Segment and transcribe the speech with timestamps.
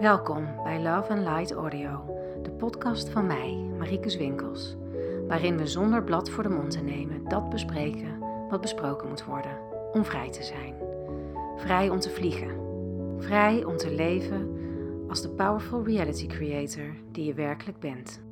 [0.00, 2.04] Welkom bij Love and Light Audio,
[2.42, 4.76] de podcast van mij, Marieke Zwinkels,
[5.26, 9.58] waarin we zonder blad voor de mond te nemen dat bespreken wat besproken moet worden,
[9.92, 10.74] om vrij te zijn.
[11.56, 12.56] Vrij om te vliegen.
[13.22, 14.56] Vrij om te leven
[15.08, 18.22] als de powerful reality creator die je werkelijk bent.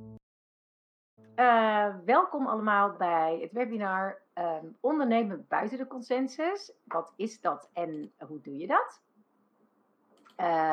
[1.37, 6.73] Uh, welkom allemaal bij het webinar um, Ondernemen buiten de consensus.
[6.85, 9.01] Wat is dat en hoe doe je dat?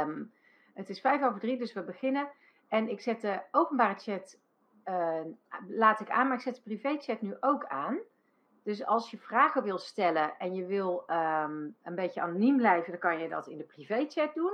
[0.08, 0.32] Um,
[0.74, 2.28] het is vijf over drie, dus we beginnen.
[2.68, 4.40] En ik zet de openbare chat,
[4.86, 5.20] uh,
[5.68, 7.98] laat ik aan, maar ik zet de privéchat nu ook aan.
[8.64, 13.00] Dus als je vragen wil stellen en je wil um, een beetje anoniem blijven, dan
[13.00, 14.54] kan je dat in de privéchat doen.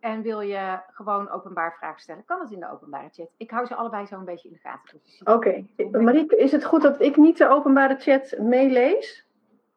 [0.00, 3.30] En wil je gewoon openbaar vragen stellen, kan dat in de openbare chat.
[3.36, 5.00] Ik hou ze allebei zo een beetje in de gaten.
[5.02, 5.32] Dus Oké.
[5.76, 6.02] Okay.
[6.02, 9.26] Marieke, is het goed dat ik niet de openbare chat meelees?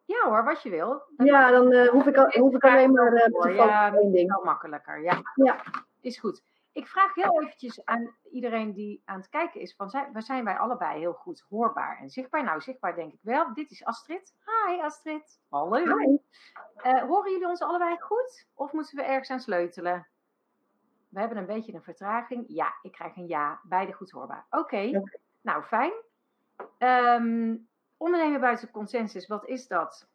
[0.05, 1.01] Ja hoor, wat je wil.
[1.17, 4.29] ja, dan uh, hoef, ik al, hoef ik alleen maar uh, te ja, één ding.
[4.29, 5.21] Wel makkelijker, ja.
[5.35, 5.61] ja.
[6.01, 6.43] Is goed.
[6.71, 10.57] Ik vraag heel eventjes aan iedereen die aan het kijken is, van zijn, zijn wij
[10.57, 12.43] allebei heel goed hoorbaar en zichtbaar?
[12.43, 13.53] Nou, zichtbaar denk ik wel.
[13.53, 14.33] Dit is Astrid.
[14.45, 15.39] Hi Astrid.
[15.49, 15.97] Hallo.
[15.97, 16.17] Hi.
[16.85, 18.47] Uh, horen jullie ons allebei goed?
[18.53, 20.07] Of moeten we ergens aan sleutelen?
[21.09, 22.45] We hebben een beetje een vertraging.
[22.47, 23.59] Ja, ik krijg een ja.
[23.63, 24.45] Beide goed hoorbaar.
[24.49, 24.59] Oké.
[24.59, 25.03] Okay.
[25.41, 25.91] Nou, fijn.
[26.77, 27.67] Um,
[28.05, 30.07] ondernemen buiten consensus, wat is dat?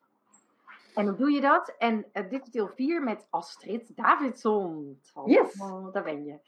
[0.94, 1.74] En hoe doe je dat?
[1.78, 5.00] En uh, dit is deel 4 met Astrid Davidson.
[5.24, 5.60] Yes.
[5.60, 6.38] Oh, daar ben je.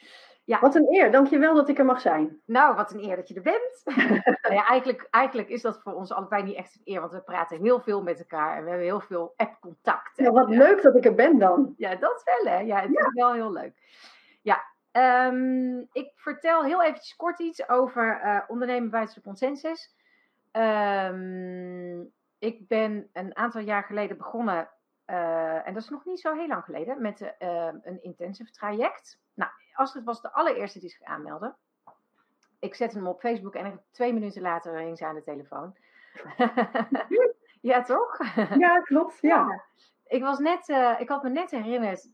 [0.44, 0.60] Ja.
[0.60, 1.10] Wat een eer.
[1.10, 2.40] Dankjewel dat ik er mag zijn.
[2.44, 3.82] Nou, wat een eer dat je er bent.
[4.42, 7.20] nou ja, eigenlijk, eigenlijk is dat voor ons allebei niet echt een eer, want we
[7.20, 10.16] praten heel veel met elkaar en we hebben heel veel app-contact.
[10.16, 11.74] Ja, wat leuk dat ik er ben dan.
[11.76, 12.58] Ja, dat wel hè.
[12.58, 13.00] Ja, het ja.
[13.00, 13.74] is wel heel leuk.
[14.42, 19.94] Ja, um, ik vertel heel eventjes kort iets over uh, ondernemen buiten de consensus.
[20.52, 24.68] Um, ik ben een aantal jaar geleden begonnen,
[25.06, 27.28] uh, en dat is nog niet zo heel lang geleden, met uh,
[27.82, 29.20] een intensive traject.
[29.34, 31.54] Nou, Astrid was de allereerste die zich aanmeldde.
[32.58, 35.76] Ik zette hem op Facebook en twee minuten later hing ze aan de telefoon.
[37.60, 38.18] ja, toch?
[38.58, 39.18] Ja, klopt.
[39.20, 39.28] Ja.
[39.28, 39.64] ja.
[40.06, 42.08] Ik, was net, uh, ik had me net herinnerd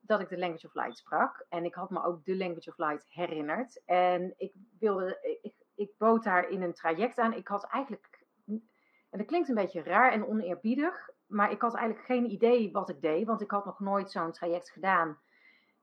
[0.00, 1.46] dat ik de Language of Light sprak.
[1.48, 3.82] En ik had me ook de Language of Light herinnerd.
[3.84, 7.32] En ik wilde, ik, ik bood daar in een traject aan.
[7.32, 8.18] Ik had eigenlijk
[9.10, 12.88] en dat klinkt een beetje raar en oneerbiedig, maar ik had eigenlijk geen idee wat
[12.88, 15.18] ik deed, want ik had nog nooit zo'n traject gedaan.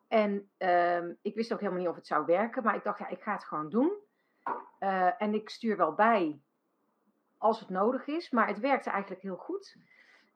[0.08, 3.08] En uh, ik wist ook helemaal niet of het zou werken, maar ik dacht, ja,
[3.08, 3.92] ik ga het gewoon doen.
[4.80, 6.40] Uh, en ik stuur wel bij
[7.38, 9.78] als het nodig is, maar het werkte eigenlijk heel goed.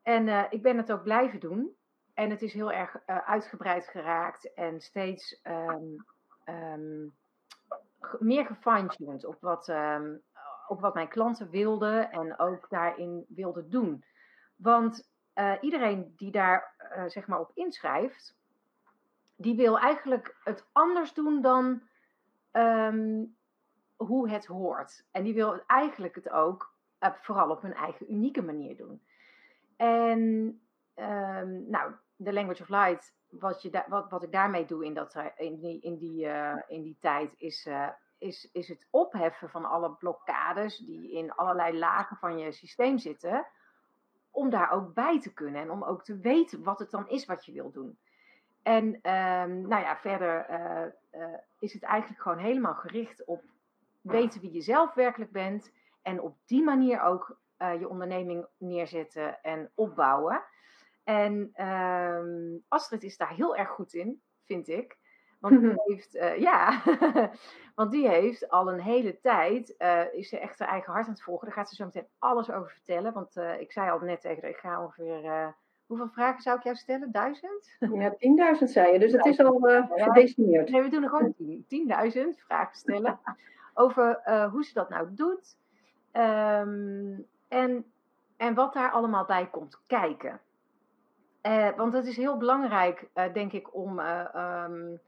[0.03, 1.77] En uh, ik ben het ook blijven doen.
[2.13, 6.05] En het is heel erg uh, uitgebreid geraakt en steeds um,
[6.45, 7.17] um,
[8.19, 10.21] meer gefine-tuned op wat, um,
[10.67, 14.03] op wat mijn klanten wilden en ook daarin wilden doen.
[14.55, 18.37] Want uh, iedereen die daar uh, zeg maar op inschrijft,
[19.35, 21.81] die wil eigenlijk het anders doen dan
[22.51, 23.37] um,
[23.95, 25.05] hoe het hoort.
[25.11, 29.01] En die wil eigenlijk het ook uh, vooral op hun eigen unieke manier doen.
[29.77, 30.19] En
[30.95, 35.15] um, nou, de Language of Light, wat, je wat, wat ik daarmee doe in, dat,
[35.37, 36.27] in, die, in, die,
[36.67, 37.67] in die tijd, is
[38.19, 43.45] is, is het opheffen van alle blokkades die in allerlei lagen van je systeem zitten,
[44.31, 47.25] om daar ook bij te kunnen en om ook te weten wat het dan is
[47.25, 47.97] wat je wil doen.
[48.63, 50.45] En um, nou ja, verder
[51.59, 53.43] is het eigenlijk gewoon helemaal gericht op
[54.01, 59.71] weten wie je zelf werkelijk bent en op die manier ook je onderneming neerzetten en
[59.75, 60.41] opbouwen.
[61.09, 64.97] En um, Astrid is daar heel erg goed in, vind ik.
[65.39, 66.81] Want die heeft, uh, ja,
[67.75, 71.11] want die heeft al een hele tijd, uh, is ze echt haar eigen hart aan
[71.11, 71.45] het volgen.
[71.45, 73.13] Daar gaat ze zo meteen alles over vertellen.
[73.13, 75.55] Want uh, ik zei al net tegen haar, ik ga ongeveer,
[75.85, 77.11] hoeveel vragen zou ik jou stellen?
[77.11, 77.77] Duizend?
[77.93, 78.15] Ja,
[78.59, 79.59] 10.000 zei je, dus het is al
[79.89, 80.69] gedecimeerd.
[80.69, 81.35] Nee, we doen er gewoon
[82.35, 83.19] 10.000 vragen stellen
[83.73, 84.21] over
[84.51, 85.57] hoe ze dat nou doet.
[86.13, 87.85] Um, en,
[88.37, 90.41] en wat daar allemaal bij komt kijken.
[91.75, 93.99] Want het is heel belangrijk, denk ik, om...
[93.99, 94.99] Um,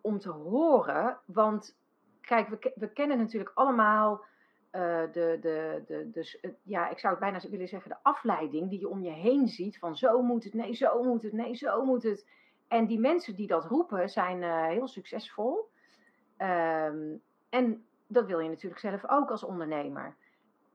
[0.00, 1.18] om te horen.
[1.26, 1.78] Want
[2.20, 4.24] kijk, we, we kennen natuurlijk allemaal
[4.70, 5.82] de, de,
[6.12, 9.48] de, ja, ik zou het bijna willen zeggen, de afleiding die je om je heen
[9.48, 9.78] ziet.
[9.78, 12.26] Van zo moet het, nee, zo moet het, nee, zo moet het.
[12.68, 15.70] En die mensen die dat roepen zijn heel succesvol.
[16.38, 20.16] Um, en dat wil je natuurlijk zelf ook als ondernemer.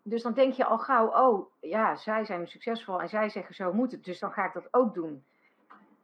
[0.10, 3.74] Dus dan denk je al gauw, oh ja, zij zijn succesvol en zij zeggen zo
[3.74, 5.24] moet het, dus dan ga ik dat ook doen.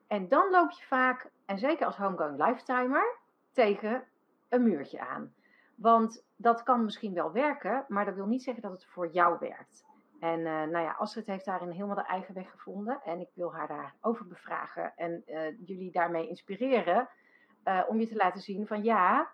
[0.07, 3.18] En dan loop je vaak, en zeker als homegoing lifetimer,
[3.52, 4.04] tegen
[4.50, 5.34] een muurtje aan.
[5.75, 9.38] Want dat kan misschien wel werken, maar dat wil niet zeggen dat het voor jou
[9.40, 9.86] werkt.
[10.19, 13.02] En uh, nou ja, Astrid heeft daarin helemaal de eigen weg gevonden.
[13.04, 17.10] En ik wil haar daarover bevragen en uh, jullie daarmee inspireren.
[17.63, 19.31] eh, om je te laten zien van ja,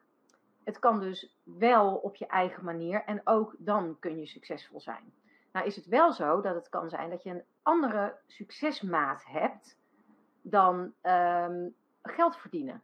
[0.63, 5.13] het kan dus wel op je eigen manier en ook dan kun je succesvol zijn.
[5.51, 9.77] Nou is het wel zo dat het kan zijn dat je een andere succesmaat hebt
[10.41, 11.67] dan ehm,
[12.01, 12.81] geld verdienen.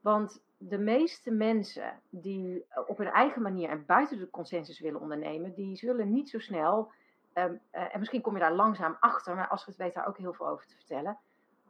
[0.00, 5.54] Want de meeste mensen die op hun eigen manier en buiten de consensus willen ondernemen,
[5.54, 6.92] die zullen niet zo snel,
[7.32, 10.32] ehm, eh, en misschien kom je daar langzaam achter, maar het weet daar ook heel
[10.32, 11.18] veel over te vertellen,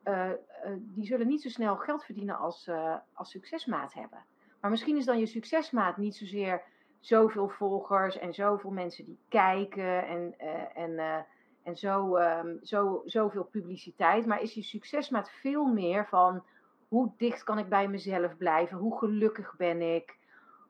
[0.04, 0.30] uh,
[0.78, 2.70] die zullen niet zo snel geld verdienen als,
[3.12, 4.24] als succesmaat hebben.
[4.60, 6.62] Maar misschien is dan je succesmaat niet zozeer
[6.98, 10.34] zoveel volgers en zoveel mensen die kijken en,
[10.74, 11.26] en,
[11.62, 16.42] en zo, um, zo, zoveel publiciteit, maar is je succesmaat veel meer van
[16.88, 18.78] hoe dicht kan ik bij mezelf blijven?
[18.78, 20.16] Hoe gelukkig ben ik?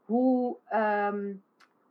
[0.04, 1.42] Hoe, um,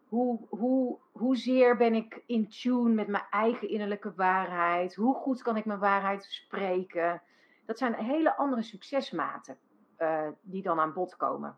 [0.07, 4.95] hoe, hoe, hoezeer ben ik in tune met mijn eigen innerlijke waarheid?
[4.95, 7.21] Hoe goed kan ik mijn waarheid spreken?
[7.65, 9.57] Dat zijn hele andere succesmaten
[9.99, 11.57] uh, die dan aan bod komen.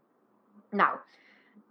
[0.72, 0.98] Nou,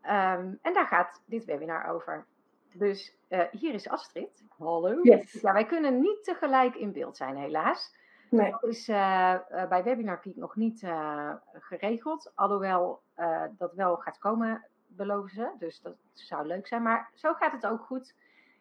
[0.02, 2.26] um, en daar gaat dit webinar over.
[2.72, 4.44] Dus uh, hier is Astrid.
[4.58, 4.98] Hallo.
[5.02, 5.32] Yes.
[5.32, 7.98] Ja, wij kunnen niet tegelijk in beeld zijn, helaas.
[8.30, 8.50] Nee.
[8.50, 9.36] Dat is uh,
[9.68, 12.32] bij Webinar Geek nog niet uh, geregeld.
[12.34, 13.02] Alhoewel
[13.50, 15.50] dat wel gaat komen, beloven ze.
[15.58, 16.82] Dus dat zou leuk zijn.
[16.82, 18.14] Maar zo gaat het ook goed.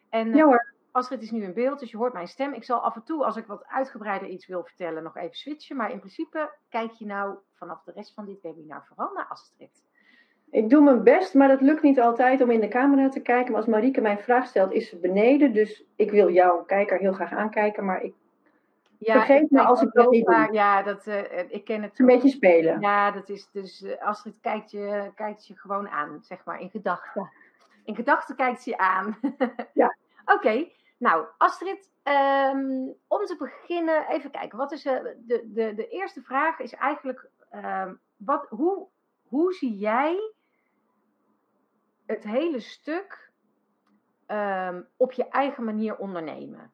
[0.08, 0.74] En ja, hoor.
[0.92, 2.52] Astrid is nu in beeld, dus je hoort mijn stem.
[2.52, 5.76] Ik zal af en toe, als ik wat uitgebreider iets wil vertellen, nog even switchen.
[5.76, 9.84] Maar in principe kijk je nou vanaf de rest van dit webinar vooral naar Astrid.
[10.50, 13.52] Ik doe mijn best, maar dat lukt niet altijd om in de camera te kijken.
[13.52, 15.52] Maar als Marieke mij een vraag stelt, is ze beneden.
[15.52, 18.14] Dus ik wil jouw kijker heel graag aankijken, maar ik
[18.98, 20.48] ja, vergeet me als ik dat niet doe.
[20.52, 21.98] Ja, dat, uh, ik ken het.
[21.98, 22.80] Een beetje spelen.
[22.80, 26.70] Ja, dat is dus uh, Astrid kijkt je, kijkt je gewoon aan, zeg maar, in
[26.70, 27.30] gedachten.
[27.84, 29.18] In gedachten kijkt ze je aan.
[29.72, 29.96] ja.
[30.24, 30.72] Oké, okay.
[30.98, 34.58] nou Astrid, um, om te beginnen, even kijken.
[34.58, 37.28] Wat is uh, de, de, de eerste vraag is eigenlijk,
[38.16, 38.86] wat, hoe,
[39.28, 40.32] hoe zie jij
[42.10, 43.30] het hele stuk
[44.26, 46.72] um, op je eigen manier ondernemen?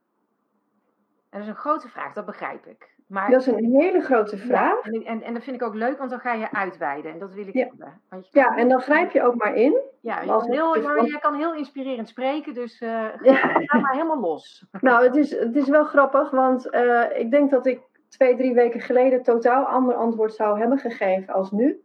[1.31, 2.95] En dat is een grote vraag, dat begrijp ik.
[3.07, 4.91] Maar, dat is een hele grote vraag.
[4.91, 7.13] Ja, en, en, dat vind ik ook leuk, want dan ga je uitweiden.
[7.13, 7.67] En dat wil ik ja.
[7.67, 8.01] hebben.
[8.09, 9.81] Want je ja, en dan grijp je ook maar in.
[10.01, 12.89] Ja, je, kan heel, maar je kan heel inspirerend spreken, dus uh,
[13.23, 13.35] ja.
[13.65, 14.67] ga maar helemaal los.
[14.81, 18.55] Nou, het is, het is wel grappig, want uh, ik denk dat ik twee, drie
[18.55, 21.81] weken geleden totaal ander antwoord zou hebben gegeven als nu.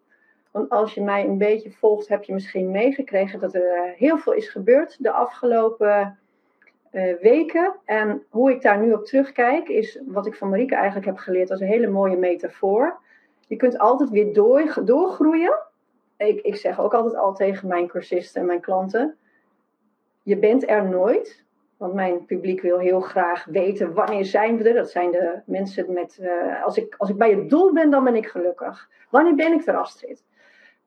[0.52, 4.34] Want als je mij een beetje volgt, heb je misschien meegekregen dat er heel veel
[4.34, 6.20] is gebeurd de afgelopen
[6.92, 7.76] uh, weken.
[7.86, 11.52] En hoe ik daar nu op terugkijk, is wat ik van Marieke eigenlijk heb geleerd
[11.52, 13.00] als een hele mooie metafoor.
[13.48, 15.60] Je kunt altijd weer door, doorgroeien.
[16.18, 19.18] Ik, ik zeg ook altijd al tegen mijn cursisten en mijn klanten:
[20.24, 21.44] je bent er nooit.
[21.78, 24.74] Want mijn publiek wil heel graag weten wanneer zijn we er.
[24.74, 26.18] Dat zijn de mensen met.
[26.22, 28.90] Uh, als, ik, als ik bij het doel ben, dan ben ik gelukkig.
[29.10, 30.24] Wanneer ben ik er, Astrid?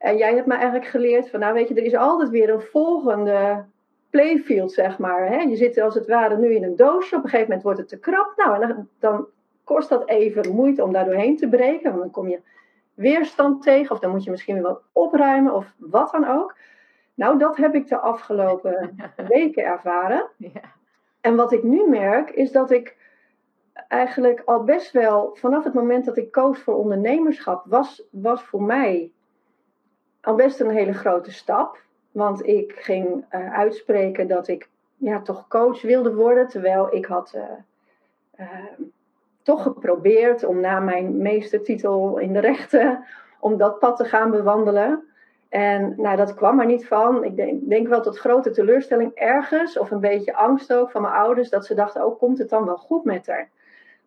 [0.05, 2.61] En jij hebt me eigenlijk geleerd van, nou weet je, er is altijd weer een
[2.61, 3.65] volgende
[4.11, 5.29] playfield, zeg maar.
[5.29, 5.37] Hè?
[5.37, 7.89] Je zit als het ware nu in een doosje, op een gegeven moment wordt het
[7.89, 8.33] te krap.
[8.37, 9.27] Nou, en dan, dan
[9.65, 12.41] kost dat even moeite om daar doorheen te breken, want dan kom je
[12.95, 16.57] weerstand tegen, of dan moet je misschien weer wat opruimen, of wat dan ook.
[17.15, 18.97] Nou, dat heb ik de afgelopen
[19.29, 20.27] weken ervaren.
[20.37, 20.61] Ja.
[21.21, 22.97] En wat ik nu merk, is dat ik
[23.89, 28.63] eigenlijk al best wel, vanaf het moment dat ik koos voor ondernemerschap, was, was voor
[28.63, 29.13] mij
[30.25, 31.83] al best een hele grote stap.
[32.13, 36.49] Want ik ging uh, uitspreken dat ik ja, toch coach wilde worden.
[36.49, 37.43] Terwijl ik had uh,
[38.41, 38.49] uh,
[39.43, 43.05] toch geprobeerd om na mijn meestertitel in de rechten,
[43.41, 45.09] om dat pad te gaan bewandelen.
[45.49, 47.25] En nou, dat kwam er niet van.
[47.25, 51.15] Ik denk, denk, wel tot grote teleurstelling ergens, of een beetje angst ook van mijn
[51.15, 53.49] ouders, dat ze dachten, oh, komt het dan wel goed met haar?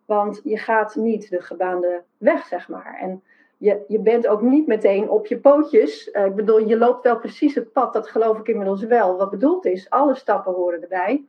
[0.04, 2.98] Want je gaat niet de gebaande weg, zeg maar.
[3.00, 3.22] En
[3.58, 6.08] je, je bent ook niet meteen op je pootjes.
[6.12, 9.16] Uh, ik bedoel, je loopt wel precies het pad, dat geloof ik inmiddels wel.
[9.16, 11.24] Wat bedoeld is, alle stappen horen erbij.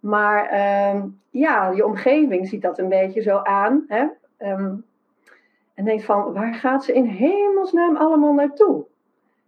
[0.00, 3.84] Maar uh, ja, je omgeving ziet dat een beetje zo aan.
[3.88, 4.06] Hè?
[4.38, 4.84] Um,
[5.74, 8.84] en denkt van, waar gaat ze in hemelsnaam allemaal naartoe?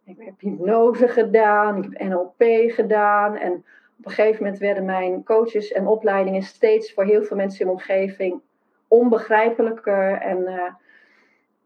[0.05, 3.37] Ik heb hypnose gedaan, ik heb NLP gedaan.
[3.37, 3.53] En
[3.99, 7.67] op een gegeven moment werden mijn coaches en opleidingen steeds voor heel veel mensen in
[7.67, 8.41] mijn omgeving
[8.89, 10.13] onbegrijpelijker.
[10.13, 10.63] En uh,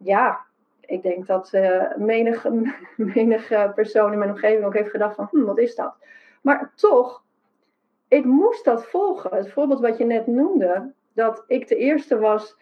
[0.05, 0.41] ja,
[0.81, 2.47] ik denk dat uh, menig,
[3.15, 5.95] menig persoon in mijn omgeving ook heeft gedacht van, hm, wat is dat?
[6.41, 7.23] Maar toch,
[8.09, 9.37] ik moest dat volgen.
[9.37, 12.57] Het voorbeeld wat je net noemde, dat ik de eerste was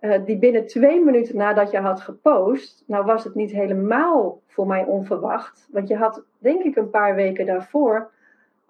[0.00, 4.66] uh, die binnen twee minuten nadat je had gepost, nou was het niet helemaal voor
[4.66, 8.10] mij onverwacht, want je had denk ik een paar weken daarvoor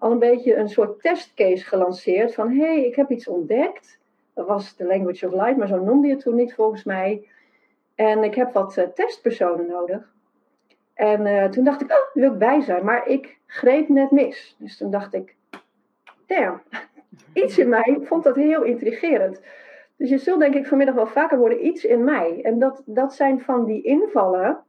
[0.01, 3.99] al een beetje een soort testcase gelanceerd van, hé, hey, ik heb iets ontdekt.
[4.33, 7.27] Dat was de Language of Light, maar zo noemde je het toen niet volgens mij.
[8.01, 10.13] En ik heb wat testpersonen nodig.
[10.93, 12.85] En toen dacht ik, oh, daar wil ik bij zijn.
[12.85, 14.55] Maar ik greep net mis.
[14.59, 15.35] Dus toen dacht ik,
[16.25, 16.61] damn,
[17.43, 19.41] iets in mij vond dat heel intrigerend.
[19.95, 22.39] Dus je zult denk ik vanmiddag wel vaker worden iets in mij.
[22.43, 24.63] En dat, dat zijn van die invallen.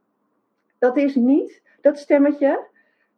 [0.79, 2.59] Dat is niet dat stemmetje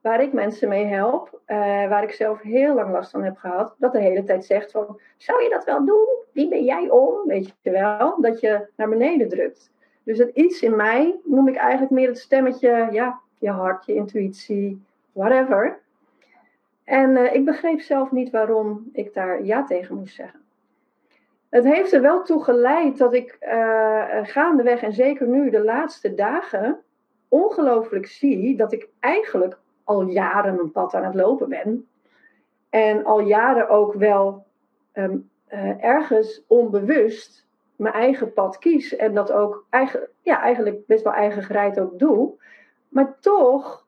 [0.01, 1.57] waar ik mensen mee help, uh,
[1.89, 4.99] waar ik zelf heel lang last van heb gehad, dat de hele tijd zegt van,
[5.17, 6.07] zou je dat wel doen?
[6.31, 7.27] Wie ben jij om?
[7.27, 9.73] Weet je wel, dat je naar beneden drukt.
[10.05, 13.93] Dus het iets in mij noem ik eigenlijk meer het stemmetje, ja, je hart, je
[13.93, 14.81] intuïtie,
[15.11, 15.79] whatever.
[16.83, 20.39] En uh, ik begreep zelf niet waarom ik daar ja tegen moest zeggen.
[21.49, 26.13] Het heeft er wel toe geleid dat ik uh, gaandeweg en zeker nu de laatste
[26.13, 26.79] dagen
[27.27, 31.87] ongelooflijk zie dat ik eigenlijk al jaren een pad aan het lopen ben.
[32.69, 34.45] En al jaren ook wel
[34.93, 37.44] um, uh, ergens onbewust
[37.75, 38.95] mijn eigen pad kies.
[38.95, 42.33] En dat ook eigen, ja, eigenlijk best wel eigen gereid ook doe.
[42.89, 43.85] Maar toch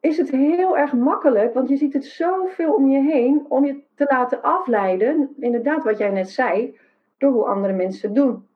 [0.00, 3.82] is het heel erg makkelijk, want je ziet het zoveel om je heen, om je
[3.94, 6.78] te laten afleiden, inderdaad wat jij net zei,
[7.18, 8.46] door hoe andere mensen doen.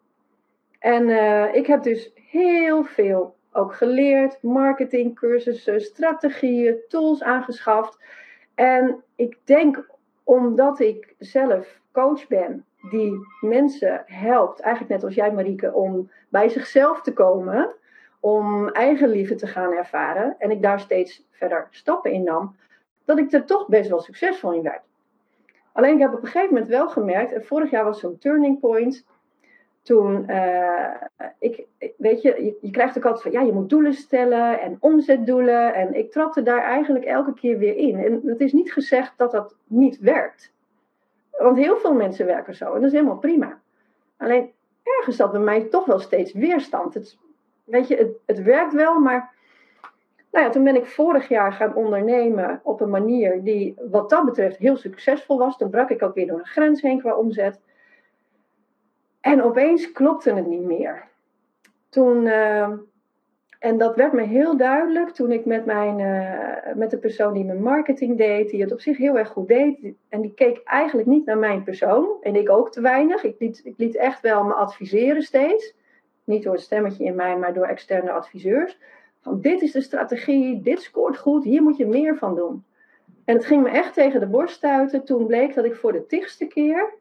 [0.79, 7.99] En uh, ik heb dus heel veel ook geleerd, marketingcursussen, strategieën, tools aangeschaft.
[8.55, 9.87] En ik denk
[10.25, 16.49] omdat ik zelf coach ben die mensen helpt, eigenlijk net als jij Marieke, om bij
[16.49, 17.75] zichzelf te komen,
[18.21, 22.57] om eigen liefde te gaan ervaren en ik daar steeds verder stappen in nam,
[23.05, 24.83] dat ik er toch best wel succesvol in werd.
[25.73, 28.61] Alleen ik heb op een gegeven moment wel gemerkt, en vorig jaar was zo'n turning
[28.61, 29.05] point,
[29.83, 30.95] toen, uh,
[31.39, 34.77] ik, weet je, je, je, krijgt ook altijd van, ja, je moet doelen stellen en
[34.81, 35.75] omzetdoelen.
[35.75, 37.99] En ik trapte daar eigenlijk elke keer weer in.
[38.05, 40.53] En het is niet gezegd dat dat niet werkt.
[41.39, 43.61] Want heel veel mensen werken zo en dat is helemaal prima.
[44.17, 46.95] Alleen ergens zat bij mij toch wel steeds weerstand.
[46.95, 47.19] Het,
[47.65, 49.35] weet je, het, het werkt wel, maar
[50.33, 54.25] nou ja, toen ben ik vorig jaar gaan ondernemen op een manier die wat dat
[54.25, 55.57] betreft heel succesvol was.
[55.57, 57.61] Toen brak ik ook weer door een grens heen qua omzet.
[59.21, 61.09] En opeens klopte het niet meer.
[61.89, 62.73] Toen, uh,
[63.63, 67.45] en dat werd me heel duidelijk toen ik met, mijn, uh, met de persoon die
[67.45, 71.09] mijn marketing deed, die het op zich heel erg goed deed, en die keek eigenlijk
[71.09, 72.09] niet naar mijn persoon.
[72.23, 73.25] En ik ook te weinig.
[73.25, 75.75] Ik liet, ik liet echt wel me adviseren steeds.
[76.25, 78.79] Niet door het stemmetje in mij, maar door externe adviseurs.
[79.21, 82.65] Van dit is de strategie, dit scoort goed, hier moet je meer van doen.
[83.25, 85.05] En het ging me echt tegen de borst stuiten.
[85.05, 86.93] Toen bleek dat ik voor de tigste keer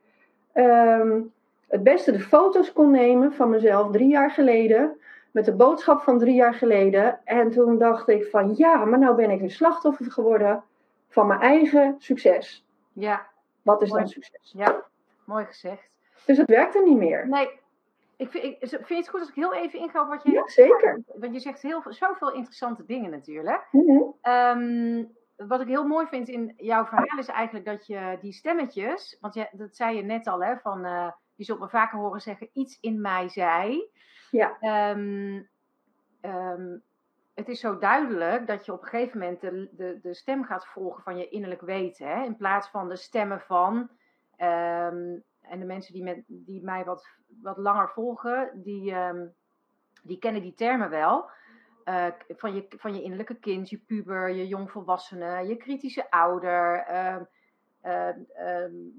[0.54, 1.32] um,
[1.68, 4.96] het beste de foto's kon nemen van mezelf drie jaar geleden.
[5.32, 7.20] Met de boodschap van drie jaar geleden.
[7.24, 10.64] En toen dacht ik van ja, maar nou ben ik een slachtoffer geworden
[11.08, 12.66] van mijn eigen succes.
[12.94, 13.28] Ja.
[13.62, 14.52] Wat is dan succes?
[14.56, 14.84] Ja,
[15.26, 15.90] mooi gezegd.
[16.26, 17.28] Dus het werkte niet meer.
[17.28, 17.60] Nee.
[18.18, 20.32] Ik vind, ik, vind je het goed als ik heel even inga op wat je...
[20.32, 21.02] Ja, zeker.
[21.16, 23.68] Want je zegt heel, zoveel interessante dingen natuurlijk.
[23.72, 24.32] Mm -hmm.
[24.34, 25.16] um,
[25.48, 29.18] wat ik heel mooi vind in jouw verhaal is eigenlijk dat je die stemmetjes...
[29.22, 30.86] Want je, dat zei je net al, hè, van...
[30.86, 33.90] Uh, je zult me vaker horen zeggen, iets in mij zei.
[34.32, 34.58] Ja.
[34.92, 35.50] Um,
[36.22, 36.84] um,
[37.34, 40.68] het is zo duidelijk dat je op een gegeven moment de, de, de stem gaat
[40.68, 42.08] volgen van je innerlijk weten.
[42.08, 42.24] Hè?
[42.24, 43.78] In plaats van de stemmen van.
[44.38, 47.08] Um, en de mensen die, met, die mij wat,
[47.42, 48.96] wat langer volgen, die,
[50.04, 51.30] die kennen die termen wel.
[51.86, 56.86] Uh, van, je, van je innerlijke kind, je puber, je jongvolwassene, je kritische ouder.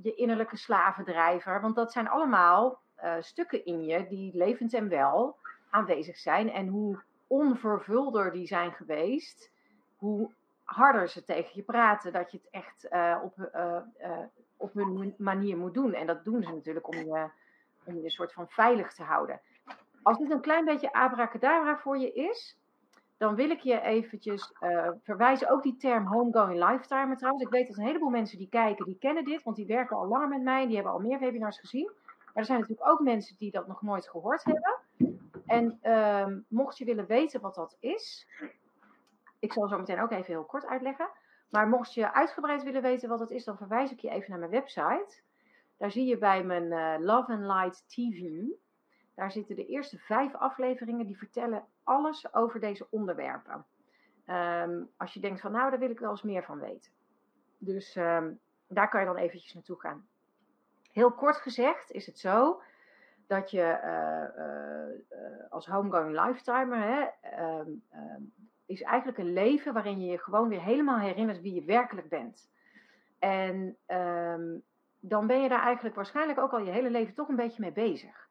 [0.02, 1.60] Je innerlijke slavendrijver.
[1.60, 5.37] Want dat zijn allemaal uh, stukken in je die levend en wel
[5.71, 6.50] aanwezig zijn.
[6.50, 9.50] En hoe onvervulder die zijn geweest,
[9.97, 10.30] hoe
[10.64, 12.12] harder ze tegen je praten.
[12.12, 13.50] Dat je het echt uh, op,
[14.56, 15.94] op hun manier moet doen.
[15.94, 17.28] En dat doen ze natuurlijk om je,
[17.85, 19.40] om je een soort van veilig te houden.
[20.02, 22.59] Als dit een klein beetje abracadabra voor je is,
[23.16, 24.52] dan wil ik je eventjes
[25.02, 25.50] verwijzen.
[25.50, 27.44] Ook die term homegoing lifetimer trouwens.
[27.44, 30.09] Ik weet dat een heleboel mensen die kijken, die kennen dit, want die werken al
[30.09, 30.66] langer met mij.
[30.66, 31.90] Die hebben al meer webinars gezien.
[32.32, 34.78] Maar er zijn natuurlijk ook mensen die dat nog nooit gehoord hebben.
[35.46, 38.26] En uh, mocht je willen weten wat dat is,
[39.38, 41.08] ik zal zo meteen ook even heel kort uitleggen.
[41.48, 44.38] Maar mocht je uitgebreid willen weten wat dat is, dan verwijs ik je even naar
[44.38, 45.20] mijn website.
[45.76, 48.44] Daar zie je bij mijn uh, Love and Light TV.
[49.14, 53.64] Daar zitten de eerste vijf afleveringen die vertellen alles over deze onderwerpen.
[54.26, 56.92] Um, als je denkt van nou, daar wil ik wel eens meer van weten.
[57.58, 60.06] Dus um, daar kan je dan eventjes naartoe gaan.
[60.92, 62.62] Heel kort gezegd is het zo
[63.26, 67.06] dat je uh, uh, als homegoing lifetimer hè,
[67.61, 67.82] um,
[68.66, 72.50] is eigenlijk een leven waarin je je gewoon weer helemaal herinnert wie je werkelijk bent.
[73.18, 73.76] En
[75.00, 77.72] dan ben je daar eigenlijk waarschijnlijk ook al je hele leven toch een beetje mee
[77.72, 78.28] bezig.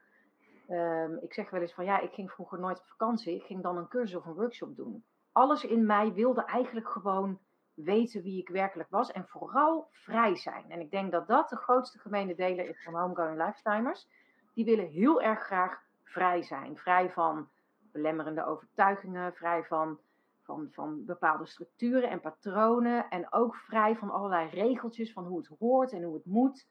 [0.72, 3.36] Ehm, ik zeg wel eens van ja, ik ging vroeger nooit op vakantie.
[3.36, 5.03] Ik ging dan een cursus of een workshop doen.
[5.32, 7.39] Alles in mij wilde eigenlijk gewoon
[7.74, 10.72] weten wie ik werkelijk was en vooral vrij zijn.
[10.72, 14.08] En ik denk dat dat de grootste gemene deler is van homegoing lifetimers.
[14.54, 16.78] Die willen heel erg graag vrij zijn.
[16.78, 17.50] Vrij van
[17.92, 20.00] belemmerende overtuigingen, vrij van,
[20.42, 23.10] van, van bepaalde structuren en patronen.
[23.10, 26.68] En ook vrij van allerlei regeltjes van hoe het hoort en hoe het moet.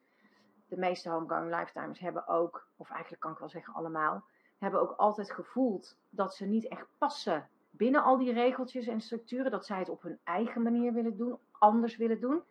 [0.68, 4.24] De meeste homegoing lifetimers hebben ook, of eigenlijk kan ik wel zeggen allemaal,
[4.58, 9.50] hebben ook altijd gevoeld dat ze niet echt passen binnen al die regeltjes en structuren.
[9.50, 12.42] Dat zij het op hun eigen manier willen doen, anders willen doen.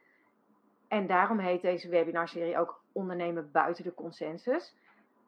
[0.88, 4.76] En daarom heet deze webinarserie ook Ondernemen buiten de consensus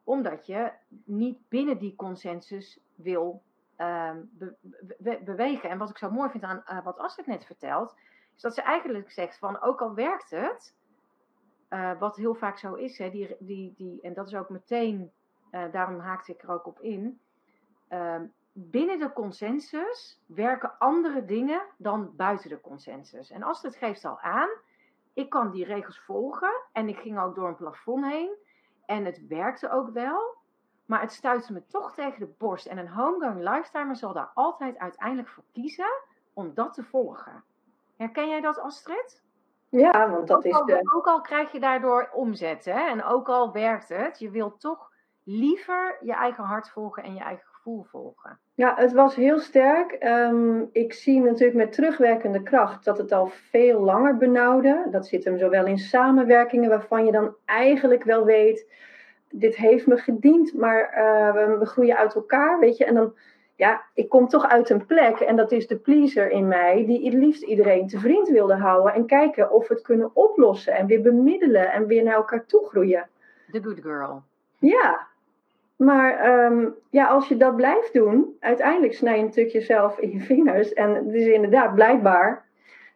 [0.04, 0.72] omdat je
[1.04, 3.42] niet binnen die consensus wil
[3.76, 4.20] ehm,
[5.24, 5.70] bewegen.
[5.70, 7.94] En wat ik zo mooi vind aan uh, wat Astrid net vertelt,
[8.36, 10.76] is dat ze eigenlijk zegt van ook al werkt het,
[11.70, 15.12] uh, wat heel vaak zo is, hè, die, die, die, en dat is ook meteen,
[15.50, 17.20] uh, daarom haakte ik er ook op in,
[17.88, 23.30] ehm, binnen de consensus werken andere dingen dan buiten de consensus.
[23.30, 24.48] En Astrid geeft al aan,
[25.12, 28.36] ik kan die regels volgen en ik ging ook door een plafond heen.
[28.86, 30.36] En het werkte ook wel,
[30.84, 32.66] maar het stuitte me toch tegen de borst.
[32.66, 36.00] En een homegoing lifetimer zal daar altijd uiteindelijk voor kiezen
[36.32, 37.44] om dat te volgen.
[37.96, 39.22] Herken jij dat, Astrid?
[39.68, 40.92] Ja, want dat is de...
[40.94, 42.88] Ook al krijg je daardoor omzet, hè?
[42.88, 44.90] en ook al werkt het, je wilt toch
[45.22, 48.38] liever je eigen hart volgen en je eigen gevoel volgen.
[48.54, 49.92] Ja, het was heel sterk.
[49.92, 54.86] Ehm, ik zie natuurlijk met terugwerkende kracht dat het al veel langer benauwde.
[54.90, 58.66] Dat zit hem zowel in samenwerkingen waarvan je dan eigenlijk wel weet,
[59.30, 62.84] dit heeft me gediend, maar uh, we groeien uit elkaar, weet je.
[62.84, 63.14] En dan,
[63.56, 67.04] ja, ik kom toch uit een plek en dat is de pleaser in mij, die
[67.04, 70.86] het liefst iedereen te vriend wilde houden en kijken of we het kunnen oplossen en
[70.86, 73.08] weer bemiddelen en weer naar elkaar toe groeien.
[73.50, 74.22] The good girl.
[74.58, 75.10] Ja,
[75.76, 80.20] maar um, ja, als je dat blijft doen, uiteindelijk snij je natuurlijk jezelf in je
[80.20, 80.72] vingers.
[80.72, 82.44] En dus inderdaad, blijkbaar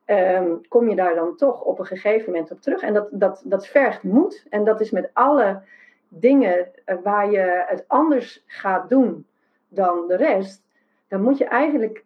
[0.07, 2.83] um, kom je daar dan toch op een gegeven moment op terug.
[2.83, 4.47] En dat, dat, dat vergt moed.
[4.51, 5.63] En dat is met alle
[6.09, 9.27] dingen eh, waar je het anders gaat doen
[9.69, 10.63] dan de rest.
[11.09, 12.05] Dan moet je eigenlijk,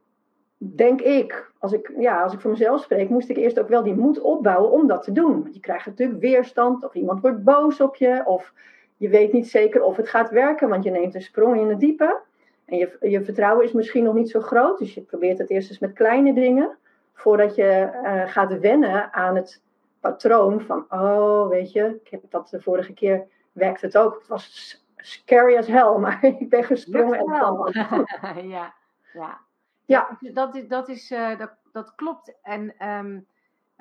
[0.58, 3.82] denk ik, als ik, ja, als ik voor mezelf spreek, moest ik eerst ook wel
[3.82, 5.42] die moed opbouwen om dat te doen.
[5.42, 8.52] Want je krijgt natuurlijk weerstand, of iemand wordt boos op je, of
[9.00, 11.80] je weet niet zeker of het gaat werken, want je neemt een sprong in het
[11.80, 12.20] diepe.
[12.64, 15.70] En je, je vertrouwen is misschien nog niet zo groot, dus je probeert het eerst
[15.70, 16.76] eens met kleine dingen,
[17.14, 19.62] voordat je uh, gaat wennen aan het
[20.00, 24.14] patroon van, oh, weet je, ik heb dat de vorige keer werkte het ook.
[24.14, 27.28] Het was scary as hell, maar ik ben gesprongen en
[28.48, 28.74] ja,
[29.12, 29.40] ja.
[29.84, 32.34] Ja, dat is, dat, is, uh, dat, dat klopt.
[32.42, 33.26] En um,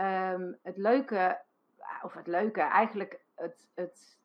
[0.05, 1.39] um, het leuke,
[2.01, 4.17] of het leuke, eigenlijk het, het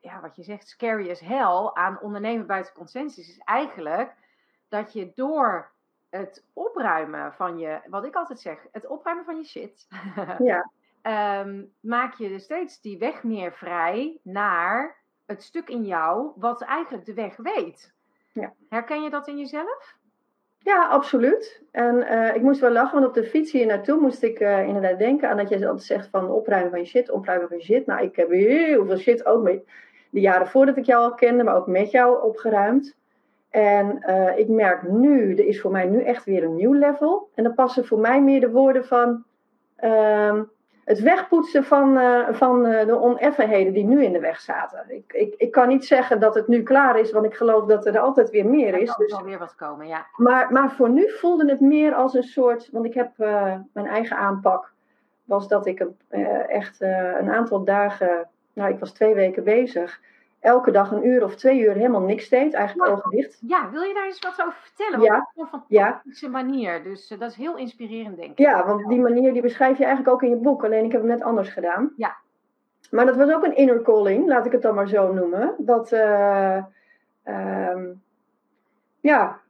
[0.00, 4.12] ja, wat je zegt, scary as hell aan ondernemen buiten consensus, is eigenlijk
[4.68, 5.70] dat je door
[6.10, 9.88] het opruimen van je, wat ik altijd zeg, het opruimen van je shit,
[10.38, 10.70] ja.
[11.40, 17.06] um, maak je steeds die weg meer vrij naar het stuk in jou wat eigenlijk
[17.06, 17.92] de weg weet.
[18.32, 18.52] Ja.
[18.68, 19.96] Herken je dat in jezelf?
[20.58, 21.62] Ja, absoluut.
[21.70, 24.66] En uh, ik moest wel lachen, want op de fiets hier naartoe moest ik uh,
[24.66, 27.64] inderdaad denken aan dat je altijd zegt van opruimen van je shit, opruimen van je
[27.64, 27.86] shit.
[27.86, 29.64] Nou, ik heb heel veel shit ook mee
[30.10, 32.96] de jaren voordat ik jou al kende, maar ook met jou opgeruimd.
[33.50, 37.28] En uh, ik merk nu, er is voor mij nu echt weer een nieuw level.
[37.34, 39.24] En dan passen voor mij meer de woorden van
[39.84, 40.40] uh,
[40.84, 44.84] het wegpoetsen van, uh, van uh, de oneffenheden die nu in de weg zaten.
[44.88, 47.86] Ik, ik, ik kan niet zeggen dat het nu klaar is, want ik geloof dat
[47.86, 48.88] er altijd weer meer is.
[48.88, 50.06] Er kan dus, weer wat komen, ja.
[50.16, 53.10] Maar, maar voor nu voelde het meer als een soort, want ik heb
[53.72, 54.72] mijn eigen aanpak,
[55.24, 55.96] was dat ik een,
[56.48, 60.00] echt een aantal dagen nou, ik was twee weken bezig.
[60.40, 63.38] Elke dag een uur of twee uur helemaal niks deed, eigenlijk ogen dicht.
[63.46, 65.00] Ja, wil je daar eens wat over vertellen?
[65.00, 65.28] Ja.
[65.34, 66.32] Op een fantastische ja.
[66.32, 66.82] manier.
[66.82, 68.38] Dus uh, dat is heel inspirerend, denk ik.
[68.38, 70.64] Ja, want die manier die beschrijf je eigenlijk ook in je boek.
[70.64, 71.92] Alleen ik heb hem net anders gedaan.
[71.96, 72.16] Ja.
[72.90, 75.54] Maar dat was ook een inner calling, laat ik het dan maar zo noemen.
[75.58, 76.58] Dat, uh,
[79.00, 79.40] ja,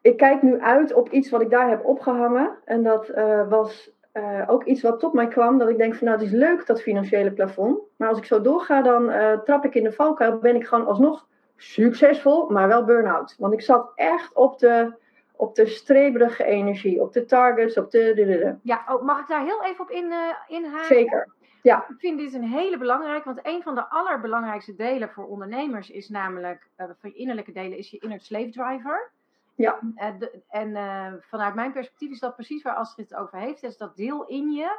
[0.00, 2.58] ik kijk nu uit op iets wat ik daar heb opgehangen.
[2.64, 6.06] En dat uh, was uh, ook iets wat tot mij kwam, dat ik denk van
[6.06, 7.80] nou, het is leuk dat financiële plafond.
[7.96, 10.86] Maar als ik zo doorga, dan uh, trap ik in de valkuil, ben ik gewoon
[10.86, 13.34] alsnog succesvol, maar wel burn-out.
[13.38, 14.94] Want ik zat echt op de,
[15.36, 18.12] op de streberige energie, op de targets, op de...
[18.14, 20.86] de, de, Ja, oh, mag ik daar heel even op in, uh, inhaken?
[20.86, 21.28] Zeker,
[21.62, 21.84] ja.
[21.88, 26.08] Ik vind dit een hele belangrijke, want een van de allerbelangrijkste delen voor ondernemers is
[26.08, 29.10] namelijk, voor je innerlijke delen, is je inner slave driver.
[29.60, 29.78] Ja.
[29.94, 33.62] En, en uh, vanuit mijn perspectief is dat precies waar Astrid het over heeft.
[33.62, 34.78] is dat deel in je,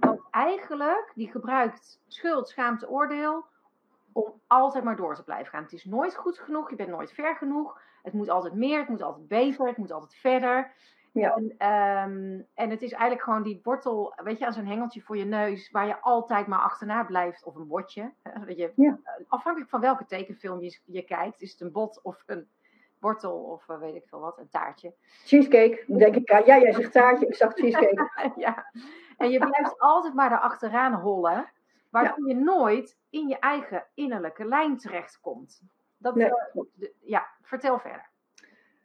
[0.00, 3.44] wat eigenlijk, die gebruikt schuld, schaamte, oordeel
[4.12, 5.62] om altijd maar door te blijven gaan.
[5.62, 7.80] Het is nooit goed genoeg, je bent nooit ver genoeg.
[8.02, 10.72] Het moet altijd meer, het moet altijd beter, het moet altijd verder.
[11.12, 11.34] Ja.
[11.34, 15.16] En, ehm, en het is eigenlijk gewoon die wortel, weet je, als een hengeltje voor
[15.16, 18.12] je neus, waar je altijd maar achterna blijft, of een botje.
[18.22, 18.98] hè, dat je, Ja.
[19.28, 22.48] Afhankelijk van welke tekenfilm je, je kijkt, is het een bot of een
[23.00, 24.94] wortel of eh, weet ik veel wat, een taartje.
[25.24, 26.28] Cheesecake, denk ik.
[26.28, 28.10] Ja, jij zegt taartje, ik zag cheesecake.
[28.36, 28.70] ja.
[29.16, 31.52] En je blijft altijd maar erachteraan hollen,
[31.90, 35.62] waardoor je nooit in je eigen innerlijke lijn terechtkomt.
[35.96, 38.06] Dat, Nee, eh, ja, vertel verder.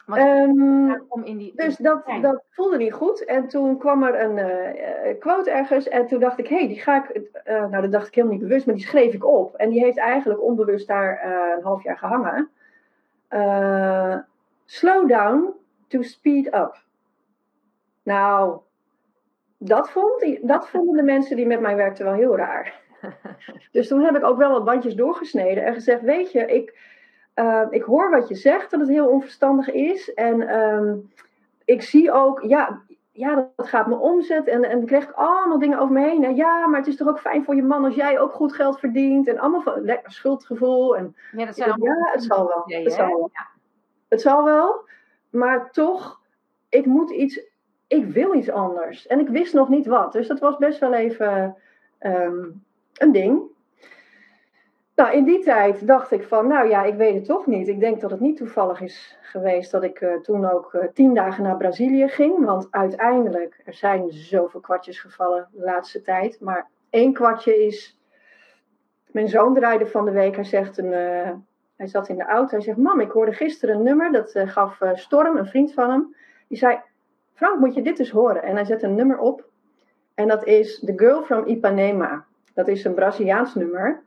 [0.08, 2.22] Ehm, om in die, Dus dat, lijn.
[2.22, 3.26] dat voelde niet goed.
[3.26, 5.88] En toen kwam er een eh, quote ergens.
[5.88, 7.32] En toen dacht ik, hé, hey, die ga ik.
[7.46, 9.56] nou, dat dacht ik helemaal niet bewust, maar die schreef ik op.
[9.56, 11.26] En die heeft eigenlijk onbewust daar
[11.58, 12.52] een half jaar gehangen.
[13.34, 14.18] Eh,
[14.66, 15.54] slow down
[15.88, 16.78] to speed up.
[18.04, 18.60] Nou,
[19.58, 22.82] dat, vond, dat vonden de mensen die met mij werkten wel heel raar.
[23.72, 26.80] Dus toen heb ik ook wel wat bandjes doorgesneden en gezegd: Weet je, ik,
[27.34, 30.14] eh, ik hoor wat je zegt, dat het heel onverstandig is.
[30.14, 30.96] En ehm,
[31.66, 32.82] ik zie ook, ja,
[33.14, 34.48] ja, dat gaat me omzet.
[34.48, 36.24] En, en dan kreeg ik allemaal dingen over me heen.
[36.24, 38.54] En ja, maar het is toch ook fijn voor je man als jij ook goed
[38.54, 39.28] geld verdient.
[39.28, 40.98] En allemaal van lekker schuldgevoel.
[40.98, 42.64] En ja, dat ik zijn dacht, allemaal ja, het zal wel.
[42.84, 43.30] Het zal wel.
[43.34, 43.48] Ja.
[44.08, 44.88] Het zal wel,
[45.30, 46.22] maar toch,
[46.70, 47.42] ik moet iets,
[47.88, 49.08] ik wil iets anders.
[49.08, 50.12] En ik wist nog niet wat.
[50.12, 51.56] Dus dat was best wel even
[51.98, 52.44] ehm,
[52.94, 53.42] een ding.
[54.96, 57.68] Nou, in die tijd dacht ik van, nou ja, ik weet het toch niet.
[57.68, 61.14] Ik denk dat het niet toevallig is geweest dat ik eh, toen ook eh, tien
[61.14, 62.46] dagen naar Brazilië ging.
[62.46, 66.40] Want uiteindelijk, er zijn zoveel kwartjes gevallen de laatste tijd.
[66.40, 68.00] Maar één kwartje is,
[69.12, 70.94] mijn zoon draaide van de week, hij zegt een...
[70.94, 71.32] eh,
[71.76, 72.56] hij zat in de auto.
[72.56, 74.12] Hij zegt: Mam, ik hoorde gisteren een nummer.
[74.12, 76.16] Dat gaf Storm, een vriend van hem.
[76.48, 76.80] Die zei:
[77.34, 78.44] Frank, moet je dit eens horen?
[78.44, 79.46] En hij zet een nummer op.
[80.14, 82.26] En dat is The Girl from Ipanema.
[82.54, 84.04] Dat is een Braziliaans nummer.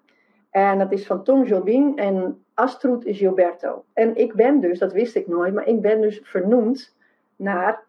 [0.50, 3.84] En dat is van Tom Jobim en Astrud Gilberto.
[3.92, 6.94] En ik ben dus, dat wist ik nooit, maar ik ben dus vernoemd
[7.36, 7.84] naar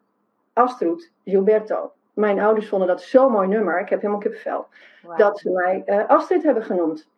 [0.53, 1.91] Astrud Gilberto.
[2.13, 3.79] Mijn ouders vonden dat zo'n mooi nummer.
[3.79, 4.67] Ik heb helemaal kippenvel
[5.03, 5.17] Wauw.
[5.17, 7.09] dat ze mij eh, Astrid hebben genoemd.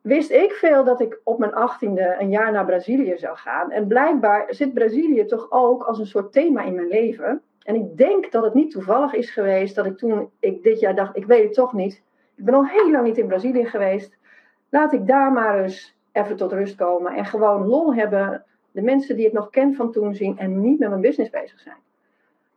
[0.00, 3.70] Wist ik veel dat ik op mijn achttiende een jaar naar Brazilië zou gaan.
[3.70, 7.42] En blijkbaar zit Brazilië toch ook als een soort thema in mijn leven.
[7.62, 10.94] En ik denk dat het niet toevallig is geweest dat ik toen ik dit jaar
[10.94, 12.02] dacht, ik weet het toch niet.
[12.34, 14.16] Ik ben al heel lang niet in Brazilië geweest.
[14.74, 18.44] Laat ik daar maar eens even tot rust komen en gewoon lol hebben.
[18.70, 21.60] De mensen die ik nog ken van toen zien en niet met mijn business bezig
[21.60, 21.76] zijn.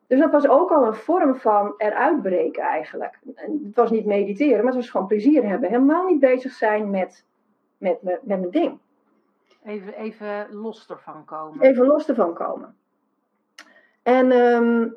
[0.07, 3.19] Dus dat was ook al een vorm van eruit breken eigenlijk.
[3.35, 5.69] En het was niet mediteren, maar het was gewoon plezier hebben.
[5.69, 7.25] Helemaal niet bezig zijn met,
[7.77, 8.79] met, met, met mijn ding.
[9.63, 11.61] Even, even los ervan komen.
[11.61, 12.75] Even los ervan komen.
[14.03, 14.89] En ehm,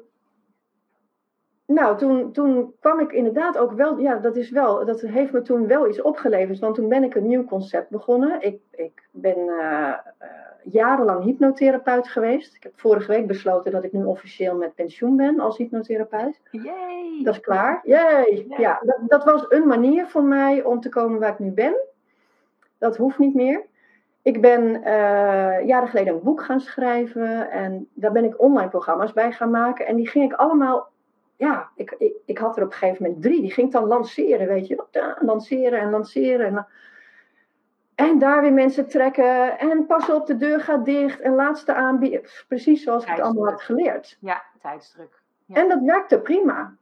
[1.71, 5.43] nou, toen, toen kwam ik inderdaad ook wel, ja, dat is wel, dat heeft me
[5.43, 6.59] toen wel iets opgeleverd.
[6.59, 8.43] Want toen ben ik een nieuw concept begonnen.
[8.43, 10.29] Ik, ik ben eh, eh,
[10.65, 12.55] jarenlang hypnotherapeut geweest.
[12.55, 16.41] Ik heb vorige week besloten dat ik nu officieel met pensioen ben als hypnotherapeut.
[16.51, 17.21] Yay!
[17.23, 17.81] Dat is klaar.
[17.85, 18.47] Yay!
[18.49, 18.59] Ja.
[18.59, 21.77] Ja, dat, dat was een manier voor mij om te komen waar ik nu ben.
[22.79, 23.69] Dat hoeft niet meer.
[24.23, 29.13] Ik ben eh, jaren geleden een boek gaan schrijven en daar ben ik online programma's
[29.13, 29.87] bij gaan maken.
[29.87, 30.89] En die ging ik allemaal,
[31.40, 33.40] ja, ik, ik, ik had er op een gegeven moment drie.
[33.40, 34.85] Die ging ik dan lanceren, weet je.
[35.20, 36.46] Lanceren en lanceren.
[36.46, 36.66] En,
[37.94, 39.59] en daar weer mensen trekken.
[39.59, 41.20] En pas op, de deur gaat dicht.
[41.20, 42.20] En laatste aanbieden.
[42.48, 44.16] Precies zoals ik het allemaal had geleerd.
[44.20, 45.22] Ja, tijdsdruk.
[45.46, 45.55] Ja.
[45.55, 46.74] En dat werkte prima.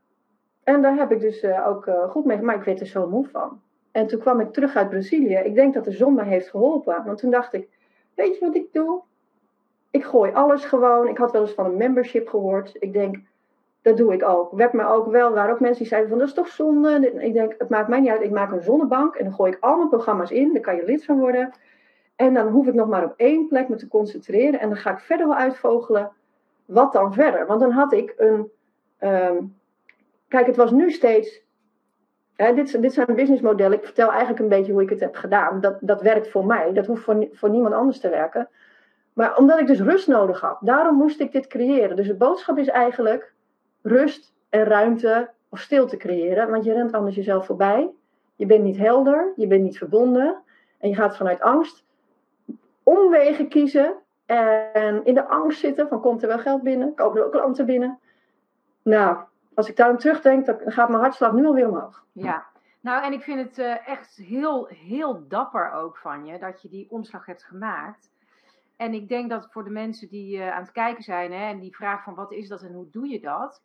[0.65, 3.09] En daar heb ik dus eh, ook eh, goed mee, maar ik werd er zo
[3.09, 3.61] moe van.
[3.93, 5.37] En toen kwam ik terug uit Brazilië.
[5.37, 7.05] Ik denk dat de zon me heeft geholpen.
[7.05, 7.69] Want toen dacht ik,
[8.15, 9.01] weet je wat ik doe?
[9.91, 11.09] Ik gooi alles gewoon.
[11.09, 12.77] Ik had wel eens van een membership gehoord.
[12.79, 13.17] Ik denk,
[13.83, 14.53] dat doe ik ook.
[14.53, 17.13] Werd me ook wel, waar ook mensen die zeiden van, dat is toch zonde?
[17.19, 18.23] Ik denk, het maakt mij niet uit.
[18.23, 20.53] Ik maak een zonnebank en dan gooi ik al mijn programma's in.
[20.53, 21.51] Daar kan je lid van worden.
[22.17, 24.61] En dan hoef ik nog maar op één plek me te concentreren.
[24.61, 26.13] En dan ga ik verder wel uitvogelen.
[26.65, 27.47] Wat dan verder?
[27.47, 28.51] Want dan had ik een...
[28.99, 29.37] ehm,
[30.29, 31.47] kijk, het was nu steeds
[32.39, 33.79] Hè, dit, dit zijn businessmodellen.
[33.79, 35.61] Ik vertel eigenlijk een beetje hoe ik het heb gedaan.
[35.61, 36.73] Dat, dat werkt voor mij.
[36.73, 38.49] Dat hoeft voor, voor niemand anders te werken.
[39.13, 40.59] Maar omdat ik dus rust nodig had.
[40.61, 41.97] Daarom moest ik dit creëren.
[41.97, 43.33] Dus de boodschap is eigenlijk
[43.89, 46.51] rust en ruimte of stilte creëren.
[46.51, 47.91] Want je rent anders jezelf voorbij.
[48.37, 49.33] Je bent niet helder.
[49.37, 50.43] Je bent niet verbonden.
[50.79, 51.85] En je gaat vanuit angst
[52.83, 53.95] omwegen kiezen.
[54.27, 56.95] En in de angst zitten van komt er wel geld binnen?
[56.95, 57.99] Komen er wel klanten binnen?
[58.83, 59.19] Nou,
[59.55, 62.05] als ik daar aan terugdenk, dan gaat mijn hartslag nu alweer omhoog.
[62.13, 62.47] Ja,
[62.81, 66.69] nou en ik vind het eh, echt heel, heel dapper ook van je dat je
[66.69, 68.11] die omslag hebt gemaakt.
[68.77, 71.59] En ik denk dat voor de mensen die eh, aan het kijken zijn hè, en
[71.59, 73.63] die vragen van wat is dat en hoe doe je dat,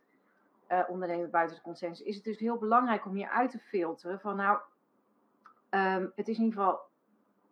[0.80, 4.20] eh, ondernemen buiten de consensus, is het dus heel belangrijk om hier uit te filteren
[4.20, 4.60] van nou,
[5.70, 6.80] ehm, het is in ieder geval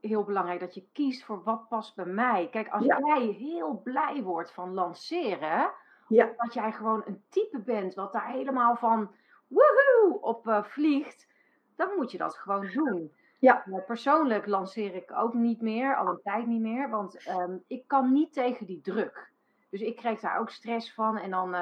[0.02, 2.50] heel belangrijk dat je kiest voor wat past bij mij.
[2.52, 3.00] Kijk, als Ja.
[3.00, 5.72] jij heel blij wordt van lanceren,
[6.08, 6.34] Ja.
[6.38, 9.12] dat jij gewoon een type bent wat daar helemaal van
[9.48, 11.28] woehoe op eh, vliegt,
[11.76, 13.12] dan moet je dat gewoon doen.
[13.40, 13.66] Ja.
[13.66, 17.88] Eh, persoonlijk lanceer ik ook niet meer, al een tijd niet meer, want ehm, ik
[17.88, 19.32] kan niet tegen die druk.
[19.70, 21.56] Dus ik kreeg daar ook stress van en dan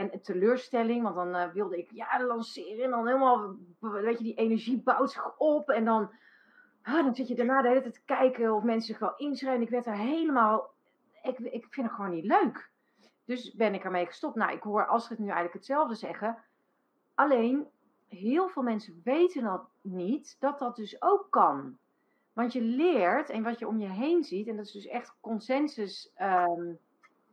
[0.00, 4.34] en teleurstelling, want dan eh, wilde ik ja lanceren en dan helemaal, weet je, die
[4.34, 6.10] energie bouwt zich op en dan,
[6.82, 9.62] ah, dan zit je daarna de hele tijd te kijken of mensen zich wel inschrijven.
[9.62, 10.70] Ik werd daar helemaal,
[11.22, 12.70] ik, ik vind het gewoon niet leuk.
[13.24, 14.34] Dus ben ik ermee gestopt.
[14.34, 16.38] Nou, ik hoor Astrid nu eigenlijk hetzelfde zeggen.
[17.14, 17.66] Alleen,
[18.08, 21.78] heel veel mensen weten dat niet, dat dat dus ook kan.
[22.32, 25.14] Want je leert, en wat je om je heen ziet, en dat is dus echt
[25.20, 26.72] consensus ehm,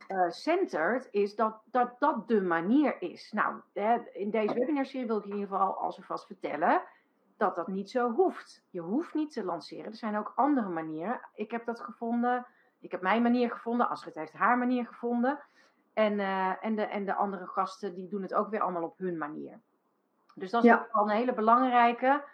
[0.06, 3.32] eh, centered, is dat, dat dat de manier is.
[3.32, 3.60] Nou,
[4.12, 6.82] in deze webinarserie wil ik in ieder geval als vast vertellen
[7.36, 8.64] dat dat niet zo hoeft.
[8.70, 9.84] Je hoeft niet te lanceren.
[9.90, 11.20] Er zijn ook andere manieren.
[11.34, 12.46] Ik heb dat gevonden.
[12.80, 13.88] Ik heb mijn manier gevonden.
[13.88, 15.38] Astrid heeft haar manier gevonden.
[15.94, 18.98] En, eh, en, de, en de andere gasten die doen het ook weer allemaal op
[18.98, 19.60] hun manier.
[20.34, 20.78] Dus dat is Ja.
[20.78, 22.24] ook wel een hele belangrijke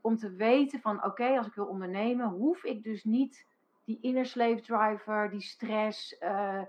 [0.00, 3.46] om te weten van oké, als ik wil ondernemen, hoef ik dus niet
[3.84, 6.62] die inner slave driver, die stress, eh,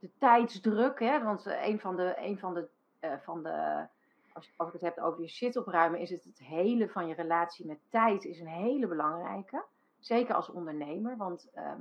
[0.00, 0.98] de tijdsdruk.
[0.98, 1.22] Hè?
[1.22, 2.68] Want eh, een van de, een van de,
[3.00, 3.86] eh, van de
[4.32, 7.14] als, als ik het heb over je shit opruimen, is het het hele van je
[7.14, 9.64] relatie met tijd is een hele belangrijke.
[9.98, 11.80] Zeker als ondernemer, want ehm,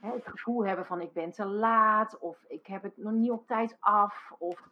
[0.00, 3.30] hè, het gevoel hebben van ik ben te laat of ik heb het nog niet
[3.30, 4.68] op tijd af of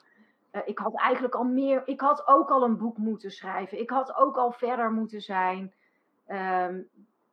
[0.51, 3.91] eh, ik had eigenlijk al meer, ik had ook al een boek moeten schrijven, ik
[3.91, 5.75] had ook al verder moeten zijn.
[6.27, 6.83] Ehm,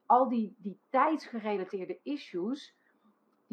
[0.06, 2.76] al die, die tijdsgerelateerde issues,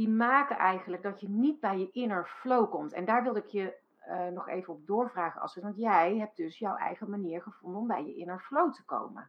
[0.01, 2.93] die maken eigenlijk dat je niet bij je inner flow komt.
[2.93, 5.65] En daar wilde ik je eh, nog even op doorvragen, Astrid.
[5.65, 9.29] Want jij hebt dus jouw eigen manier gevonden om bij je inner flow te komen.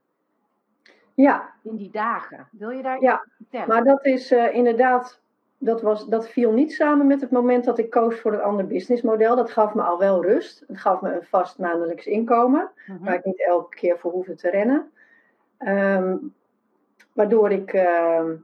[1.13, 2.47] Ja, In die dagen.
[2.51, 3.67] Wil je daar Ja, iets over vertellen?
[3.67, 5.21] maar dat is eh, inderdaad,
[5.57, 8.67] dat, was, dat viel niet samen met het moment dat ik koos voor een ander
[8.67, 9.35] businessmodel.
[9.35, 10.63] Dat gaf me al wel rust.
[10.67, 13.03] Het gaf me een vast maandelijks inkomen, Mhm.
[13.03, 14.91] waar ik niet elke keer voor hoefde te rennen.
[15.57, 16.17] Ehm,
[17.13, 18.35] waardoor ik, ehm,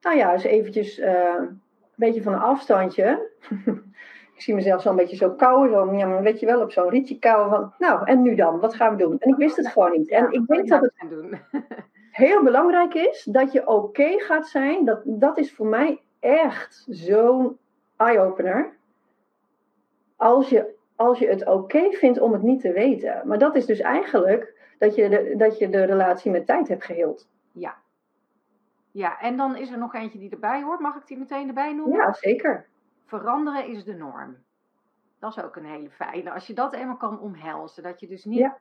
[0.00, 1.60] nou ja, eens eventjes eh, een
[1.94, 3.30] beetje van een afstandje.
[4.34, 6.88] ik zie mezelf zo'n beetje zo kauwen, zo, ja, maar weet je wel, op zo'n
[6.88, 8.60] rietje kauwen van, nou, en nu dan?
[8.60, 9.18] Wat gaan we doen?
[9.18, 10.10] En ik wist het gewoon niet.
[10.10, 11.40] En ik denk dat het
[12.10, 14.84] heel belangrijk is dat je oké gaat zijn.
[14.84, 17.58] Dat, dat is voor mij echt zo'n
[17.96, 18.76] eye-opener.
[20.16, 23.22] Als je, als je het oké vindt om het niet te weten.
[23.24, 26.84] Maar dat is dus eigenlijk dat je de, dat je de relatie met tijd hebt
[26.84, 27.28] geheeld.
[27.52, 27.76] ja.
[28.90, 30.80] Ja, en dan is er nog eentje die erbij hoort.
[30.80, 31.96] Mag ik die meteen erbij noemen?
[31.98, 32.66] Ja, zeker.
[33.04, 34.36] Veranderen is de norm.
[35.18, 36.32] Dat is ook een hele fijne.
[36.32, 37.82] Als je dat eenmaal kan omhelzen.
[37.82, 38.38] Dat je dus niet.
[38.38, 38.58] Ja.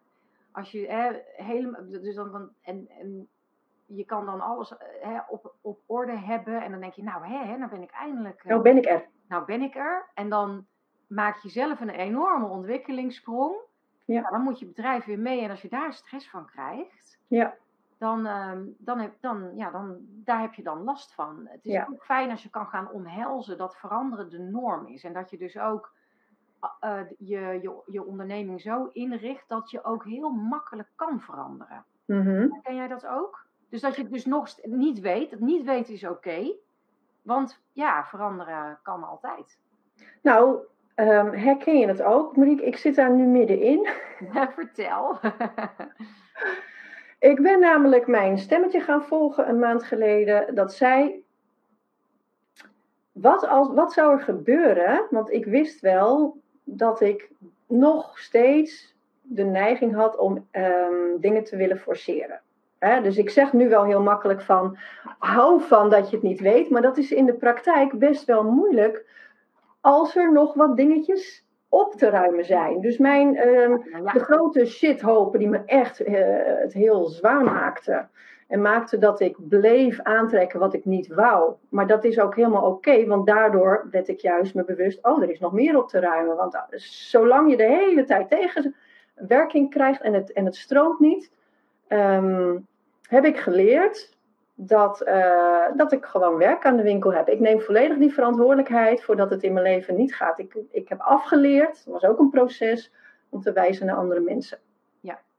[0.52, 1.86] Als je hè, helemaal.
[1.88, 3.28] Dus dan, van- en, en
[3.86, 6.62] je kan dan alles hè, op, op orde hebben.
[6.62, 8.40] En dan denk je, nou hè, hè, nou ben ik eindelijk.
[8.44, 9.08] eh, Nou ben ik er.
[9.28, 10.10] nou ben ik er.
[10.13, 10.66] En dan
[11.08, 13.56] maak je zelf een enorme ontwikkelingssprong.
[14.06, 14.20] Ja.
[14.22, 15.42] Nou, dan moet je bedrijf weer mee.
[15.42, 17.56] En als je daar stress van krijgt, Ja,
[17.98, 21.42] dan, ehm, dan, heb, dan, ja, dan daar heb je dan last van.
[21.50, 21.88] Het is Ja.
[21.92, 25.04] ook fijn als je kan gaan omhelzen dat veranderen de norm is.
[25.04, 25.94] En dat je dus ook
[26.80, 31.86] eh, je, je, je onderneming zo inricht dat je ook heel makkelijk kan veranderen.
[32.06, 32.48] Mhm.
[32.64, 33.46] Ken jij dat ook?
[33.70, 35.32] Dus dat je het dus nog niet weet.
[35.32, 36.54] Het niet weten is oké.
[37.22, 39.60] want ja, veranderen kan altijd.
[40.22, 40.60] Nou,
[40.96, 42.66] ehm, herken je het ook, Marieke?
[42.66, 43.88] Ik zit daar nu middenin.
[44.56, 45.20] Vertel.
[47.20, 50.56] Ik ben namelijk mijn stemmetje gaan volgen een maand geleden.
[50.56, 51.26] Dat zei.
[53.12, 55.08] Wat, als, wat zou er gebeuren?
[55.10, 57.30] Want ik wist wel dat ik
[57.68, 62.42] nog steeds de neiging had om ehm, dingen te willen forceren.
[62.80, 64.78] Dus ik zeg nu wel heel makkelijk van.
[65.20, 66.70] Hou van dat je het niet weet.
[66.70, 69.06] Maar dat is in de praktijk best wel moeilijk.
[69.82, 72.82] Als er nog wat dingetjes op te ruimen zijn.
[72.82, 73.36] Dus mijn.
[73.36, 78.10] ehm, Nou ja, de grote shithopen die me echt eh, het heel zwaar maakten.
[78.48, 81.54] En maakte dat ik bleef aantrekken wat ik niet wou.
[81.70, 85.30] Maar dat is ook helemaal oké, want daardoor werd ik juist me bewust: oh, er
[85.30, 86.36] is nog meer op te ruimen.
[86.36, 86.64] Want ah,
[87.10, 91.32] zolang je de hele tijd tegenwerking krijgt en het, en het stroomt niet,
[91.88, 92.58] ehm,
[93.02, 94.17] heb ik geleerd
[94.60, 97.30] dat, eh, dat ik gewoon werk aan de winkel heb.
[97.30, 100.39] Ik neem volledig die verantwoordelijkheid voordat het in mijn leven niet gaat.
[100.39, 102.93] Ik, ik heb afgeleerd, dat was ook een proces,
[103.30, 104.60] om te wijzen naar andere mensen.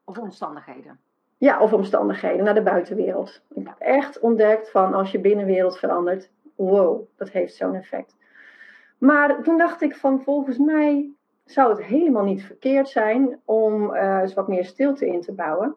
[0.05, 0.99] of omstandigheden.
[1.39, 3.43] Ja, of omstandigheden, naar de buitenwereld.
[3.55, 8.17] Ik heb echt ontdekt van als je binnenwereld verandert, wow, dat heeft zo'n effect.
[8.99, 11.11] Maar toen dacht ik van volgens mij
[11.45, 15.77] zou het helemaal niet verkeerd zijn om eh, eens wat meer stilte in te bouwen.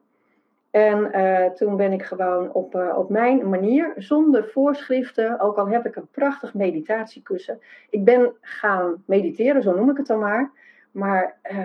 [0.72, 5.68] En eh, toen ben ik gewoon op, uh, op mijn manier, zonder voorschriften, ook al
[5.68, 7.60] heb ik een prachtig meditatiekussen.
[7.90, 10.52] Ik ben gaan mediteren, zo noem ik het dan maar.
[10.92, 11.60] Maar uh,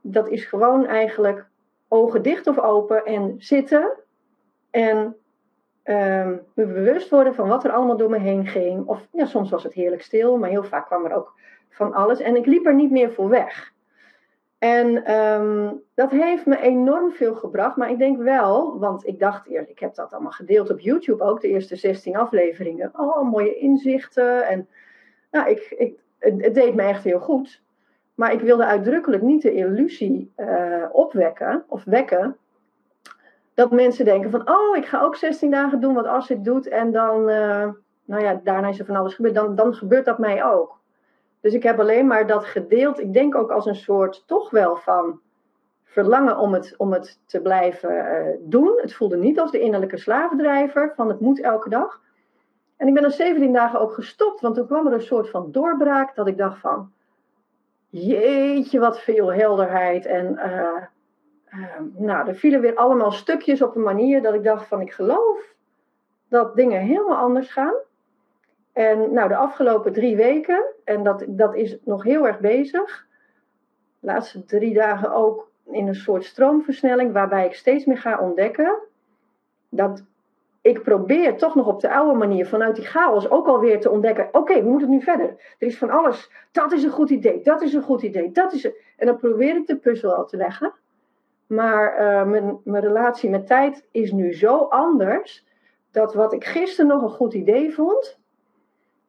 [0.00, 1.46] dat is gewoon eigenlijk
[1.88, 3.90] ogen dicht of open en zitten.
[4.70, 5.16] En
[5.82, 8.86] ehm, me bewust worden van wat er allemaal door me heen ging.
[8.86, 11.32] Of ja, soms was het heerlijk stil, maar heel vaak kwam er ook
[11.70, 12.20] van alles.
[12.20, 13.72] En ik liep er niet meer voor weg.
[14.60, 17.76] En um, dat heeft me enorm veel gebracht.
[17.76, 21.24] Maar ik denk wel, want ik dacht eerst, ik heb dat allemaal gedeeld op YouTube
[21.24, 22.90] ook, de eerste 16 afleveringen.
[22.96, 24.46] Oh, mooie inzichten.
[24.46, 24.68] En
[25.30, 27.62] nou, ik, ik, het, het deed me echt heel goed.
[28.14, 32.36] Maar ik wilde uitdrukkelijk niet de illusie uh, opwekken of wekken.
[33.54, 36.68] Dat mensen denken van, oh, ik ga ook 16 dagen doen wat Astrid doet.
[36.68, 37.68] En dan, uh,
[38.04, 39.34] nou ja, daarna is er van alles gebeurd.
[39.34, 40.79] Dan, dan gebeurt dat mij ook.
[41.40, 43.00] Dus ik heb alleen maar dat gedeeld.
[43.00, 45.20] Ik denk ook als een soort toch wel van
[45.84, 48.78] verlangen om het, om het te blijven uh, doen.
[48.80, 52.00] Het voelde niet als de innerlijke slavendrijver van het moet elke dag.
[52.76, 55.52] En ik ben er 17 dagen ook gestopt, want toen kwam er een soort van
[55.52, 56.92] doorbraak dat ik dacht van,
[57.88, 60.06] jeetje wat veel helderheid.
[60.06, 60.82] En uh,
[61.96, 65.54] nou, er vielen weer allemaal stukjes op een manier dat ik dacht van, ik geloof
[66.28, 67.74] dat dingen helemaal anders gaan.
[68.72, 73.06] En nou, de afgelopen drie weken, en dat, dat is nog heel erg bezig.
[74.00, 78.78] De laatste drie dagen ook in een soort stroomversnelling, waarbij ik steeds meer ga ontdekken
[79.68, 80.04] dat
[80.62, 84.26] ik probeer toch nog op de oude manier vanuit die chaos ook alweer te ontdekken:
[84.26, 85.26] oké, okay, we moeten nu verder.
[85.58, 86.30] Er is van alles.
[86.52, 88.64] Dat is een goed idee, dat is een goed idee, dat is.
[88.96, 90.72] En dan probeer ik de puzzel al te leggen.
[91.46, 95.46] Maar uh, mijn, mijn relatie met tijd is nu zo anders
[95.90, 98.19] dat wat ik gisteren nog een goed idee vond,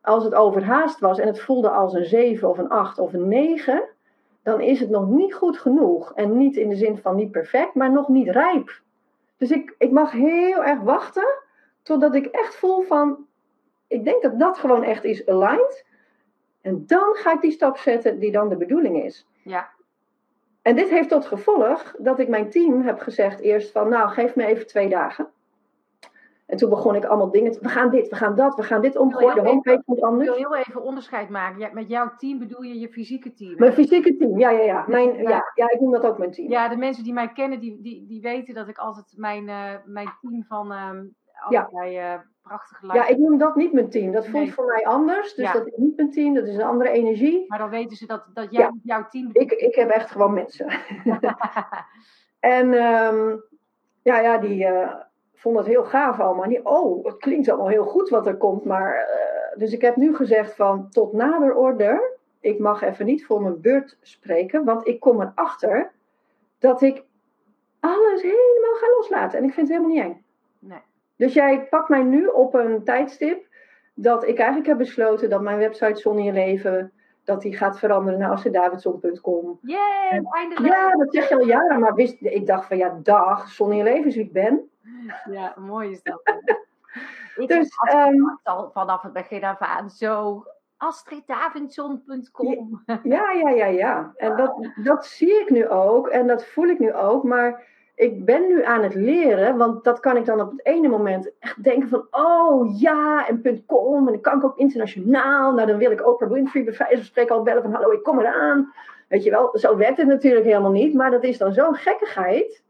[0.02, 3.28] als het overhaast was en het voelde als een 7 of een 8 of een
[3.28, 3.84] 9,
[4.44, 6.14] dan is het nog niet goed genoeg.
[6.16, 8.82] En niet in de zin van niet perfect, maar nog niet rijp.
[9.38, 11.40] Dus ik, ik mag heel erg wachten
[11.82, 13.26] totdat ik echt voel van,
[13.88, 15.86] ik denk dat dat gewoon echt is aligned.
[16.62, 19.28] En dan ga ik die stap zetten die dan de bedoeling is.
[19.44, 19.70] Ja.
[20.62, 24.36] En dit heeft tot gevolg dat ik mijn team heb gezegd eerst van, nou geef
[24.36, 25.30] me even twee dagen.
[26.52, 27.60] En toen begon ik allemaal dingen te...
[27.62, 29.36] We gaan dit, we gaan dat, we gaan dit omgooien.
[29.36, 30.30] De homepage moet anders.
[30.30, 31.74] Ik wil heel even onderscheid maken.
[31.74, 33.56] Met jouw team bedoel je je fysieke team?
[33.58, 34.86] Mijn fysieke team, ja, ja, ja.
[34.88, 35.30] Mijn, ja.
[35.30, 35.52] ja.
[35.56, 36.50] Ja, ik noem dat ook mijn team.
[36.50, 39.72] Ja, de mensen die mij kennen, die, die, die weten dat ik altijd mijn, uh,
[39.86, 40.90] mijn team van uh,
[41.34, 44.12] allerlei uh, prachtige Ja, ik noem dat niet mijn team.
[44.12, 44.54] Dat voelt nee.
[44.54, 45.34] voor mij anders.
[45.34, 45.54] Dus ja.
[45.54, 47.46] dat is niet mijn team, dat is een andere energie.
[47.48, 50.68] Maar dan weten ze dat, dat jij jouw team ik, ik heb echt gewoon mensen.
[52.40, 53.44] en um,
[54.02, 54.68] ja, ja, die
[55.42, 56.48] vond het heel gaaf allemaal.
[56.48, 58.66] Die, oh, het klinkt allemaal heel goed wat er komt.
[58.66, 62.18] Maar, uh, dus ik heb nu gezegd van tot nader order.
[62.40, 64.64] Ik mag even niet voor mijn beurt spreken.
[64.64, 65.92] Want ik kom erachter
[66.60, 67.04] dat ik
[67.80, 69.40] alles helemaal ga loslaten.
[69.40, 70.24] En ik vind het helemaal niet eng.
[70.60, 70.82] Nee.
[71.16, 73.46] Dus jij pakt mij nu op een tijdstip.
[73.94, 76.92] Dat ik eigenlijk heb besloten dat mijn website Zon in je leven
[77.24, 79.60] dat die gaat veranderen naar assedavidson.com.
[79.62, 80.74] Yay, eindelijk!
[80.74, 83.78] Ja, dat zeg je al jaren, maar wist, ik dacht van ja, dag, Zon in
[83.78, 84.70] je leven is wie ik ben.
[85.32, 86.22] Ja, mooi is dat.
[87.36, 90.44] ik dus, um, al vanaf het begin af aan zo
[90.78, 92.84] astriddavidson.com.
[93.04, 94.14] Ja, ja, ja, ja.
[94.16, 97.70] En dat, dat zie ik nu ook en dat voel ik nu ook, maar
[98.02, 101.32] ik ben nu aan het leren, want dat kan ik dan op het ene moment
[101.40, 105.78] echt denken van, oh ja, en .com, en dan kan ik ook internationaal, nou dan
[105.78, 108.74] wil ik Oprah Winfrey bij wijze spreken al bellen van, hallo, ik kom eraan.
[109.08, 112.64] Weet je wel, zo werkt het natuurlijk helemaal niet, maar dat is dan zo'n gekkigheid,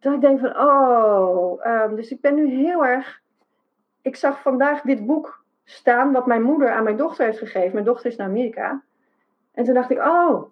[0.00, 3.20] dat ik denk van, oh, um, dus ik ben nu heel erg,
[4.02, 7.72] ik zag vandaag dit boek staan, wat mijn moeder aan mijn dochter heeft gegeven.
[7.72, 8.82] Mijn dochter is naar Amerika.
[9.52, 10.42] En toen dacht ik, oh,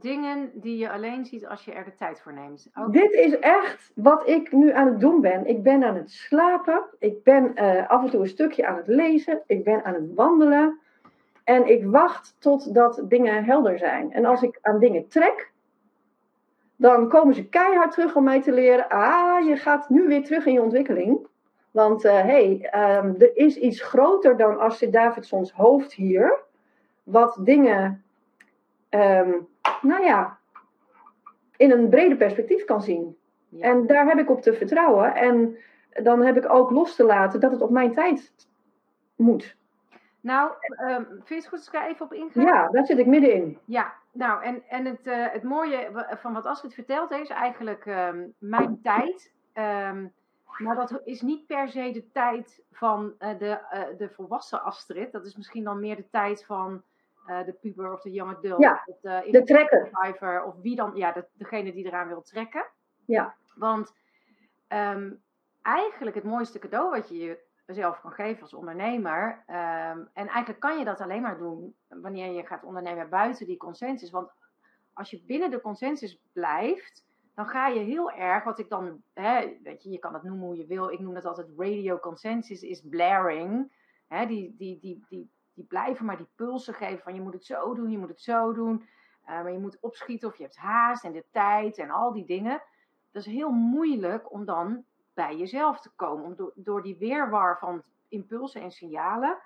[0.00, 2.68] Dingen die je alleen ziet als je er de tijd voor neemt.
[2.74, 2.92] Ook...
[2.92, 5.46] Dit is echt wat ik nu aan het doen ben.
[5.46, 6.84] Ik ben aan het slapen.
[6.98, 9.42] Ik ben uh, af en toe een stukje aan het lezen.
[9.46, 10.78] Ik ben aan het wandelen.
[11.44, 14.12] En ik wacht totdat dingen helder zijn.
[14.12, 15.50] En als ik aan dingen trek,
[16.76, 18.88] dan komen ze keihard terug om mij te leren.
[18.88, 21.26] Ah, je gaat nu weer terug in je ontwikkeling.
[21.70, 26.38] Want hé, uh, hey, um, er is iets groter dan Astrid Davidsons hoofd hier.
[27.02, 28.04] Wat dingen
[28.90, 29.48] um,
[29.82, 30.38] nou ja,
[31.56, 33.16] in een breder perspectief kan zien.
[33.48, 33.70] Ja.
[33.70, 35.14] En daar heb ik op te vertrouwen.
[35.14, 35.56] En
[36.02, 38.32] dan heb ik ook los te laten dat het op mijn tijd
[39.16, 39.56] moet.
[40.20, 40.50] Nou,
[40.88, 42.40] um, vind je het goed als ik er even op inga?
[42.40, 43.58] Ja, daar zit ik middenin.
[43.64, 48.34] Ja, nou, en, en het, uh, het mooie van wat Astrid vertelt is eigenlijk um,
[48.38, 49.32] mijn tijd.
[49.54, 50.12] Um,
[50.58, 55.12] maar dat is niet per se de tijd van uh, de, uh, de volwassen Astrid.
[55.12, 56.82] Dat is misschien dan meer de tijd van
[57.26, 58.60] uh, de puber of de young adult.
[58.60, 59.90] Ja, of de, de trekker.
[59.92, 62.66] Survivor, of wie dan, ja, de, degene die eraan wil trekken.
[63.04, 63.34] Ja.
[63.54, 63.92] Want
[64.68, 65.12] ehm,
[65.62, 69.42] eigenlijk het mooiste cadeau wat je jezelf kan geven als ondernemer.
[69.46, 73.56] ehm, en eigenlijk kan je dat alleen maar doen wanneer je gaat ondernemen buiten die
[73.56, 74.10] consensus.
[74.10, 74.30] Want
[74.92, 77.04] als je binnen de consensus blijft,
[77.34, 80.46] dan ga je heel erg, wat ik dan, hè, weet je, je kan het noemen
[80.46, 80.90] hoe je wil.
[80.90, 83.72] Ik noem dat altijd radio consensus is blaring.
[84.08, 87.44] Hè, die, die, die, die, die blijven maar die pulsen geven van je moet het
[87.44, 88.88] zo doen, je moet het zo doen.
[89.24, 92.24] Eh, maar je moet opschieten of je hebt haast en de tijd en al die
[92.24, 92.62] dingen.
[93.10, 94.84] Dat is heel moeilijk om dan
[95.14, 96.24] bij jezelf te komen.
[96.24, 99.38] Om door, door die weerwar van impulsen en signalen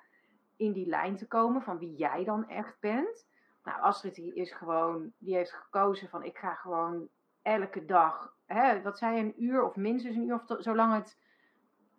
[0.56, 3.26] in die lijn te komen van wie jij dan echt bent.
[3.64, 7.08] Nou, Astrid die is gewoon, die heeft gekozen van ik ga gewoon
[7.42, 11.18] elke dag, hè, wat zei een uur of minstens een uur of zolang het.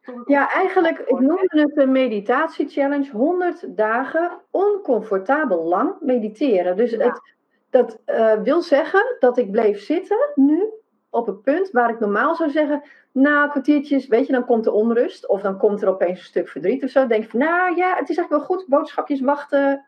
[0.02, 3.12] Het Ja, eigenlijk, ik noemde het een meditatie-challenge.
[3.12, 6.78] 100 dagen oncomfortabel lang mediteren.
[6.78, 7.06] Dus Ja.
[7.06, 7.22] het,
[7.70, 10.70] dat eh, wil zeggen dat ik bleef zitten nu
[11.10, 14.72] op een punt waar ik normaal zou zeggen, na kwartiertjes, weet je, dan komt de
[14.72, 15.28] onrust.
[15.28, 17.00] Of dan komt er opeens een stuk verdriet of zo.
[17.00, 19.86] Dan denk ik van, nou ja, het is eigenlijk wel goed, boodschapjes wachten.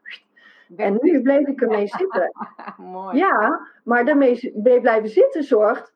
[0.76, 2.32] En nu bleef ik ermee zitten.
[2.78, 3.18] Mooi.
[3.18, 4.51] Ja, maar daarmee
[4.82, 5.93] blijven zitten zorgt,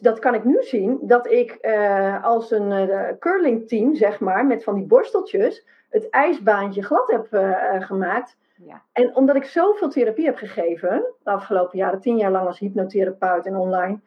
[0.00, 4.64] dat kan ik nu zien, dat ik eh, als een eh, curlingteam, zeg maar, met
[4.64, 8.36] van die borsteltjes, het ijsbaantje glad heb eh, eh, gemaakt.
[8.64, 8.82] Ja.
[8.92, 13.46] En omdat ik zoveel therapie heb gegeven, de afgelopen jaren, tien jaar lang als hypnotherapeut
[13.46, 13.98] en online,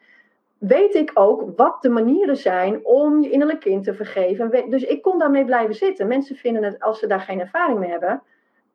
[0.58, 4.70] weet ik ook wat de manieren zijn om je innerlijk kind te vergeven.
[4.70, 6.08] Dus ik kon daarmee blijven zitten.
[6.08, 8.22] Mensen vinden het, als ze daar geen ervaring mee hebben,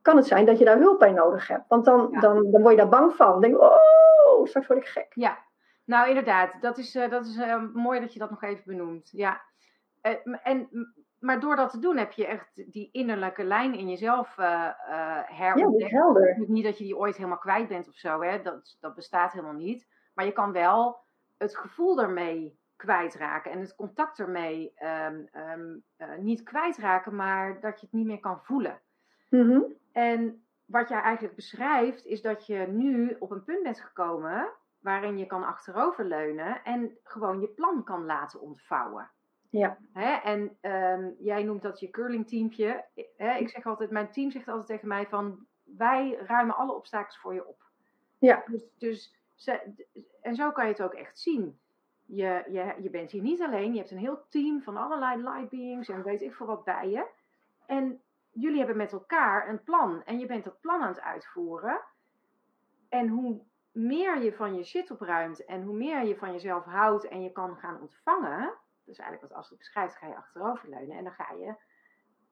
[0.02, 1.64] kan het zijn dat je daar hulp bij nodig hebt.
[1.68, 2.20] Want dan, Ja.
[2.20, 3.30] dan, dan word je daar bang van.
[3.30, 5.06] Dan denk je, oh, straks word ik gek.
[5.14, 5.38] Ja,
[5.86, 9.10] nou inderdaad, dat is, eh, dat is eh, mooi dat je dat nog even benoemt.
[9.10, 9.40] Ja.
[10.00, 10.68] Eh, en,
[11.18, 14.72] maar door dat te doen heb je echt die innerlijke lijn in jezelf eh eh
[14.88, 15.90] Ja, herontdekt.
[15.90, 16.44] helder.
[16.46, 18.42] Niet dat je die ooit helemaal kwijt bent of zo, hè?
[18.42, 19.88] Dat, dat bestaat helemaal niet.
[20.14, 21.04] Maar je kan wel
[21.38, 25.24] het gevoel ermee kwijtraken en het contact ermee ehm,
[25.96, 28.80] eh, niet kwijtraken, maar dat je het niet meer kan voelen.
[29.30, 29.60] Mhm.
[29.92, 34.52] En wat jij eigenlijk beschrijft, is dat je nu op een punt bent gekomen
[34.86, 39.10] waarin je kan achteroverleunen en gewoon je plan kan laten ontvouwen.
[39.50, 39.78] Ja.
[39.92, 40.12] Hè?
[40.12, 42.84] En ehm, jij noemt dat je curlingteampje.
[43.16, 43.34] Hè?
[43.36, 47.34] Ik zeg altijd, mijn team zegt altijd tegen mij van, wij ruimen alle obstakels voor
[47.34, 47.62] je op.
[48.18, 48.42] Ja.
[48.46, 49.86] Dus, dus ze-
[50.22, 51.58] en zo kan je het ook echt zien.
[52.04, 55.48] Je, je, je bent hier niet alleen, je hebt een heel team van allerlei light
[55.48, 57.06] beings en weet ik veel wat bij je.
[57.66, 61.80] En jullie hebben met elkaar een plan en je bent dat plan aan het uitvoeren.
[62.88, 63.40] En hoe
[63.76, 67.32] meer je van je shit opruimt en hoe meer je van jezelf houdt en je
[67.32, 68.54] kan gaan ontvangen,
[68.84, 71.54] dus eigenlijk wat Astrid beschrijft, ga je achteroverleunen en dan ga je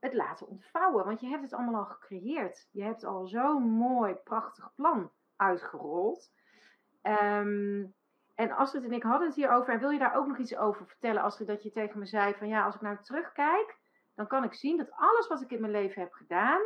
[0.01, 1.05] het laten ontvouwen.
[1.05, 2.69] Want je hebt het allemaal al gecreëerd.
[2.71, 6.33] Je hebt al zo'n mooi, prachtig plan uitgerold.
[7.03, 7.85] Ehm,
[8.35, 9.73] en Astrid en ik hadden het hierover.
[9.73, 11.49] En wil je daar ook nog iets over vertellen, Astrid?
[11.49, 13.79] Dat je tegen me zei van ja, als ik nou terugkijk,
[14.15, 16.61] dan kan ik zien dat alles wat ik in mijn leven heb gedaan,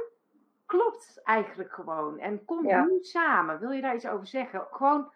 [0.68, 2.18] klopt eigenlijk gewoon.
[2.18, 2.84] En komt Ja.
[2.84, 3.58] nu samen.
[3.60, 4.66] Wil je daar iets over zeggen?
[4.70, 5.10] Gewoon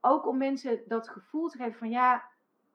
[0.00, 2.22] ook om mensen dat gevoel te geven van ja,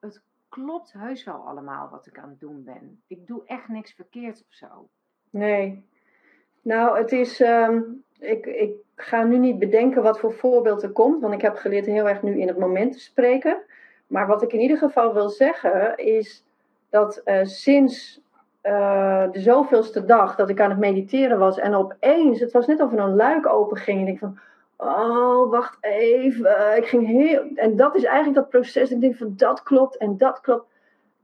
[0.00, 3.02] het klopt heus wel allemaal wat ik aan het doen ben.
[3.06, 4.88] Ik doe echt niks verkeerd of zo.
[5.30, 5.88] Nee.
[6.62, 7.40] Nou, het is.
[7.40, 7.82] ehm,
[8.18, 11.86] ik, ik ga nu niet bedenken wat voor voorbeeld er komt, want ik heb geleerd
[11.86, 13.62] heel erg nu in het moment te spreken.
[14.06, 16.44] Maar wat ik in ieder geval wil zeggen is
[16.88, 18.20] dat eh, sinds
[18.60, 22.80] eh, de zoveelste dag dat ik aan het mediteren was en opeens, het was net
[22.80, 24.38] of er een luik open ging en ik van,
[24.76, 26.76] oh, wacht even.
[26.76, 28.90] Ik ging heel, en dat is eigenlijk dat proces.
[28.90, 30.66] Ik denk van, dat klopt en dat klopt.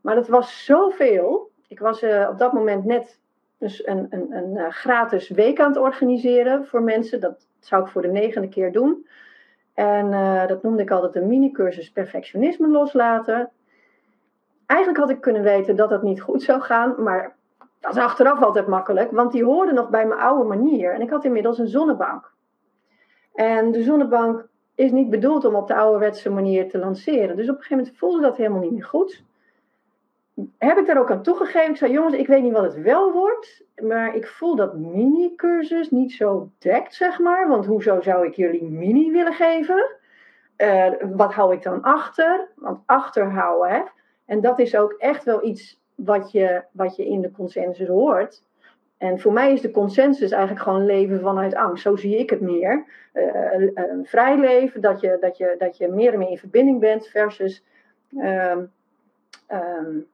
[0.00, 1.50] Maar dat was zoveel.
[1.68, 3.18] Ik was eh, op dat moment net
[3.58, 7.20] dus een, een, een eh, gratis week aan het organiseren voor mensen.
[7.20, 9.06] Dat zou ik voor de negende keer doen.
[9.74, 10.10] En
[10.48, 13.50] dat noemde ik altijd een mini-cursus perfectionisme loslaten.
[14.66, 17.36] Eigenlijk had ik kunnen weten dat dat niet goed zou gaan, maar
[17.80, 20.92] dat is achteraf altijd makkelijk, want die hoorde nog bij mijn oude manier.
[20.92, 22.32] En ik had inmiddels een zonnebank.
[23.34, 27.36] En de zonnebank is niet bedoeld om op de ouderwetse manier te lanceren.
[27.36, 29.24] Dus op een gegeven moment voelde dat helemaal niet meer goed
[30.58, 31.70] heb ik daar ook aan toegegeven.
[31.70, 33.64] Ik zei, jongens, ik weet niet wat het wel wordt.
[33.82, 37.48] Maar ik voel dat mini-cursus niet zo dekt, zeg maar.
[37.48, 39.90] Want hoezo zou ik jullie mini willen geven?
[40.56, 42.48] Uh, wat hou ik dan achter?
[42.54, 43.82] Want achterhouden, hè.
[44.26, 48.42] En dat is ook echt wel iets wat je, wat je in de consensus hoort.
[48.98, 51.82] En voor mij is de consensus eigenlijk gewoon leven vanuit angst.
[51.82, 52.84] Zo zie ik het meer.
[53.14, 56.80] Uh, een vrij leven, dat je, dat, je, dat je meer en meer in verbinding
[56.80, 57.64] bent versus...
[58.16, 58.72] Um,
[59.50, 60.06] um,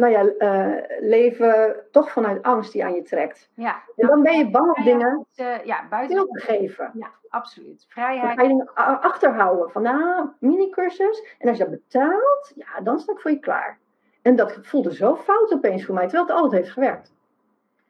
[0.00, 3.48] nou ja, eh, leven toch vanuit angst die aan je trekt.
[3.54, 3.82] Ja.
[3.96, 6.28] En dan ben je bang op dingen eh, ja, buiten.
[6.30, 6.90] te geven.
[6.94, 7.78] Ja, absoluut.
[7.78, 8.34] Dan Vrijheid.
[8.34, 9.70] ga je dingen achterhouden.
[9.70, 11.34] Van nou, minicursus.
[11.38, 13.78] En als je dat betaalt, ja, dan sta ik voor je klaar.
[14.22, 17.14] En dat voelde zo fout opeens voor mij, terwijl het altijd heeft gewerkt.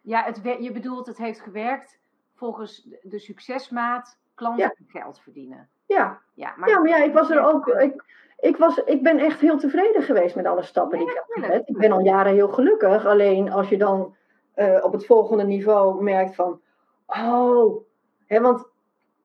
[0.01, 1.99] Ja, het, je bedoelt het heeft gewerkt
[2.35, 5.01] volgens de- succesmaat klanten Ja.
[5.01, 5.69] geld verdienen.
[5.87, 7.67] Ja, Ja, maar, ja maar ja, ik was er ook.
[7.67, 8.05] Ik,
[8.39, 11.69] ik, was, ik ben echt heel tevreden geweest met alle stappen die ik heb gezet.
[11.69, 13.07] Ik ben al jaren heel gelukkig.
[13.07, 14.17] Alleen als je dan
[14.55, 16.61] eh, op het volgende niveau merkt van.
[17.07, 17.85] Oh,
[18.27, 18.69] hè, want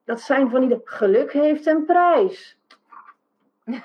[0.06, 0.80] dat zijn van die.
[0.84, 2.58] Geluk heeft een prijs.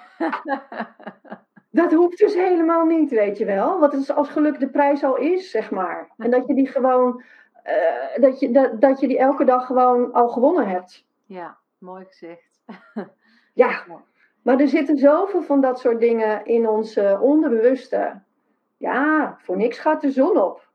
[1.73, 3.91] Dat hoeft dus helemaal niet, weet je wel.
[3.91, 6.09] Is als geluk de prijs al is, zeg maar.
[6.17, 7.23] En dat je die gewoon.
[7.63, 11.05] eh, dat, je, dat, dat je die elke dag gewoon al gewonnen hebt.
[11.25, 12.61] ja, mooi gezegd.
[13.53, 13.83] Ja,
[14.41, 18.21] maar er zitten zoveel van dat soort dingen in ons onderbewuste.
[18.77, 20.67] Ja, voor niks gaat de zon op.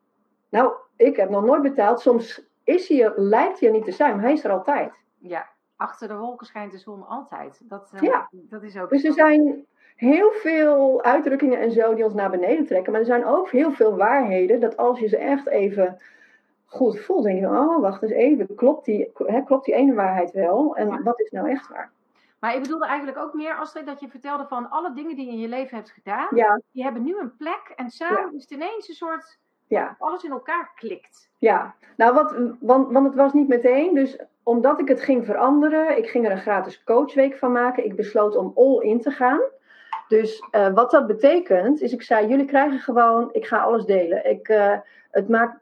[0.49, 2.01] Nou, ik heb nog nooit betaald.
[2.01, 4.93] Soms is hij er, lijkt hij er niet te zijn, maar hij is er altijd.
[5.29, 7.61] Ja, achter de wolken schijnt de zon altijd.
[7.65, 8.29] Dat, eh, Ja.
[8.33, 9.67] dat is ook Dus er zijn
[9.97, 12.93] heel veel uitdrukkingen en zo die ons naar beneden trekken.
[12.93, 15.99] Maar er zijn ook heel veel waarheden dat als je ze echt even
[16.67, 20.31] goed voelt, denk je, oh, wacht eens even, klopt die, hè, klopt die ene waarheid
[20.31, 20.77] wel?
[20.77, 21.03] En Ja.
[21.03, 21.91] wat is nou echt waar?
[22.39, 25.33] Maar ik bedoelde eigenlijk ook meer, Astrid, dat je vertelde van alle dingen die je
[25.33, 28.51] in je leven hebt gedaan, Ja, die hebben nu een plek en samen is het
[28.51, 29.97] ineens een soort, ja.
[29.99, 31.31] alles in elkaar klikt.
[31.39, 33.95] Ja, nou wat, want, want het was niet meteen.
[33.95, 37.85] Dus omdat ik het ging veranderen, ik ging er een gratis coachweek van maken.
[37.85, 39.41] Ik besloot om all in te gaan.
[40.09, 44.31] Dus eh, wat dat betekent, is ik zei, jullie krijgen gewoon, ik ga alles delen.
[44.31, 44.79] Ik, eh,
[45.11, 45.59] het maakt,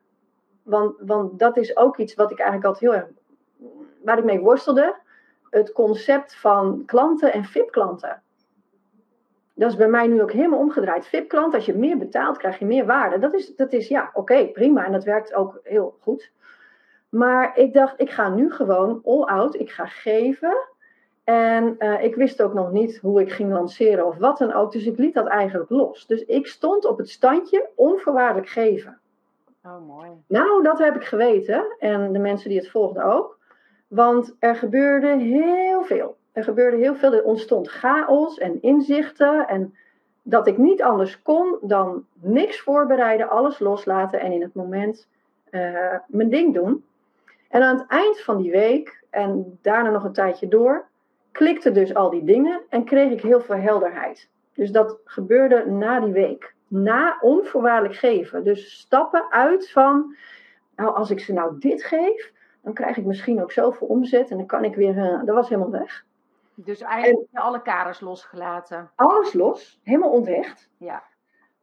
[0.63, 3.11] want, want dat is ook iets wat ik eigenlijk altijd heel erg,
[4.03, 4.95] waar ik mee worstelde.
[5.51, 8.23] Het concept van klanten en VIP-klanten.
[9.55, 11.07] Dat is bij mij nu ook helemaal omgedraaid.
[11.07, 13.19] VIP-klant, als je meer betaalt, krijg je meer waarde.
[13.19, 14.85] Dat is, dat is ja, oké, prima.
[14.85, 16.33] En dat werkt ook heel goed.
[17.09, 19.61] Maar ik dacht, ik ga nu gewoon all out.
[19.61, 20.57] Ik ga geven.
[21.25, 24.73] En eh, ik wist ook nog niet hoe ik ging lanceren of wat dan ook.
[24.73, 26.07] Dus ik liet dat eigenlijk los.
[26.07, 28.99] Dus ik stond op het standje onvoorwaardelijk geven.
[29.65, 30.11] Oh, mooi.
[30.27, 31.77] Nou, dat heb ik geweten.
[31.79, 33.39] En de mensen die het volgden ook.
[33.89, 36.17] Want er gebeurde heel veel.
[36.35, 37.13] Er gebeurde heel veel.
[37.13, 39.49] Er ontstond chaos en inzichten.
[39.49, 39.75] En
[40.23, 45.09] dat ik niet anders kon dan niks voorbereiden, alles loslaten en in het moment
[45.51, 46.85] eh, mijn ding doen.
[47.49, 50.87] En aan het eind van die week, en daarna nog een tijdje door,
[51.33, 54.29] klikte dus al die dingen en kreeg ik heel veel helderheid.
[54.55, 56.55] Dus dat gebeurde na die week.
[56.69, 58.45] Na onvoorwaardelijk geven.
[58.45, 60.17] Dus stappen uit van,
[60.77, 62.33] nou als ik ze nou dit geef,
[62.63, 65.49] dan krijg ik misschien ook zoveel omzet en dan kan ik weer, eh, dat was
[65.49, 66.05] helemaal weg.
[66.55, 68.91] Dus eigenlijk heb je alle kaders losgelaten.
[68.95, 70.71] Alles los, helemaal onthecht.
[70.79, 71.03] Ja.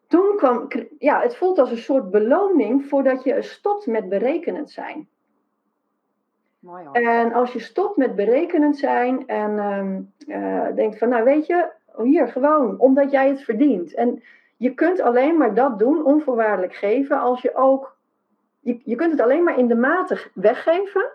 [0.08, 0.68] Toen kwam,
[0.98, 5.10] ja, het voelt als een soort beloning voordat je stopt met berekenend zijn.
[6.60, 6.94] Mooi hoor.
[6.96, 11.72] En als je stopt met berekenend zijn en ehm, eh, denkt van, nou weet je,
[11.98, 13.94] hier gewoon, omdat jij het verdient.
[13.94, 14.24] En
[14.58, 17.98] je kunt alleen maar dat doen, onvoorwaardelijk geven, als je ook,
[18.60, 21.12] je, je kunt het alleen maar in de mate weggeven,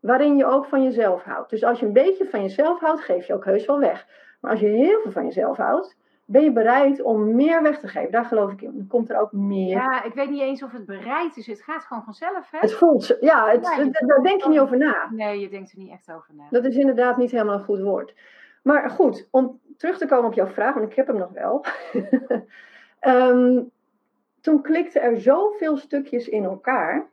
[0.00, 1.50] waarin je ook van jezelf houdt.
[1.50, 4.06] Dus als je een beetje van jezelf houdt, geef je ook heus wel weg.
[4.40, 7.88] Maar als je heel veel van jezelf houdt, ben je bereid om meer weg te
[7.88, 8.10] geven.
[8.10, 8.72] Daar geloof ik in.
[8.76, 9.68] Dan komt er ook meer.
[9.68, 11.46] Ja, ik weet niet eens of het bereid is.
[11.46, 12.58] Het gaat gewoon vanzelf, hè?
[12.58, 15.08] Het voelt, ja, het, Ja, je- het- daar denk je niet over na.
[15.10, 16.44] Nee, je denkt er niet echt over na.
[16.50, 18.14] Dat is inderdaad niet helemaal een goed woord.
[18.62, 21.64] Maar goed, om terug te komen op jouw vraag, want ik heb hem nog wel.
[23.00, 23.60] Ehm,
[24.40, 27.06] toen klikten er zoveel stukjes in elkaar.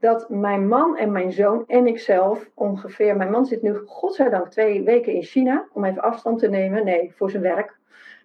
[0.00, 3.16] Dat mijn man en mijn zoon en ikzelf ongeveer.
[3.16, 5.66] Mijn man zit nu, godzijdank, twee weken in China.
[5.72, 6.84] Om even afstand te nemen.
[6.84, 7.76] Nee, voor zijn werk.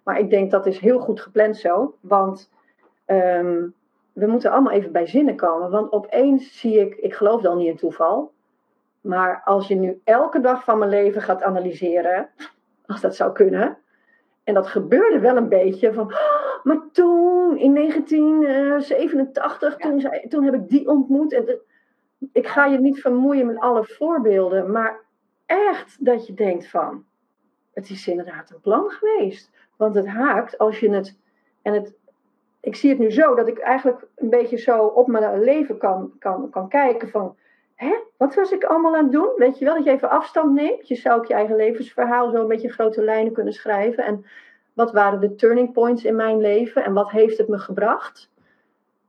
[0.04, 1.94] Maar ik denk dat is heel goed gepland zo.
[2.00, 2.50] Want
[3.04, 3.66] ehm,
[4.12, 5.70] we moeten allemaal even bij zinnen komen.
[5.70, 8.32] Want opeens zie ik, ik geloof dan niet in toeval.
[9.00, 12.28] Maar als je nu elke dag van mijn leven gaat analyseren,
[12.86, 13.78] als dat zou kunnen.
[14.44, 20.44] En dat gebeurde wel een beetje van, "Oh, maar toen in 1987, toen, zei, toen
[20.44, 21.32] heb ik die ontmoet.
[21.32, 21.62] En de-
[22.32, 25.00] ik ga je niet vermoeien met alle voorbeelden, maar
[25.46, 27.04] echt dat je denkt van,
[27.72, 29.50] het is inderdaad een plan geweest.
[29.76, 31.18] Want het haakt als je het,
[31.62, 31.94] en het,
[32.60, 36.12] ik zie het nu zo, dat ik eigenlijk een beetje zo op mijn leven kan,
[36.18, 37.36] kan, kan kijken van,
[37.74, 39.32] hè, wat was ik allemaal aan het doen?
[39.36, 40.88] Weet je wel, dat je even afstand neemt.
[40.88, 44.04] Je zou ook je eigen levensverhaal zo een beetje grote lijnen kunnen schrijven.
[44.04, 44.24] En
[44.74, 48.30] wat waren de turning points in mijn leven en wat heeft het me gebracht?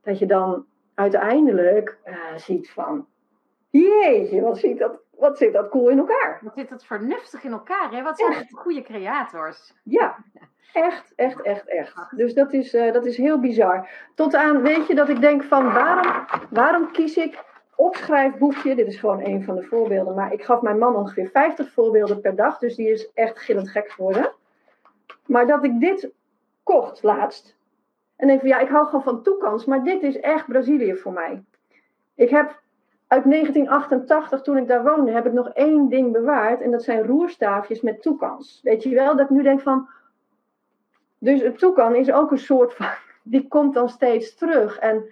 [0.02, 3.08] Dat je dan uiteindelijk eh, ziet van,
[3.70, 6.40] jeetje, wat ziet dat, wat zit dat cool in elkaar.
[6.42, 8.04] Wat zit dat vernuftig in elkaar, hè?
[8.04, 8.54] Wat zijn Echt.
[8.54, 9.74] goede creators.
[9.84, 10.16] Ja,
[10.74, 12.18] echt, echt, echt, echt.
[12.18, 13.90] Dus dat is, eh, dat is heel bizar.
[14.16, 17.44] Tot aan, weet je, dat ik denk van waarom, waarom kies ik
[17.76, 18.76] opschrijfboekje?
[18.76, 20.16] Dit is gewoon een van de voorbeelden.
[20.16, 22.58] Maar ik gaf mijn man ongeveer 50 voorbeelden per dag.
[22.58, 24.32] Dus die is echt gillend gek geworden.
[25.26, 26.10] Maar dat ik dit
[26.64, 27.56] kocht laatst.
[28.16, 29.66] En denk van ja, ik hou gewoon van toekans.
[29.66, 31.44] Maar dit is echt Brazilië voor mij.
[32.16, 32.62] Ik heb
[33.08, 36.62] uit 1988, toen ik daar woonde, heb ik nog één ding bewaard.
[36.62, 38.60] En dat zijn roerstaafjes met toekans.
[38.64, 39.90] Weet je wel, dat ik nu denk van.
[41.18, 42.88] Dus het toekan is ook een soort van.
[43.24, 44.78] Die komt dan steeds terug.
[44.78, 45.06] En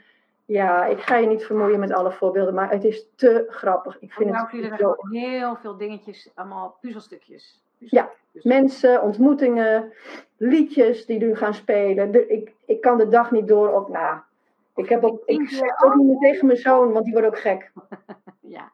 [0.45, 3.99] ja, ik ga je niet vermoeien met alle voorbeelden, maar het is te grappig.
[3.99, 4.95] Ik vind Nou, het jullie zo.
[5.09, 7.62] heel veel dingetjes, allemaal puzzelstukjes.
[7.85, 9.93] Ja, Dus- Mensen, ontmoetingen,
[10.37, 12.11] liedjes die nu gaan spelen.
[12.11, 13.89] De- ik, ik kan de dag niet door op.
[13.89, 14.17] Nou,
[14.75, 17.39] ik, heb ook, ik zeg ook niet meer tegen mijn zoon, want die wordt ook
[17.39, 17.71] gek.
[18.39, 18.71] Ja,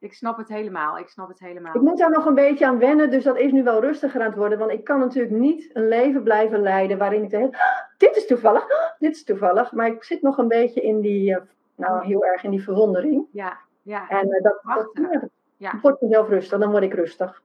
[0.00, 0.98] ik snap het helemaal.
[0.98, 1.74] Ik snap het helemaal.
[1.74, 4.26] Ik moet daar nog een beetje aan wennen, dus dat is nu wel rustiger aan
[4.26, 4.58] het worden.
[4.58, 7.54] Want ik kan natuurlijk niet een leven blijven leiden waarin ik denk,
[7.98, 8.66] dit is toevallig,
[8.98, 9.72] dit is toevallig.
[9.72, 11.42] Maar ik zit nog een beetje in die, eh,
[11.74, 13.26] nou heel erg in die verwondering.
[13.32, 17.42] Ja, ja, En eh, dat, dat, ja, wordt vanzelf rustig, dan word ik rustig.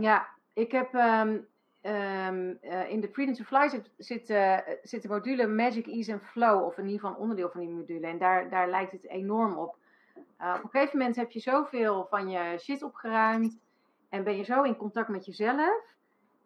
[0.00, 1.38] Ja, ik heb ehm,
[1.80, 6.12] ehm, eh, in de Freedom to Fly zit, zit, eh, zit de module Magic, Ease
[6.12, 8.06] and Flow, of in ieder geval een onderdeel van die module.
[8.06, 9.76] En daar, daar lijkt het enorm op.
[10.36, 13.58] Eh, op een gegeven moment heb je zoveel van je shit opgeruimd
[14.08, 15.84] en ben je zo in contact met jezelf.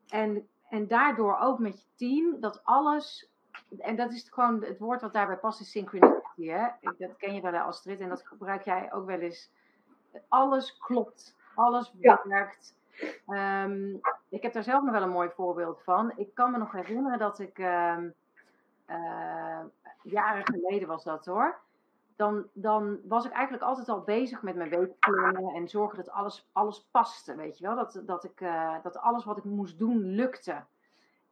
[0.08, 3.30] En, en daardoor ook met je team, dat alles,
[3.78, 6.46] en dat is gewoon het woord wat daarbij past, is synchronicity.
[6.46, 6.68] Hè?
[6.98, 9.52] Dat ken je wel, hè, Astrid, en dat gebruik jij ook wel eens.
[10.28, 12.22] Alles klopt, alles Ja.
[13.26, 13.94] Ehm,
[14.28, 16.12] ik heb daar zelf nog wel een mooi voorbeeld van.
[16.16, 18.08] Ik kan me nog herinneren dat ik, ehm,
[18.86, 19.60] eh,
[20.02, 21.58] jaren geleden was dat hoor.
[22.16, 26.48] Dan, dan was ik eigenlijk altijd al bezig met mijn weekplannen en zorgen dat alles,
[26.52, 27.76] alles paste, weet je wel.
[27.76, 30.64] Dat, dat, ik, eh, dat alles wat ik moest doen lukte.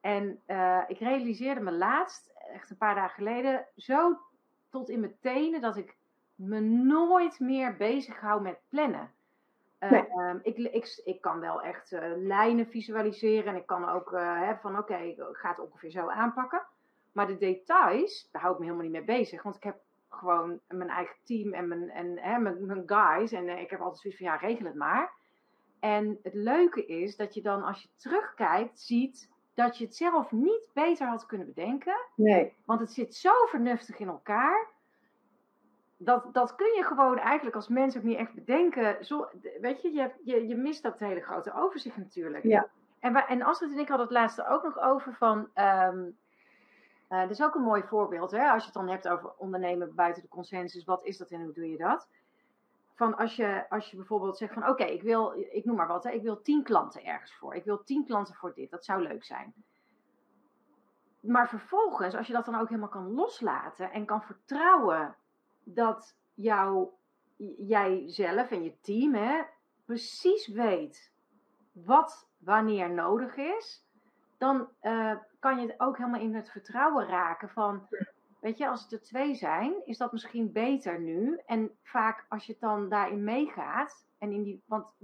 [0.01, 4.19] En eh, ik realiseerde me laatst, echt een paar dagen geleden, zo
[4.71, 5.97] tot in mijn tenen dat ik
[6.35, 9.13] me nooit meer bezig hou met plannen.
[9.79, 10.07] Eh, Nee.
[10.07, 14.41] ehm, ik, ik, ik kan wel echt eh, lijnen visualiseren en ik kan ook eh,
[14.41, 16.67] hè, van oké, ik ga het ongeveer zo aanpakken.
[17.13, 19.43] Maar de details, daar hou ik me helemaal niet mee bezig.
[19.43, 19.77] Want ik heb
[20.09, 23.33] gewoon mijn eigen team en mijn, en, hè, mijn, mijn guys.
[23.33, 25.13] En eh, ik heb altijd zoiets van ja, regel het maar.
[25.81, 30.33] En het leuke is dat je dan als je terugkijkt ziet dat je het zelf
[30.33, 31.97] niet beter had kunnen bedenken.
[32.15, 34.67] Nee, Want het zit zo vernuftig in elkaar.
[36.01, 39.05] Dat, dat kun je gewoon eigenlijk als mens ook niet echt bedenken.
[39.05, 39.29] Zo,
[39.61, 42.45] weet je, je, je, je mist dat hele grote overzicht natuurlijk.
[42.45, 42.69] Ja.
[43.01, 45.49] En, en Astrid en ik hadden het laatste ook nog over van...
[47.09, 48.51] eh, dat is ook een mooi voorbeeld, hè?
[48.51, 50.85] als je het dan hebt over ondernemen buiten de consensus.
[50.85, 52.09] Wat is dat en hoe doe je dat?
[52.95, 56.05] Van als je, als je bijvoorbeeld zegt van oké, ik wil, ik noem maar wat,
[56.05, 57.55] hè, ik wil tien klanten ergens voor.
[57.55, 59.55] Ik wil tien klanten voor dit, dat zou leuk zijn.
[61.21, 65.17] Maar vervolgens, als je dat dan ook helemaal kan loslaten en kan vertrouwen
[65.75, 66.89] dat jou,
[67.57, 69.43] jij zelf en je team hè,
[69.85, 71.13] precies weet
[71.73, 73.87] wat wanneer nodig is,
[74.39, 77.89] dan eh, kan je het ook helemaal in het vertrouwen raken van,
[78.41, 81.41] weet je, als het er twee zijn, is dat misschien beter nu.
[81.47, 84.95] En vaak als je het dan daarin meegaat, en in die, want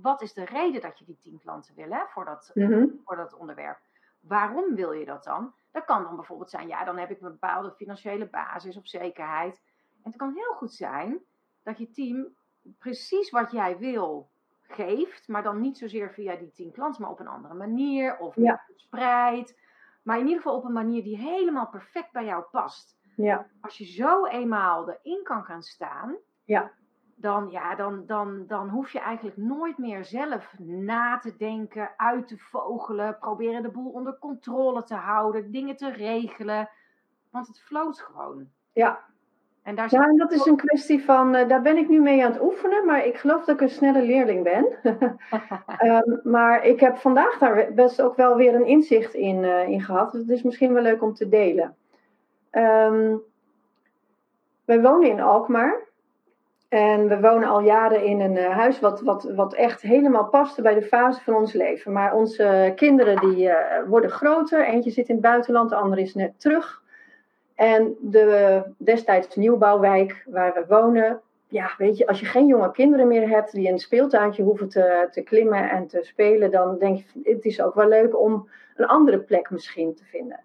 [0.00, 2.86] wat is de reden dat je die tien klanten wil hè, voor dat Mhm.
[3.04, 3.78] voor dat onderwerp.
[4.20, 5.54] Waarom wil je dat dan?
[5.70, 9.60] Dat kan dan bijvoorbeeld zijn, ja, dan heb ik een bepaalde financiële basis of zekerheid.
[10.02, 11.20] En het kan heel goed zijn
[11.62, 12.34] dat je team
[12.78, 14.30] precies wat jij wil
[14.62, 18.36] geeft, maar dan niet zozeer via die tien klanten, maar op een andere manier of
[18.36, 18.62] Ja.
[18.66, 19.60] verspreid.
[20.02, 23.00] Maar in ieder geval op een manier die helemaal perfect bij jou past.
[23.16, 26.72] ja, Als je zo eenmaal erin kan gaan staan, Ja.
[27.14, 32.28] dan, ja, dan, dan, dan hoef je eigenlijk nooit meer zelf na te denken, uit
[32.28, 36.70] te vogelen, proberen de boel onder controle te houden, dingen te regelen.
[37.30, 38.48] Want het floot gewoon.
[38.72, 39.10] ja.
[39.62, 42.24] En daar Ja, en dat is een kwestie van, eh, daar ben ik nu mee
[42.24, 44.66] aan het oefenen, maar ik geloof dat ik een snelle leerling ben.
[45.78, 49.82] Ehm, maar ik heb vandaag daar best ook wel weer een inzicht in, eh, in
[49.82, 50.12] gehad.
[50.12, 51.76] Dus het is misschien wel leuk om te delen.
[52.50, 53.16] Ehm,
[54.64, 55.80] wij wonen in Alkmaar.
[56.68, 60.62] En we wonen al jaren in een eh, huis wat, wat, wat echt helemaal paste
[60.62, 61.92] bij de fase van ons leven.
[61.92, 63.50] Maar onze kinderen die
[63.86, 64.66] worden groter.
[64.66, 66.81] Eentje zit in het buitenland, de andere is net terug.
[67.62, 73.08] En de destijds nieuwbouwwijk waar we wonen, ja, weet je, als je geen jonge kinderen
[73.08, 76.96] meer hebt die in een speeltuintje hoeven te, te klimmen en te spelen, dan denk
[76.96, 80.40] je, het is ook wel leuk om een andere plek misschien te vinden.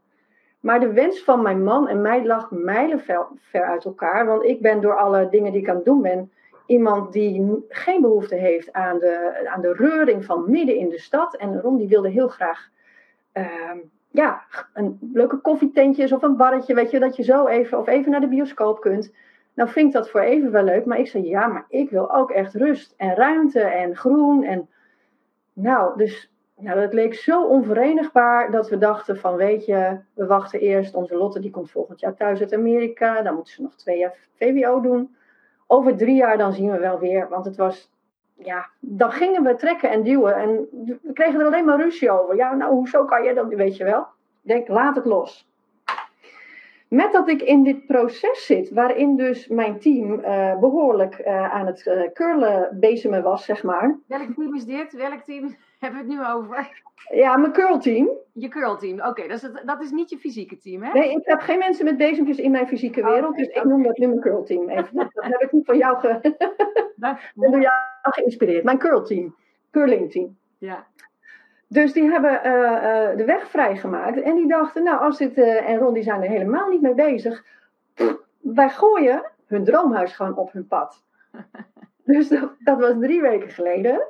[0.59, 4.61] Maar de wens van mijn man en mij lag mijlenver ver uit elkaar, want ik
[4.61, 6.31] ben door alle dingen die ik aan het doen ben,
[6.65, 11.35] iemand die geen behoefte heeft aan de, aan de reuring van midden in de stad.
[11.35, 12.69] En Ron die wilde heel graag
[13.31, 13.77] ehm,
[14.17, 14.41] ja,
[14.73, 18.21] een leuke koffietentjes of een barretje, weet je, dat je zo even of even naar
[18.21, 19.13] de bioscoop kunt.
[19.53, 22.13] Nou vind ik dat voor even wel leuk, maar ik zei ja, maar ik wil
[22.13, 24.43] ook echt rust en ruimte en groen.
[24.43, 24.69] En
[25.53, 30.59] nou, dus nou, dat leek zo onverenigbaar dat we dachten van weet je, we wachten
[30.59, 30.93] eerst.
[30.93, 34.13] Onze Lotte die komt volgend jaar thuis uit Amerika, dan moeten ze nog twee jaar
[34.33, 35.15] VWO doen.
[35.67, 37.91] Over drie jaar dan zien we wel weer, want het was,
[38.37, 40.67] ja, dan gingen we trekken en duwen en
[41.01, 42.35] we kregen er alleen maar ruzie over.
[42.35, 43.99] Ja, nou, hoezo kan je dat, weet je wel?
[44.41, 45.47] Ik denk, laat het los.
[46.87, 51.65] Met dat ik in dit proces zit, waarin dus mijn team uh, behoorlijk uh, aan
[51.65, 53.97] het uh, curlen bezemen was, zeg maar.
[54.07, 54.93] Welk team is dit?
[54.93, 56.81] Welk team hebben we het nu over?
[57.11, 58.09] Ja, mijn curlteam.
[58.33, 59.07] Je curlteam, oké.
[59.07, 60.93] Okay, dat, dat, is niet je fysieke team, hè?
[60.93, 63.63] Nee, ik heb geen mensen met bezempjes in mijn fysieke wereld, oh, okay, dus ik
[63.63, 64.69] noem dat nu mijn curlteam.
[64.69, 64.95] Even.
[64.95, 66.19] dat heb ik niet van jou, ge...
[66.97, 67.17] ben
[67.51, 68.63] door jou geïnspireerd.
[68.63, 69.35] Mijn curlteam,
[69.71, 70.37] curlingteam.
[70.57, 70.85] Ja.
[71.67, 74.21] Dus die hebben uh, uh, de weg vrijgemaakt.
[74.21, 75.37] En die dachten, nou, als dit.
[75.37, 77.43] Uh, en Ron, die zijn er helemaal niet mee bezig.
[77.93, 81.03] Pff, wij gooien hun droomhuis gewoon op hun pad.
[82.03, 84.01] dus dat, dat, was drie weken geleden.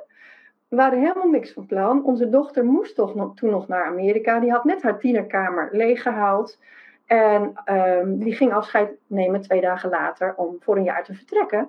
[0.68, 2.04] We waren helemaal niks van plan.
[2.04, 4.40] Onze dochter moest toch nog, toen nog naar Amerika.
[4.40, 6.58] Die had net haar tienerkamer leeggehaald.
[7.06, 11.68] En um, die ging afscheid nemen twee dagen later om voor een jaar te vertrekken.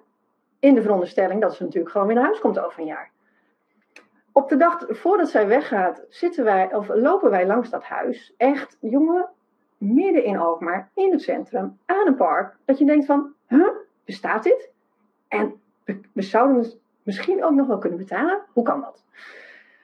[0.60, 3.12] In de veronderstelling dat ze natuurlijk gewoon weer naar huis komt over een jaar.
[4.32, 8.34] Op de dag voordat zij weggaat, zitten wij, of lopen wij langs dat huis.
[8.38, 9.30] Echt, jongen,
[9.78, 12.56] midden in Alkmaar, in het centrum, aan een park.
[12.66, 13.34] Dat je denkt van,
[14.06, 14.72] bestaat dit?
[15.28, 15.62] En
[16.14, 16.72] we, zouden
[17.10, 18.42] misschien ook nog wel kunnen betalen.
[18.54, 19.04] Hoe kan dat?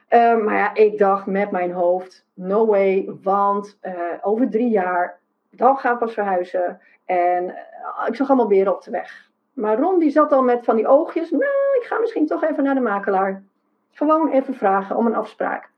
[0.10, 5.20] Uh, maar ja, ik dacht met mijn hoofd, no way, want uh, over drie jaar,
[5.50, 6.80] dan gaan we pas verhuizen.
[7.06, 9.30] En uh, ik zag allemaal beren op de weg.
[9.54, 12.64] Maar Ron die zat al met van die oogjes, nou, ik ga misschien toch even
[12.64, 13.44] naar de makelaar.
[13.92, 15.70] Gewoon even vragen om een afspraak.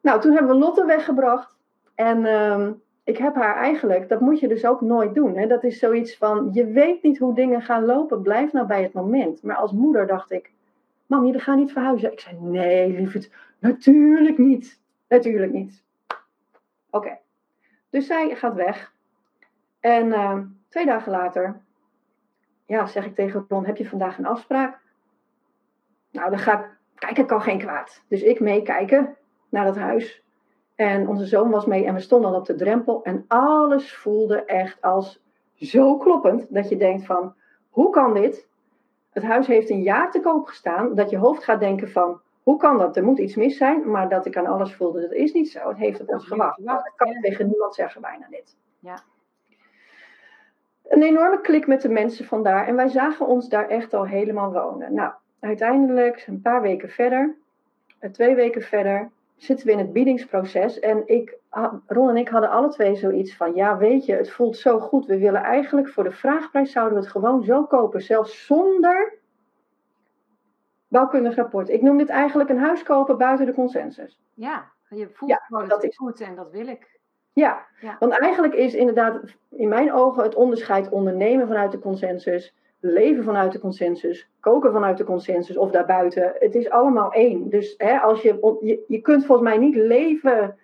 [0.00, 1.52] Nou, toen hebben we Lotte weggebracht.
[1.94, 2.68] En uh,
[3.04, 5.36] ik heb haar eigenlijk, dat moet je dus ook nooit doen.
[5.36, 5.46] Hè?
[5.46, 8.92] Dat is zoiets van, je weet niet hoe dingen gaan lopen, blijf nou bij het
[8.92, 9.42] moment.
[9.42, 10.50] Maar als moeder dacht ik,
[11.06, 12.12] mam, we gaan niet verhuizen.
[12.12, 14.80] Ik zei, nee, lieverd, natuurlijk niet.
[15.08, 15.82] Natuurlijk niet.
[16.90, 17.18] Oké.
[17.90, 18.92] Dus zij gaat weg.
[19.80, 20.38] En uh,
[20.68, 21.60] twee dagen later,
[22.66, 24.80] ja, zeg ik tegen Ron, heb je vandaag een afspraak?
[26.10, 28.02] Nou, dan ga ik kijken kan geen kwaad.
[28.08, 29.16] Dus ik meekijken
[29.48, 30.22] naar dat huis.
[30.80, 33.02] En onze zoon was mee en we stonden al op de drempel.
[33.02, 35.22] En alles voelde echt als
[35.54, 37.34] zo kloppend dat je denkt van,
[37.70, 38.48] hoe kan dit?
[39.10, 40.94] Het huis heeft een jaar te koop gestaan.
[40.94, 42.96] Dat je hoofd gaat denken van, hoe kan dat?
[42.96, 43.90] Er moet iets mis zijn.
[43.90, 45.68] Maar dat ik aan alles voelde, dat is niet zo.
[45.68, 46.64] Het heeft op ons gewacht.
[46.64, 48.56] Dat kan tegen niemand zeggen bijna dit.
[48.78, 49.02] Ja.
[50.88, 52.66] Een enorme klik met de mensen vandaar.
[52.66, 54.94] En wij zagen ons daar echt al helemaal wonen.
[54.94, 57.36] Nou, uiteindelijk, een paar weken verder,
[57.98, 59.10] eh, twee weken verder,
[59.42, 60.78] zitten we in het biedingsproces.
[60.78, 61.38] En ik,
[61.86, 65.06] Ron en ik hadden alle twee zoiets van: ja, weet je, het voelt zo goed.
[65.06, 69.18] We willen eigenlijk voor de vraagprijs zouden we het gewoon zo kopen, zelfs zonder
[70.88, 71.68] bouwkundig rapport.
[71.68, 74.20] Ik noem dit eigenlijk een huis kopen buiten de consensus.
[74.34, 76.98] Ja, je voelt ja, gewoon dat is goed en dat wil ik.
[77.32, 79.20] Ja, ja, want eigenlijk is inderdaad
[79.50, 84.96] in mijn ogen het onderscheid ondernemen vanuit de consensus leven vanuit de consensus, koken vanuit
[84.96, 86.32] de consensus of daarbuiten.
[86.38, 87.50] Het is allemaal één.
[87.50, 90.58] Dus hè, als je, je, je kunt volgens mij niet leven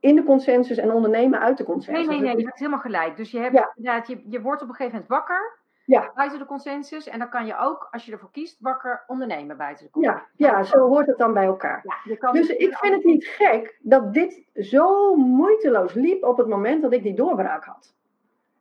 [0.00, 2.06] in de consensus en ondernemen uit de consensus.
[2.06, 3.16] Nee, nee, nee, je hebt helemaal gelijk.
[3.16, 3.72] Dus je, hebt, ja.
[3.76, 6.12] inderdaad, je, je wordt op een gegeven moment wakker ja.
[6.14, 7.08] buiten de consensus.
[7.08, 10.22] En dan kan je ook, als je ervoor kiest, wakker ondernemen buiten de consensus.
[10.36, 11.84] Ja, ja zo hoort het dan bij elkaar.
[12.04, 16.82] Ja, dus ik vind het niet gek dat dit zo moeiteloos liep op het moment
[16.82, 17.94] dat ik die doorbraak had.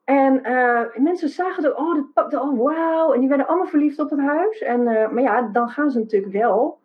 [0.03, 3.13] En uh, mensen zagen het, oh, dit, oh wauw.
[3.13, 4.61] En die werden allemaal verliefd op het huis.
[4.61, 6.81] En, uh, maar ja, dan gaan ze natuurlijk wel.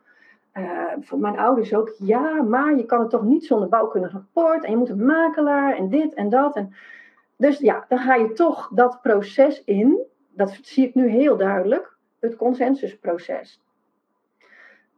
[0.54, 4.64] Uh, voor mijn ouders ook, ja, maar je kan het toch niet zonder bouwkundig rapport.
[4.64, 6.56] En je moet een makelaar en dit en dat.
[6.56, 6.74] En,
[7.36, 9.98] dus ja, dan ga je toch dat proces in.
[10.30, 11.96] Dat zie ik nu heel duidelijk.
[12.20, 13.62] Het consensusproces.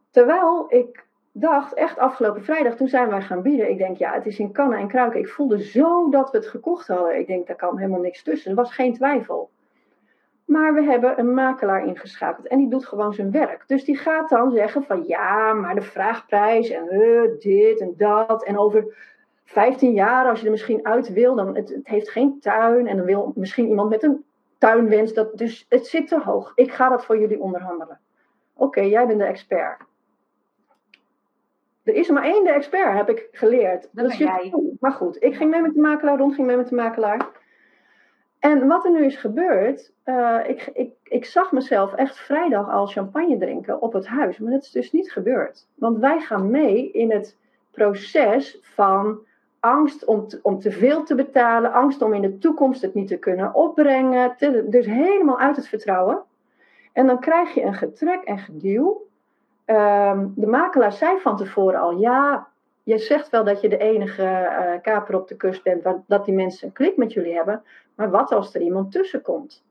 [0.09, 3.69] Terwijl ik dacht, echt afgelopen vrijdag, toen zijn wij gaan bieden.
[3.69, 5.19] Ik denk, ja, het is in kannen en kruiken.
[5.19, 7.19] Ik voelde zo dat we het gekocht hadden.
[7.19, 8.49] Ik denk, daar kan helemaal niks tussen.
[8.49, 9.49] Er was geen twijfel.
[10.45, 13.63] Maar we hebben een makelaar ingeschakeld en die doet gewoon zijn werk.
[13.67, 18.43] Dus die gaat dan zeggen van ja, maar de vraagprijs en uh, dit en dat.
[18.43, 18.95] En over
[19.45, 22.87] 15 jaar, als je er misschien uit wil, dan het, het heeft geen tuin.
[22.87, 24.25] En dan wil misschien iemand met een
[24.57, 25.13] tuinwens.
[25.13, 26.51] Dat, dus het zit te hoog.
[26.55, 27.99] Ik ga dat voor jullie onderhandelen.
[28.53, 29.77] Oké, jij bent de expert.
[31.83, 33.81] Er is maar één de expert, heb ik geleerd.
[33.81, 34.53] Dat, dat is jij.
[34.79, 37.27] Maar goed, ik ging mee met de makelaar, Ron ging mee met de makelaar.
[38.39, 42.87] En wat er nu is gebeurd, uh, ik, ik, ik zag mezelf echt vrijdag al
[42.87, 44.37] champagne drinken op het huis.
[44.37, 45.67] Maar dat is dus niet gebeurd.
[45.75, 47.37] Want wij gaan mee in het
[47.71, 49.19] proces van
[49.59, 53.07] angst om te, om te veel te betalen, angst om in de toekomst het niet
[53.07, 54.35] te kunnen opbrengen.
[54.37, 56.23] Te, dus helemaal uit het vertrouwen.
[56.93, 59.09] En dan krijg je een getrek en geduw.
[59.71, 62.47] Ehm, de makelaar zei van tevoren al: ja,
[62.83, 66.33] je zegt wel dat je de enige uh, kaper op de kust bent, dat die
[66.33, 67.63] mensen een klik met jullie hebben.
[67.95, 69.63] Maar wat als er iemand tussen komt?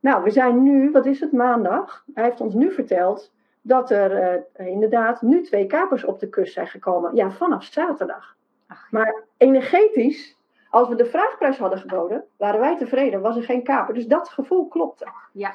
[0.00, 2.04] Nou, we zijn nu, wat is het, maandag.
[2.14, 6.52] Hij heeft ons nu verteld dat er uh, inderdaad nu twee kapers op de kust
[6.52, 7.14] zijn gekomen.
[7.14, 8.36] Ja, vanaf zaterdag.
[8.66, 10.36] Ach, Maar energetisch,
[10.70, 13.94] als we de vraagprijs hadden geboden, waren wij tevreden, was er geen kaper.
[13.94, 15.06] Dus dat gevoel klopte.
[15.32, 15.54] Ja.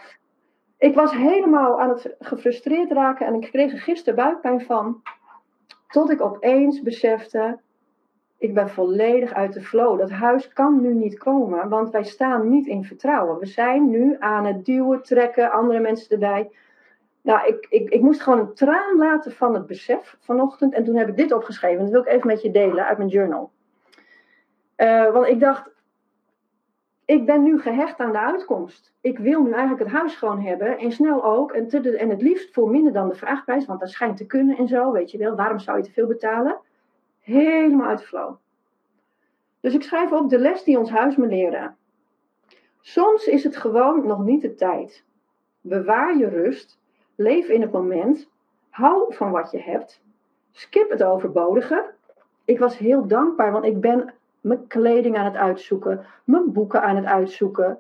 [0.80, 5.02] Ik was helemaal aan het gefrustreerd raken en ik kreeg er gisteren buikpijn van.
[5.88, 7.60] Tot ik opeens besefte,
[8.38, 10.00] ik ben volledig uit de flow.
[10.00, 13.40] Dat huis kan nu niet komen, want wij staan niet in vertrouwen.
[13.40, 16.50] We zijn nu aan het duwen, trekken, andere mensen erbij.
[17.22, 20.74] Nou, ik, ik, ik moest gewoon een traan laten van het besef vanochtend.
[20.74, 21.82] En toen heb ik dit opgeschreven.
[21.82, 23.52] Dat wil ik even met je delen uit mijn journal.
[24.78, 25.70] Uh, want ik dacht,
[27.10, 28.94] ik ben nu gehecht aan de uitkomst.
[29.02, 30.78] Ik wil nu eigenlijk het huis gewoon hebben.
[30.78, 31.52] En snel ook.
[31.52, 33.66] En, en het liefst voor minder dan de vraagprijs.
[33.66, 34.92] Want dat schijnt te kunnen en zo.
[34.92, 35.36] Weet je wel.
[35.36, 36.58] Waarom zou je te veel betalen?
[37.20, 38.36] Helemaal uit de flow.
[39.60, 41.72] Dus ik schrijf op de les die ons huis me leerde.
[42.82, 45.04] Soms is het gewoon nog niet de tijd.
[45.62, 46.80] Bewaar je rust.
[47.16, 48.30] Leef in het moment.
[48.70, 50.02] Hou van wat je hebt.
[50.52, 51.94] Skip het overbodige.
[52.46, 56.96] Ik was heel dankbaar, want ik ben mijn kleding aan het uitzoeken, mijn boeken aan
[56.96, 57.80] het uitzoeken.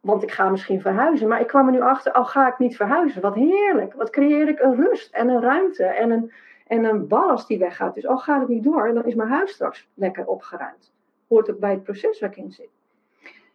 [0.00, 1.28] Want ik ga misschien verhuizen.
[1.28, 3.22] Maar ik kwam er nu achter, al ga ik niet verhuizen.
[3.22, 3.94] Wat heerlijk.
[3.94, 6.32] Wat creëer ik een rust en een ruimte en een,
[6.66, 7.94] en een ballast die weggaat.
[7.94, 10.92] Dus al gaat het niet door, dan is mijn huis straks lekker opgeruimd.
[11.28, 12.70] Hoort ook bij het proces waar ik in zit.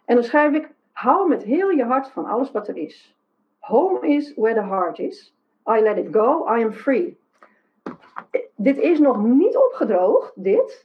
[0.05, 3.17] En dan schrijf ik, hou met heel je hart van alles wat er is.
[3.59, 5.33] Home is where the heart is.
[5.69, 7.17] I let it go, I am free.
[8.55, 10.84] Dit is nog niet opgedroogd, dit.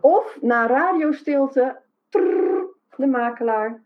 [0.00, 1.76] Of na radiostilte,
[2.08, 3.82] trrr, de makelaar.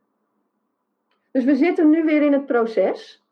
[1.31, 3.23] Dus we zitten nu weer in het proces.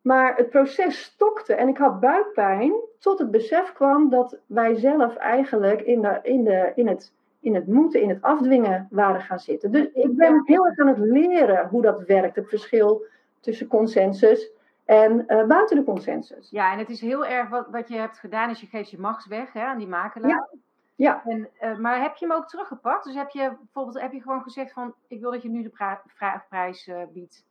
[0.00, 5.16] Maar het proces stokte en ik had buikpijn tot het besef kwam dat wij zelf
[5.16, 9.38] eigenlijk in, de, in, de, in, het, in het moeten, in het afdwingen waren gaan
[9.38, 9.72] zitten.
[9.72, 13.04] Dus ik ben heel erg aan het leren hoe dat werkt, het verschil
[13.40, 14.50] tussen consensus
[14.84, 16.50] en uh, buiten de consensus.
[16.50, 18.98] Ja, en het is heel erg wat, wat je hebt gedaan, is je geeft je
[18.98, 20.30] macht weg hè, aan die makelaar.
[20.30, 20.48] Ja.
[20.96, 21.22] Ja.
[21.24, 23.04] En, uh, maar heb je hem ook teruggepakt?
[23.04, 25.98] Dus heb je bijvoorbeeld heb je gewoon gezegd van ik wil dat je nu de
[26.06, 27.44] vraagprijs uh, biedt?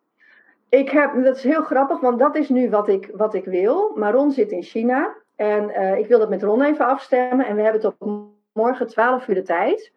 [0.70, 3.92] Ik heb, dat is heel grappig, want dat is nu wat ik, wat ik wil.
[3.96, 7.46] Maar Ron zit in China en uh, ik wil dat met Ron even afstemmen.
[7.46, 9.92] En we hebben het op morgen 12 uur de tijd.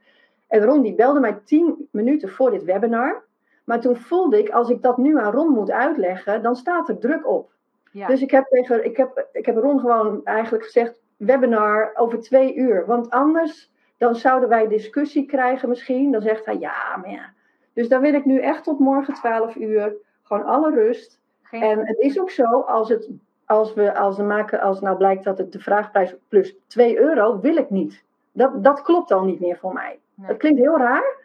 [0.48, 3.24] En Ron die belde mij 10 minuten voor dit webinar.
[3.64, 6.98] Maar toen voelde ik, als ik dat nu aan Ron moet uitleggen, dan staat er
[6.98, 7.52] druk op.
[7.92, 8.06] Ja.
[8.06, 12.54] Dus ik heb, tegen, ik, heb, ik heb Ron gewoon eigenlijk gezegd, webinar over twee
[12.54, 12.86] uur.
[12.86, 16.12] Want anders dan zouden wij discussie krijgen misschien.
[16.12, 17.32] Dan zegt hij ja, maar ja.
[17.72, 19.96] Dus dan wil ik nu echt tot morgen 12 uur.
[20.22, 21.20] Gewoon alle rust.
[21.42, 23.08] Geen en het is ook zo, als, het,
[23.46, 27.40] als, we, als, we maken, als nou blijkt dat het de vraagprijs plus 2 euro,
[27.40, 28.04] wil ik niet.
[28.32, 29.98] Dat, dat klopt al niet meer voor mij.
[30.14, 30.28] Nee.
[30.28, 31.16] Dat klinkt heel raar.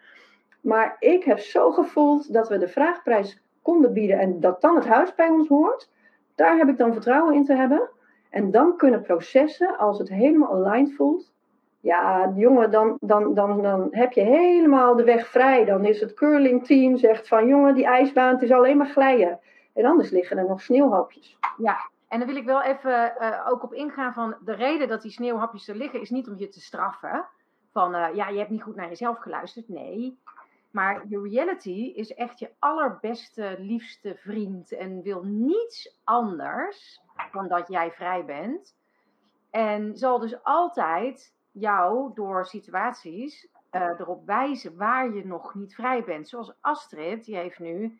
[0.61, 4.85] Maar ik heb zo gevoeld dat we de vraagprijs konden bieden en dat dan het
[4.85, 5.89] huis bij ons hoort.
[6.35, 7.89] Daar heb ik dan vertrouwen in te hebben.
[8.33, 11.33] En dan kunnen processen, als het helemaal aligned voelt,
[11.79, 15.65] ja, jongen, dan, dan, dan, dan heb je helemaal de weg vrij.
[15.65, 19.39] Dan is het curlingteam zegt van, jongen, die ijsbaan, het is alleen maar glijden.
[19.73, 21.37] En anders liggen er nog sneeuwhapjes.
[21.57, 25.01] Ja, en dan wil ik wel even uh, ook op ingaan van de reden dat
[25.01, 27.25] die sneeuwhapjes er liggen, is niet om je te straffen.
[27.71, 29.69] Van, uh, ja, je hebt niet goed naar jezelf geluisterd.
[29.69, 30.19] Nee.
[30.71, 37.67] Maar je reality is echt je allerbeste, liefste vriend en wil niets anders dan dat
[37.67, 38.75] jij vrij bent.
[39.49, 46.03] En zal dus altijd jou door situaties uh, erop wijzen waar je nog niet vrij
[46.03, 46.29] bent.
[46.29, 47.99] Zoals Astrid, die heeft nu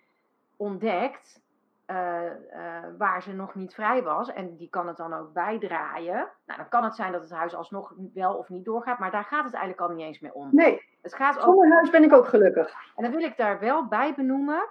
[0.55, 1.41] ontdekt
[1.87, 4.33] uh, uh, waar ze nog niet vrij was.
[4.33, 6.29] En die kan het dan ook bijdraaien.
[6.45, 8.99] Nou, dan kan het zijn dat het huis alsnog wel of niet doorgaat.
[8.99, 10.49] Maar daar gaat het eigenlijk al niet eens meer om.
[10.51, 12.73] Nee, het gaat zonder huis ben ik ook gelukkig.
[12.95, 14.69] En dan wil ik daar wel bij benoemen.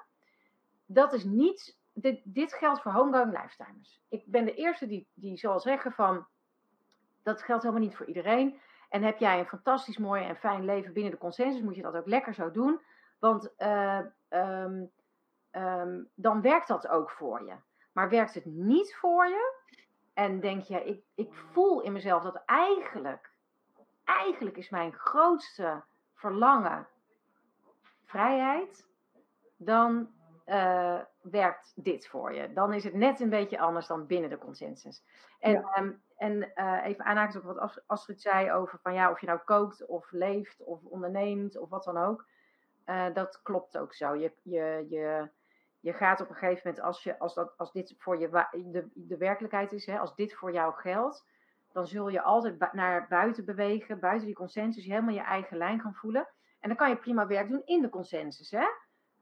[0.87, 1.81] Dat is niet...
[1.93, 4.01] Dit, dit geldt voor homegoing lifetimers.
[4.09, 6.27] Ik ben de eerste die, die zal zeggen van...
[7.23, 8.61] Dat geldt helemaal niet voor iedereen.
[8.89, 11.63] En heb jij een fantastisch mooi en fijn leven binnen de consensus...
[11.63, 12.81] moet je dat ook lekker zo doen.
[13.19, 13.53] Want...
[13.59, 14.91] Uh, um,
[15.53, 17.55] um, dan werkt dat ook voor je.
[17.93, 19.61] Maar werkt het niet voor je
[20.15, 23.31] en denk je, ik, ik voel in mezelf dat eigenlijk,
[24.05, 25.83] eigenlijk is mijn grootste
[26.15, 26.87] verlangen
[28.05, 28.87] vrijheid,
[29.57, 30.11] dan
[30.47, 32.53] uh, werkt dit voor je.
[32.53, 35.05] Dan is het net een beetje anders dan binnen de consensus.
[35.41, 35.79] En, ja.
[35.79, 39.39] um, en uh, even aanhaken op wat Astrid zei over van ja, of je nou
[39.45, 42.27] kookt of leeft of onderneemt of wat dan ook.
[42.87, 44.15] Uh, dat klopt ook zo.
[44.15, 45.31] Je, je, je,
[45.81, 48.91] je gaat op een gegeven moment, als, je, als, dat, als dit voor je de,
[48.95, 51.27] de werkelijkheid is, hè, als dit voor jou geldt,
[51.73, 55.95] dan zul je altijd naar buiten bewegen, buiten die consensus, helemaal je eigen lijn gaan
[55.95, 56.29] voelen.
[56.61, 58.51] En dan kan je prima werk doen in de consensus.
[58.51, 58.67] Hè?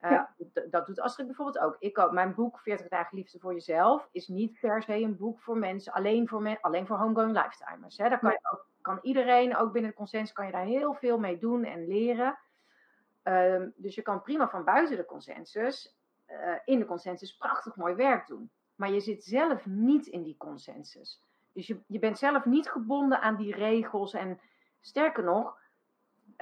[0.00, 0.34] Uh, ja.
[0.70, 1.76] Dat doet Astrid bijvoorbeeld ook.
[1.78, 2.12] Ik ook.
[2.12, 5.92] Mijn boek 40 dagen liefde voor jezelf is niet per se een boek voor mensen,
[5.92, 7.96] alleen voor, men, alleen voor homegoing lifetimers.
[7.98, 8.08] Hè?
[8.08, 11.18] Daar kan, je ook, kan iedereen, ook binnen de consensus, kan je daar heel veel
[11.18, 12.38] mee doen en leren.
[13.22, 15.96] Um, dus je kan prima van buiten de consensus,
[16.28, 18.50] uh, in de consensus, prachtig mooi werk doen.
[18.74, 21.22] Maar je zit zelf niet in die consensus.
[21.52, 24.14] Dus je, je bent zelf niet gebonden aan die regels.
[24.14, 24.40] En
[24.80, 25.59] sterker nog,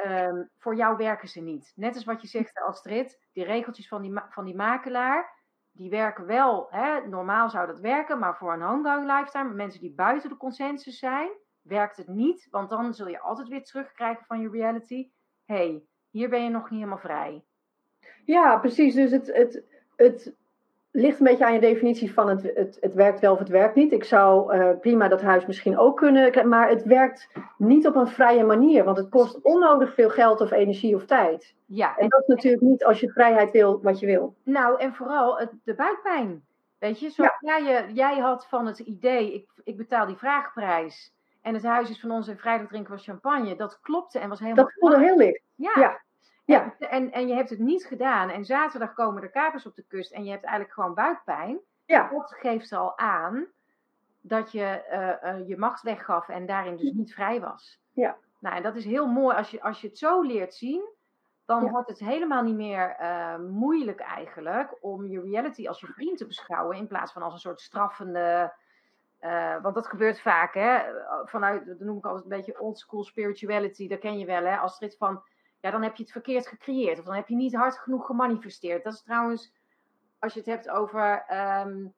[0.07, 1.73] um, voor jou werken ze niet.
[1.75, 5.37] Net als wat je zegt, Astrid, die regeltjes van die, van die makelaar,
[5.73, 6.67] die werken wel.
[6.71, 7.07] Hè?
[7.07, 11.31] Normaal zou dat werken, maar voor een homegoing lifetime, mensen die buiten de consensus zijn,
[11.63, 12.47] werkt het niet.
[12.51, 15.11] Want dan zul je altijd weer terugkrijgen van je reality.
[15.45, 17.45] hey, hier ben je nog niet helemaal vrij.
[18.25, 18.95] Ja, precies.
[18.95, 19.65] Dus het, het,
[19.97, 20.37] het
[20.99, 23.75] ligt een beetje aan je definitie van het, het, het werkt wel of het werkt
[23.75, 23.93] niet.
[23.93, 28.09] Ik zou uh, prima dat huis misschien ook kunnen, maar het werkt niet op een
[28.09, 31.55] vrije manier, want het kost onnodig veel geld of energie of tijd.
[31.67, 34.35] Ja, en, en dat is natuurlijk niet als je vrijheid wil wat je wil.
[34.43, 36.43] Nou, en vooral het, de buikpijn.
[36.79, 37.61] Weet je, zoals ja.
[37.61, 42.01] jij, jij had van het idee, ik, ik betaal die vraagprijs en het huis is
[42.01, 43.57] van ons en vrijdag drinken we champagne.
[43.57, 44.65] Dat klopte en was helemaal...
[44.65, 45.43] Dat voelde heel licht.
[45.55, 45.73] Ja.
[45.75, 46.01] ja.
[46.49, 46.75] Ja.
[46.79, 48.31] En, en je hebt het niet gedaan.
[48.31, 51.59] En zaterdag komen de kapers op de kust en je hebt eigenlijk gewoon buikpijn.
[51.85, 52.09] Ja.
[52.09, 53.47] Dat geeft al aan
[54.21, 57.81] dat je uh, uh, je macht weggaf en daarin dus niet vrij was.
[57.93, 58.17] Ja.
[58.39, 59.37] Nou, en dat is heel mooi.
[59.37, 60.89] Als je, als je het zo leert zien,
[61.47, 61.71] dan ja.
[61.71, 66.27] wordt het helemaal niet meer uh, moeilijk eigenlijk om je reality als je vriend te
[66.27, 68.53] beschouwen in plaats van als een soort straffende.
[69.63, 70.81] want dat gebeurt vaak, hè?
[71.25, 74.57] Vanuit, dat noem ik altijd een beetje old school spirituality, dat ken je wel, hè?
[74.57, 75.23] Als het van
[75.71, 76.99] dan heb je het verkeerd gecreëerd.
[76.99, 78.85] Of dan heb je niet hard genoeg gemanifesteerd.
[78.85, 79.53] Dat is trouwens,
[80.19, 81.25] als je het hebt over.
[81.67, 81.95] Um,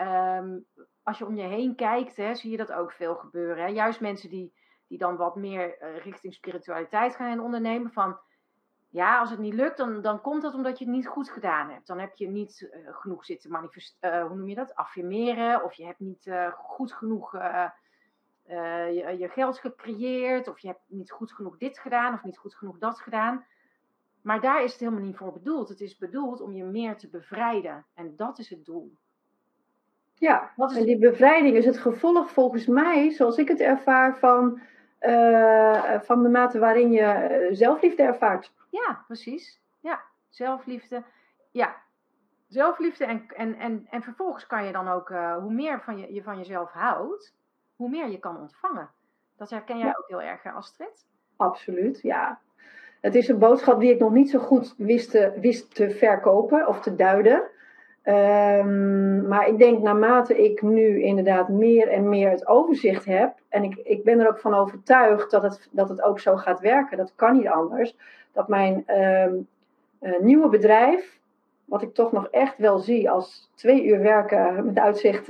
[0.00, 0.66] um,
[1.02, 3.64] als je om je heen kijkt, hè, zie je dat ook veel gebeuren.
[3.64, 3.70] Hè?
[3.70, 4.52] Juist mensen die,
[4.88, 7.92] die dan wat meer uh, richting spiritualiteit gaan ondernemen.
[7.92, 8.18] Van
[8.88, 11.70] ja, als het niet lukt, dan, dan komt dat omdat je het niet goed gedaan
[11.70, 11.86] hebt.
[11.86, 14.20] Dan heb je niet uh, genoeg zitten manifesteren.
[14.20, 14.74] Uh, hoe noem je dat?
[14.74, 15.64] Affirmeren.
[15.64, 17.34] Of je hebt niet goed genoeg
[18.50, 22.38] uh, je, je, geld gecreëerd, of je hebt niet goed genoeg dit gedaan, of niet
[22.38, 23.44] goed genoeg dat gedaan.
[24.22, 25.68] Maar daar is het helemaal niet voor bedoeld.
[25.68, 27.86] Het is bedoeld om je meer te bevrijden.
[27.94, 28.96] En dat is het doel.
[30.14, 34.60] Ja, en die bevrijding is het gevolg volgens mij, zoals ik het ervaar, van,
[35.00, 38.52] uh, van de mate waarin je eh, zelfliefde ervaart.
[38.70, 39.60] Ja, precies.
[39.80, 41.02] Ja, zelfliefde.
[41.50, 41.76] Ja,
[42.46, 43.04] zelfliefde.
[43.04, 46.22] En, en, en, en vervolgens kan je dan ook, uh, hoe meer van je, je
[46.22, 47.34] van jezelf houdt,
[47.78, 48.88] hoe meer je kan ontvangen.
[49.36, 49.94] Dat herken jij ja.
[49.98, 51.06] ook heel erg, Astrid?
[51.36, 52.38] Absoluut, ja.
[53.00, 56.66] Het is een boodschap die ik nog niet zo goed wist te, wist te verkopen
[56.66, 57.42] of te duiden.
[58.04, 63.62] Um, maar ik denk naarmate ik nu inderdaad meer en meer het overzicht heb, en
[63.62, 66.96] ik, ik ben er ook van overtuigd dat het, dat het ook zo gaat werken,
[66.96, 67.96] dat kan niet anders,
[68.32, 69.48] dat mijn um,
[70.00, 71.18] uh, nieuwe bedrijf,
[71.68, 75.28] wat ik toch nog echt wel zie als twee uur werken met uitzicht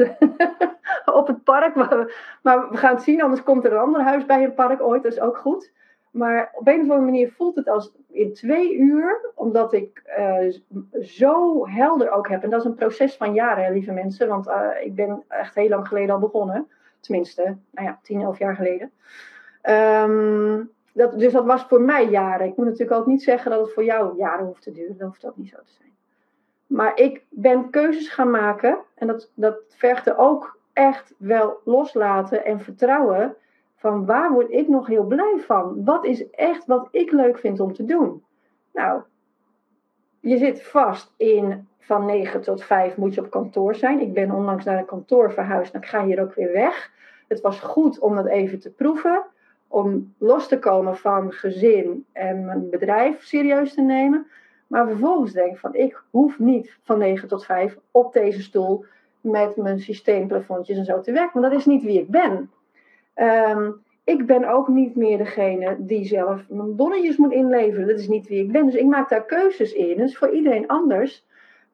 [1.20, 1.74] op het park.
[1.74, 5.02] Maar, we gaan het zien, anders komt er een ander huis bij een park ooit,
[5.02, 5.72] dat is ook goed.
[6.10, 10.54] Maar op een of andere manier voelt het als in twee uur, omdat ik uh,
[11.02, 12.42] zo helder ook heb.
[12.42, 15.68] En dat is een proces van jaren, lieve mensen, want uh, ik ben echt heel
[15.68, 16.68] lang geleden al begonnen.
[17.00, 18.92] Tenminste, nou ja, tien, elf jaar geleden.
[19.62, 22.46] Um, dat, dus dat was voor mij jaren.
[22.46, 24.96] Ik moet natuurlijk ook niet zeggen dat het voor jou jaren hoeft te duren.
[24.98, 25.87] Dat hoeft ook niet zo te zijn.
[26.68, 28.78] Maar ik ben keuzes gaan maken.
[28.94, 33.36] En dat, dat vergde ook echt wel loslaten en vertrouwen
[33.76, 35.84] van waar word ik nog heel blij van?
[35.84, 38.22] Wat is echt wat ik leuk vind om te doen?
[38.72, 39.02] Nou,
[40.20, 44.00] je zit vast in van 9 tot 5 moet je op kantoor zijn.
[44.00, 45.72] Ik ben onlangs naar een kantoor verhuisd.
[45.72, 46.90] Nou, ik ga hier ook weer weg.
[47.28, 49.24] Het was goed om dat even te proeven.
[49.68, 54.26] Om los te komen van gezin en mijn bedrijf serieus te nemen.
[54.68, 58.84] Maar vervolgens denk ik van ik hoef niet van 9 tot 5 op deze stoel
[59.20, 61.40] met mijn systeemplafondjes en zo te werken.
[61.40, 62.50] Want dat is niet wie ik ben.
[63.14, 67.86] Um, ik ben ook niet meer degene die zelf mijn bonnetjes moet inleveren.
[67.86, 68.64] Dat is niet wie ik ben.
[68.64, 69.96] Dus ik maak daar keuzes in.
[69.96, 71.26] Dat is voor iedereen anders.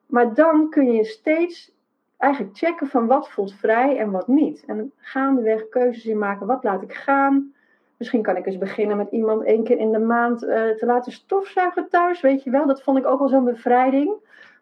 [0.05, 1.73] Maar dan kun je steeds
[2.17, 4.63] eigenlijk checken van wat voelt vrij en wat niet.
[4.67, 6.47] En gaandeweg keuzes in maken.
[6.47, 7.53] Wat laat ik gaan?
[7.97, 11.11] Misschien kan ik eens beginnen met iemand één keer in de maand eh, te laten
[11.11, 12.21] stofzuigen thuis.
[12.21, 14.13] Weet je wel, dat vond ik ook al zo'n bevrijding.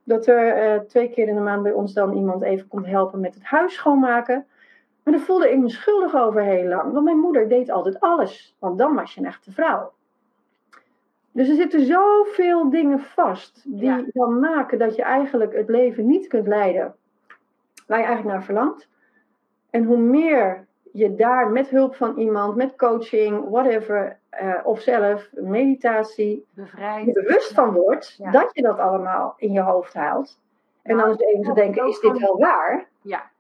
[0.04, 3.20] Dat er eh, twee keer in de maand bij ons dan iemand even komt helpen
[3.20, 4.46] met het huis schoonmaken.
[5.04, 6.92] Maar daar voelde ik me schuldig over heel lang.
[6.92, 8.56] Want mijn moeder deed altijd alles.
[8.60, 9.92] Want dan was je een echte vrouw.
[11.32, 14.04] Dus er zitten zoveel dingen vast die Ja.
[14.14, 16.96] dan maken dat je eigenlijk het leven niet kunt leiden
[17.88, 18.88] waar je eigenlijk naar verlangt.
[19.70, 25.30] En hoe meer je daar met hulp van iemand, met coaching, whatever, eh, of zelf,
[25.32, 27.06] meditatie, Bevrijd.
[27.06, 28.32] je bewust van wordt Ja.
[28.32, 30.39] dat je dat allemaal in je hoofd haalt.
[30.84, 32.88] En dan is het even te denken, is dit wel waar?
[33.02, 33.32] Ja.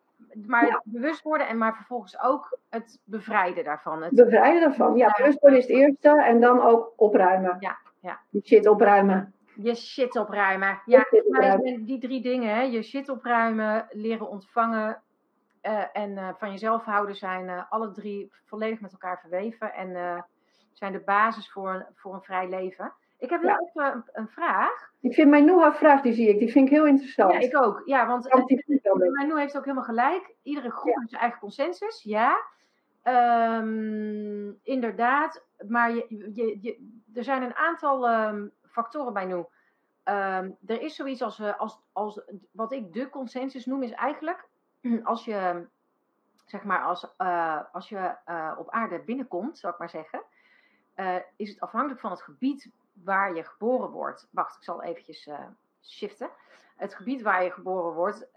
[0.47, 0.81] Maar Ja.
[0.83, 4.03] bewust worden en maar vervolgens ook het bevrijden daarvan.
[4.03, 4.95] Het, Bevrijden daarvan.
[4.95, 7.57] Ja, bewust worden is het eerste en dan ook opruimen.
[7.59, 8.19] Ja, ja.
[8.29, 9.33] Die shit opruimen.
[9.55, 10.81] Je shit opruimen.
[10.85, 11.85] Ja, shit opruimen.
[11.85, 15.01] die drie dingen, hè, je shit opruimen, leren ontvangen
[15.63, 20.25] eh, en eh, van jezelf houden, zijn eh, alle drie volledig met elkaar verweven en
[20.73, 22.93] zijn de basis voor, een- voor een vrij leven.
[23.17, 23.59] Ik heb Ja.
[23.59, 24.91] even een, een vraag.
[24.99, 27.33] Ik vind mijn Noah-vraag, die zie ik, die vind ik heel interessant.
[27.33, 27.81] Ja, ik ook.
[27.85, 29.11] Ja, want wel leuk.
[29.15, 30.33] Manu heeft ook helemaal gelijk.
[30.41, 30.97] Iedere groep Ja.
[30.99, 32.37] heeft zijn eigen consensus, ja.
[33.03, 39.43] Ehm, inderdaad, maar je, je, je, er zijn een aantal ehm, factoren bij Nu.
[40.03, 44.47] Ehm, er is zoiets als, als, als wat ik de consensus noem, is eigenlijk
[45.03, 45.67] als je,
[46.45, 50.23] zeg maar, als, eh, als je eh, op aarde binnenkomt, zou ik maar zeggen,
[50.93, 54.27] eh, is het afhankelijk van het gebied waar je geboren wordt.
[54.31, 55.29] Wacht, ik zal eventjes
[55.81, 56.29] shiften.
[56.75, 58.27] Het gebied waar je geboren wordt,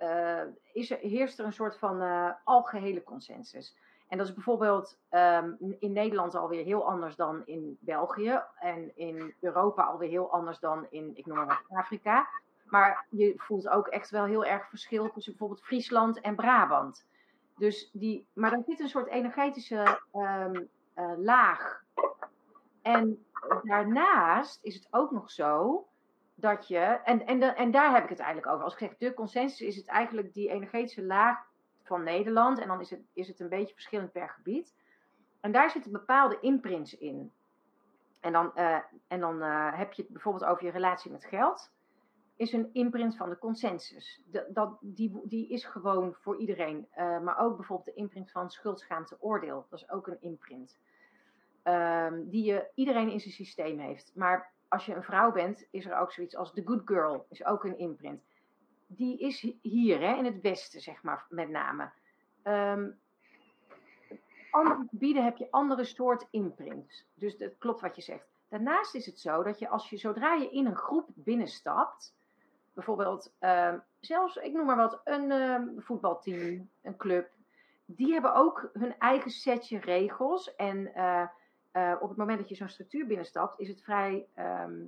[0.72, 3.76] is er, heerst er een soort van eh, algehele consensus.
[4.08, 8.42] En dat is bijvoorbeeld ehm, in Nederland alweer heel anders dan in België.
[8.58, 12.28] En in Europa alweer heel anders dan in, ik noem maar Afrika.
[12.66, 17.06] Maar je voelt ook echt wel heel erg verschil tussen bijvoorbeeld Friesland en Brabant.
[17.56, 20.64] Dus die, maar dan zit een soort energetische ehm,
[20.94, 21.84] eh, laag.
[22.82, 23.26] En
[23.62, 25.86] daarnaast is het ook nog zo
[26.34, 28.64] dat je, en, en, en daar heb ik het eigenlijk over.
[28.64, 31.38] Als ik zeg de consensus, is het eigenlijk die energetische laag
[31.82, 32.58] van Nederland.
[32.58, 34.74] En dan is het, is het een beetje verschillend per gebied.
[35.40, 37.32] En daar zitten bepaalde imprints in.
[38.20, 41.70] En dan, eh, en dan eh, heb je het bijvoorbeeld over je relatie met geld.
[42.36, 44.22] Is een imprint van de consensus.
[44.48, 46.86] Dat, die, die is gewoon voor iedereen.
[46.90, 49.66] Eh, maar ook bijvoorbeeld de imprint van schuld, schaamte, oordeel.
[49.70, 50.78] Dat is ook een imprint.
[51.62, 54.12] Ehm, die je, iedereen in zijn systeem heeft.
[54.14, 57.26] Maar als je een vrouw bent, is er ook zoiets als de good girl.
[57.28, 58.22] Is ook een imprint.
[58.86, 61.90] Die is hi- hier, hè, in het westen, zeg maar, met name.
[62.42, 62.90] Ehm,
[64.50, 67.06] andere gebieden heb je andere soort imprints.
[67.14, 68.26] Dus het klopt wat je zegt.
[68.48, 72.14] Daarnaast is het zo dat je als je zodra je in een groep binnenstapt,
[72.76, 77.28] bijvoorbeeld ehm, zelfs, ik noem maar wat, een ehm, voetbalteam, een club,
[77.84, 80.54] die hebben ook hun eigen setje regels.
[80.54, 81.26] En eh,
[81.70, 84.84] eh, op het moment dat je zo'n structuur binnenstapt, is het vrij ehm,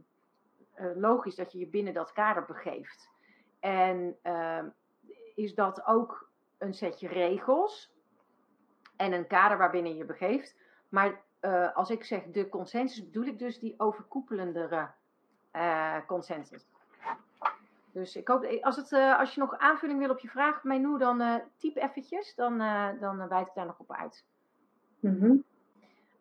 [0.75, 3.11] eh, logisch dat je je binnen dat kader begeeft.
[3.61, 4.17] En
[5.35, 7.93] is dat ook een setje regels
[8.97, 10.57] en een kader waarbinnen je begeeft.
[10.89, 11.23] Maar
[11.75, 14.91] als ik zeg de consensus, bedoel ik dus die overkoepelendere
[16.07, 16.67] consensus.
[17.99, 20.99] Dus ik hoop, als, het, eh, als je nog aanvulling wil op je vraag, Menu,
[20.99, 24.25] dan eh typ eventjes, dan, eh dan wijd ik daar nog op uit.
[25.01, 25.37] Mhm.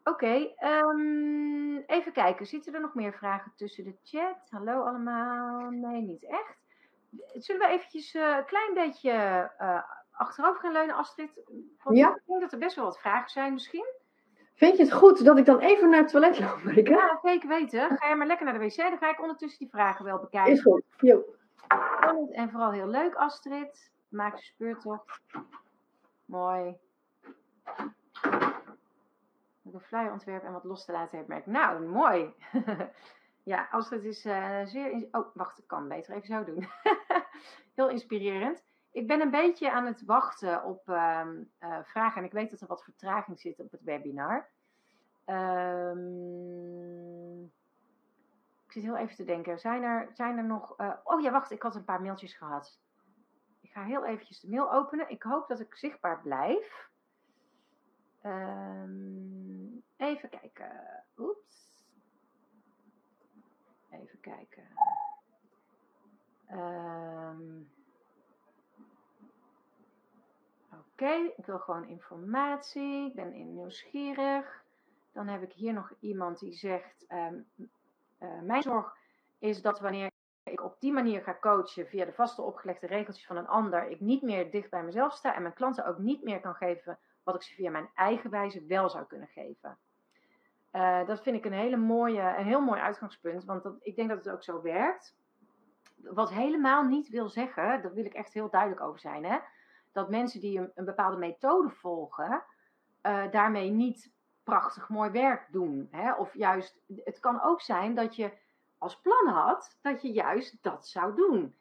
[0.03, 2.45] Oké, ehm, even kijken.
[2.45, 4.38] Zitten er nog meer vragen tussen de chat?
[4.49, 5.69] Hallo allemaal.
[5.69, 6.57] Nee, niet echt.
[7.34, 9.11] Zullen we eventjes een klein beetje
[10.11, 11.41] achterover gaan leunen, Astrid?
[11.84, 12.09] Want Ja.
[12.15, 13.86] ik denk dat er best wel wat vragen zijn misschien.
[14.53, 16.86] Vind je het goed dat ik dan even naar het toilet loop?
[16.86, 17.97] Ja, zeker weten.
[17.97, 18.75] Ga jij maar lekker naar de wc.
[18.75, 20.51] Dan ga ik ondertussen die vragen wel bekijken.
[20.53, 20.84] Is goed.
[20.99, 21.23] Jo.
[22.32, 23.91] En vooral heel leuk, Astrid.
[24.10, 25.22] Maak je speurtocht.
[26.26, 26.78] Mooi.
[29.62, 31.29] Met een flyer ontwerpen en wat los te laten heeft.
[31.29, 31.46] merk.
[31.46, 32.34] Nou, mooi.
[33.43, 35.08] ja, Astrid is eh, zeer...
[35.12, 36.67] Oh, wacht, ik kan beter even zo doen.
[37.75, 38.63] heel inspirerend.
[38.92, 42.17] Ik ben een beetje aan het wachten op ehm, eh, vragen.
[42.21, 44.47] En ik weet dat er wat vertraging zit op het webinar.
[45.25, 45.97] Ehm,
[48.68, 49.60] ik zit heel even te denken.
[49.60, 50.78] Zijn er, zijn er nog.
[50.78, 52.80] eh, oh ja, wacht, ik had een paar mailtjes gehad.
[53.62, 55.10] Ik ga heel eventjes de mail openen.
[55.10, 56.89] Ik hoop dat ik zichtbaar blijf.
[58.22, 61.04] Ehm, even kijken.
[61.18, 61.86] Oeps.
[63.89, 64.68] Even kijken.
[66.48, 67.62] Ehm,
[70.72, 73.08] Oké, ik wil gewoon informatie.
[73.08, 74.64] Ik ben nieuwsgierig.
[75.12, 77.39] Dan heb ik hier nog iemand die zegt: ehm,
[78.18, 78.96] eh, Mijn zorg
[79.39, 80.12] is dat wanneer
[80.44, 84.00] ik op die manier ga coachen via de vaste opgelegde regeltjes van een ander, ik
[84.00, 87.36] niet meer dicht bij mezelf sta en mijn klanten ook niet meer kan geven wat
[87.36, 89.78] ik ze via mijn eigen wijze wel zou kunnen geven.
[90.72, 94.10] Uh, dat vind ik een, hele mooie, een heel mooi uitgangspunt, want dat, ik denk
[94.10, 95.16] dat het ook zo werkt.
[95.96, 99.38] Wat helemaal niet wil zeggen, daar wil ik echt heel duidelijk over zijn, hè,
[99.92, 102.44] dat mensen die een, bepaalde methode volgen,
[103.04, 104.12] uh, daarmee niet
[104.47, 105.87] prachtig mooi werk doen.
[105.91, 106.13] Hè?
[106.13, 108.32] Of juist, het kan ook zijn dat je
[108.78, 111.55] als plan had dat je juist dat zou doen.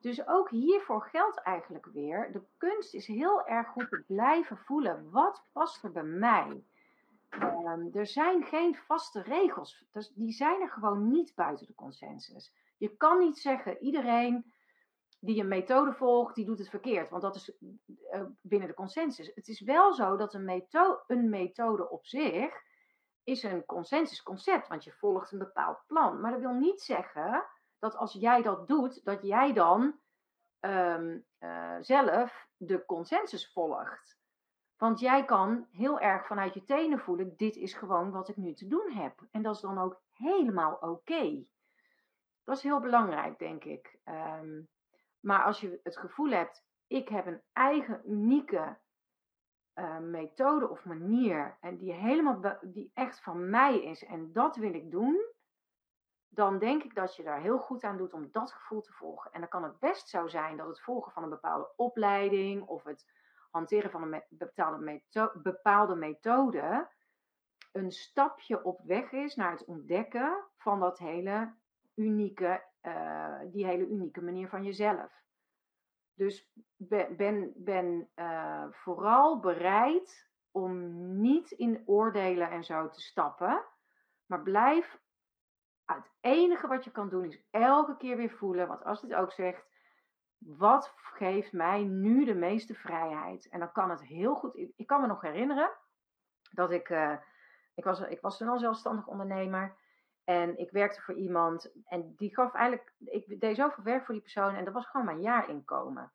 [0.00, 5.10] Dus ook hiervoor geldt eigenlijk weer, de kunst is heel erg goed te blijven voelen.
[5.10, 6.64] Wat past er bij mij?
[7.30, 9.84] Um, er zijn geen vaste regels.
[9.92, 12.52] Dus die zijn er gewoon niet buiten de consensus.
[12.76, 14.52] Je kan niet zeggen, iedereen
[15.20, 17.10] die een methode volgt, die doet het verkeerd.
[17.10, 19.30] Want dat is uh, binnen de consensus.
[19.34, 22.66] Het is wel zo dat een, metho een methode op zich
[23.24, 24.68] is een consensusconcept.
[24.68, 26.20] Want je volgt een bepaald plan.
[26.20, 27.44] Maar dat wil niet zeggen
[27.78, 29.98] dat als jij dat doet, dat jij dan
[30.60, 34.18] um, uh, zelf de consensus volgt.
[34.76, 38.54] Want jij kan heel erg vanuit je tenen voelen: dit is gewoon wat ik nu
[38.54, 39.26] te doen heb.
[39.30, 41.44] En dat is dan ook helemaal oké.
[42.44, 43.98] Dat is heel belangrijk, denk ik.
[44.04, 44.68] Um,
[45.28, 48.78] maar als je het gevoel hebt: ik heb een eigen unieke
[49.74, 54.74] uh, methode of manier en die helemaal die echt van mij is en dat wil
[54.74, 55.16] ik doen,
[56.28, 59.32] dan denk ik dat je daar heel goed aan doet om dat gevoel te volgen.
[59.32, 62.84] En dan kan het best zo zijn dat het volgen van een bepaalde opleiding of
[62.84, 63.06] het
[63.50, 65.00] hanteren van een bepaalde,
[65.42, 66.88] bepaalde methode
[67.72, 71.54] een stapje op weg is naar het ontdekken van dat hele
[71.94, 75.22] unieke, uh, die hele unieke manier van jezelf.
[76.14, 83.64] Dus ben, ben, ben uh, vooral bereid om niet in oordelen en zo te stappen,
[84.26, 84.98] maar blijf.
[85.84, 89.32] Het enige wat je kan doen is elke keer weer voelen, wat als dit ook
[89.32, 89.66] zegt,
[90.38, 93.48] wat geeft mij nu de meeste vrijheid?
[93.48, 94.56] En dan kan het heel goed.
[94.76, 95.70] Ik, kan me nog herinneren
[96.50, 96.88] dat ik.
[96.88, 97.16] Uh,
[97.74, 99.76] ik, was, ik was toen al zelfstandig ondernemer.
[100.28, 101.72] En ik werkte voor iemand.
[101.84, 102.92] En die gaf eigenlijk.
[102.98, 104.54] Ik deed zoveel werk voor die persoon.
[104.54, 106.12] En dat was gewoon mijn jaarinkomen.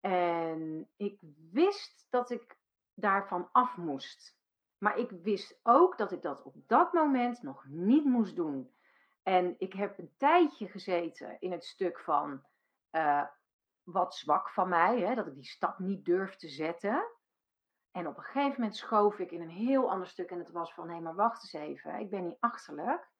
[0.00, 1.18] En ik
[1.52, 2.56] wist dat ik
[2.94, 4.38] daarvan af moest.
[4.78, 8.74] Maar ik wist ook dat ik dat op dat moment nog niet moest doen.
[9.22, 12.42] En ik heb een tijdje gezeten in het stuk van
[12.92, 13.26] uh,
[13.82, 17.04] wat zwak van mij, hè, dat ik die stap niet durf te zetten.
[17.94, 20.74] En op een gegeven moment schoof ik in een heel ander stuk en het was
[20.74, 23.10] van, hé, maar wacht eens even, ik ben niet achterlijk.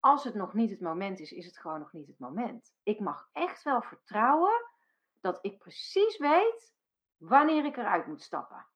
[0.00, 2.74] Als het nog niet het moment is, is het gewoon nog niet het moment.
[2.82, 4.66] Ik mag echt wel vertrouwen
[5.20, 6.74] dat ik precies weet
[7.16, 8.66] wanneer ik eruit moet stappen.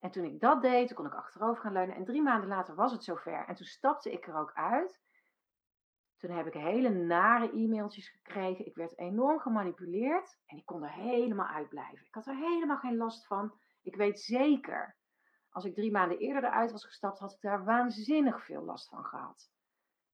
[0.00, 1.96] En toen ik dat deed, toen kon ik achterover gaan leunen.
[1.96, 3.46] En drie maanden later was het zover.
[3.46, 5.00] En toen stapte ik er ook uit.
[6.16, 8.66] Toen heb ik hele nare e-mailtjes gekregen.
[8.66, 12.06] Ik werd enorm gemanipuleerd en ik kon er helemaal uitblijven.
[12.06, 13.60] Ik had er helemaal geen last van.
[13.82, 14.96] Ik weet zeker,
[15.50, 19.04] als ik drie maanden eerder eruit was gestapt, had ik daar waanzinnig veel last van
[19.04, 19.50] gehad.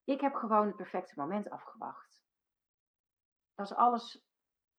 [0.05, 2.23] Ik heb gewoon het perfecte moment afgewacht.
[3.55, 4.27] Dat is alles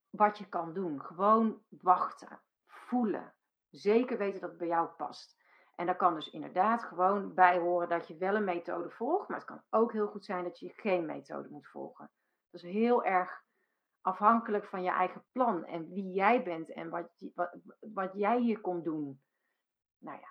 [0.10, 1.02] wat je kan doen.
[1.02, 3.34] Gewoon wachten, voelen.
[3.70, 5.38] Zeker weten dat het bij jou past.
[5.76, 9.38] En daar kan dus inderdaad gewoon bij horen dat je wel een methode volgt, maar
[9.38, 12.12] het kan ook heel goed zijn dat je geen methode moet volgen.
[12.50, 13.44] Dat is heel erg
[14.02, 18.62] afhankelijk van je eigen plan en wie jij bent en wat, wat, wat jij hier
[18.62, 19.22] komt doen.
[19.98, 20.30] Nou ja,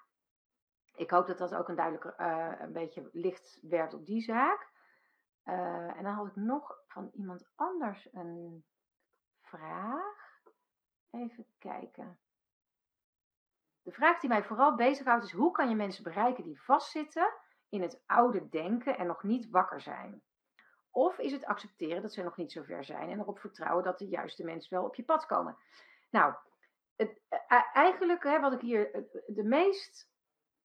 [0.95, 4.71] ik hoop dat dat ook een duidelijk uh, een beetje licht werd op die zaak.
[5.45, 8.65] Uh, en dan had ik nog van iemand anders een
[9.43, 10.43] vraag.
[11.11, 12.19] Even kijken.
[13.83, 17.35] De vraag die mij vooral bezighoudt is: hoe kan je mensen bereiken die vastzitten
[17.69, 20.23] in het oude denken en nog niet wakker zijn?
[20.99, 23.99] Of is het accepteren dat ze nog niet zo ver zijn en erop vertrouwen dat
[23.99, 25.57] de juiste mensen wel op je pad komen?
[26.11, 26.35] Nou,
[26.97, 30.11] het, eh, eigenlijk hè, wat ik hier de meest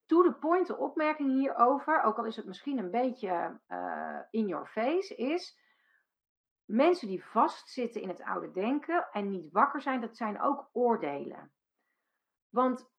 [0.06, 4.68] to the point opmerking hierover, ook al is het misschien een beetje uh, in your
[4.68, 5.60] face, is
[6.66, 11.52] mensen die vastzitten in het oude denken en niet wakker zijn, dat zijn ook oordelen.
[12.50, 12.92] Want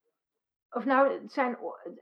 [0.70, 1.58] of nou, het zijn,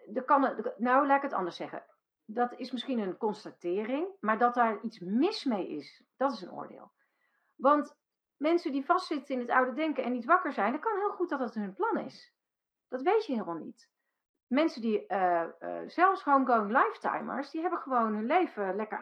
[0.07, 1.85] de kan, nou, laat ik het anders zeggen.
[2.25, 6.53] Dat is misschien een constatering, maar dat daar iets mis mee is, dat is een
[6.53, 6.93] oordeel.
[7.55, 7.97] Want
[8.37, 11.29] mensen die vastzitten in het oude denken en niet wakker zijn, dan kan heel goed
[11.29, 12.35] dat dat hun plan is.
[12.89, 13.91] Dat weet je helemaal niet.
[14.47, 18.99] Mensen die, uh, uh, zelfs homegoing lifetimers, die hebben gewoon hun leven lekker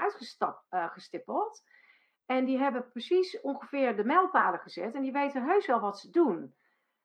[0.71, 1.63] uitgestippeld.
[1.65, 5.99] Uh, en die hebben precies ongeveer de mijlpalen gezet en die weten heus wel wat
[5.99, 6.55] ze doen.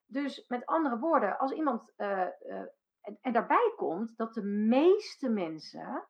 [0.05, 1.93] Dus met andere woorden, als iemand.
[3.05, 6.07] En, en daarbij komt dat de meeste mensen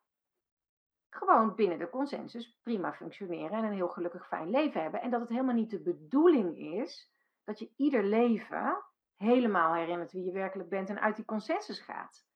[1.08, 5.00] gewoon binnen de consensus prima functioneren en een heel gelukkig fijn leven hebben.
[5.00, 7.10] En dat het helemaal niet de bedoeling is
[7.44, 8.84] dat je ieder leven
[9.16, 12.26] helemaal herinnert wie je werkelijk bent en uit die consensus gaat.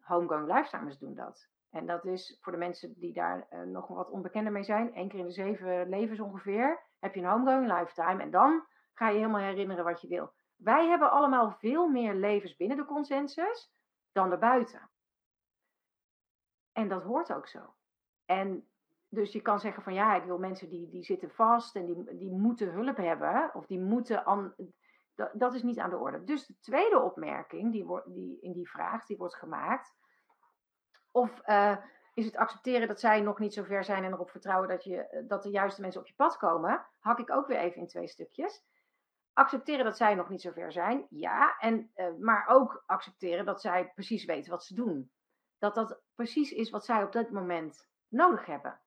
[0.00, 1.50] Homegoing lifetimers doen dat.
[1.70, 4.94] En dat is voor de mensen die daar uh, nog wat onbekender mee zijn.
[4.94, 8.22] één keer in de zeven levens ongeveer heb je een homegoing lifetime.
[8.22, 10.32] En dan ga je helemaal herinneren wat je wil.
[10.62, 13.70] Wij hebben allemaal veel meer levens binnen de consensus
[14.12, 14.90] dan erbuiten.
[16.72, 17.74] En dat hoort ook zo.
[18.24, 18.68] En
[19.08, 22.16] dus je kan zeggen van ja, ik wil mensen die, die zitten vast en die,
[22.16, 23.50] die moeten hulp hebben.
[23.54, 24.24] Of die moeten.
[24.24, 24.54] An,
[25.32, 26.24] dat, is niet aan de orde.
[26.24, 29.94] Dus de tweede opmerking die, wordt, die in die vraag die wordt gemaakt.
[31.10, 31.76] Of uh,
[32.14, 35.24] is het accepteren dat zij nog niet zo ver zijn en erop vertrouwen dat, je,
[35.28, 36.86] dat de juiste mensen op je pad komen?
[37.00, 38.62] Hak ik ook weer even in twee stukjes.
[39.32, 41.56] Accepteren dat zij nog niet zo ver zijn, ja.
[41.58, 45.12] En, uh, maar ook accepteren dat zij precies weten wat ze doen.
[45.58, 48.80] Dat dat precies is wat zij op dat moment nodig hebben.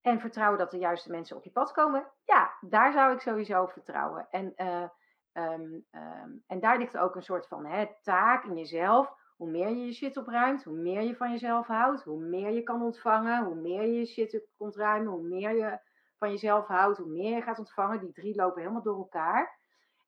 [0.00, 3.66] En vertrouwen dat de juiste mensen op je pad komen, ja, daar zou ik sowieso
[3.66, 4.26] vertrouwen.
[4.30, 4.88] En, uh,
[5.32, 9.18] um, um, en daar ligt ook een soort van hè, taak in jezelf.
[9.36, 12.62] Hoe meer je je shit opruimt, hoe meer je van jezelf houdt, hoe meer je
[12.62, 15.78] kan ontvangen, hoe meer je je shit kunt ruimen, hoe meer je
[16.18, 18.00] van jezelf houdt, hoe meer je gaat ontvangen.
[18.00, 19.59] Die drie lopen helemaal door elkaar.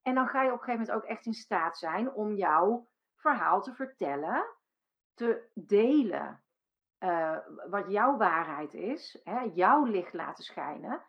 [0.02, 2.88] En dan ga je op een gegeven moment ook echt in staat zijn om jouw
[3.16, 4.46] verhaal te vertellen,
[5.14, 6.44] te delen.
[6.98, 7.38] Uh,
[7.68, 11.02] wat jouw waarheid is, hè, jouw licht laten schijnen.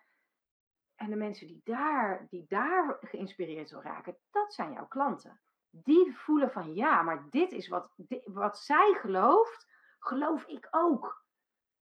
[0.96, 5.42] En de mensen die daar, die daar geïnspireerd door raken, dat zijn jouw klanten.
[5.70, 7.94] Die voelen van ja, maar dit is wat,
[8.24, 9.68] wat zij gelooft,
[10.00, 11.26] geloof ik ook.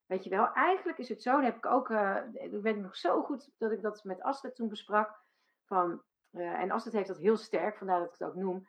[0.07, 2.97] Weet je wel, eigenlijk is het zo, dan heb ik ook, uh, ik weet nog
[2.97, 5.21] zo goed dat ik dat met Astrid toen besprak.
[5.65, 6.03] Van,
[6.33, 8.69] uh, en Astrid heeft dat heel sterk, vandaar dat ik het ook noem.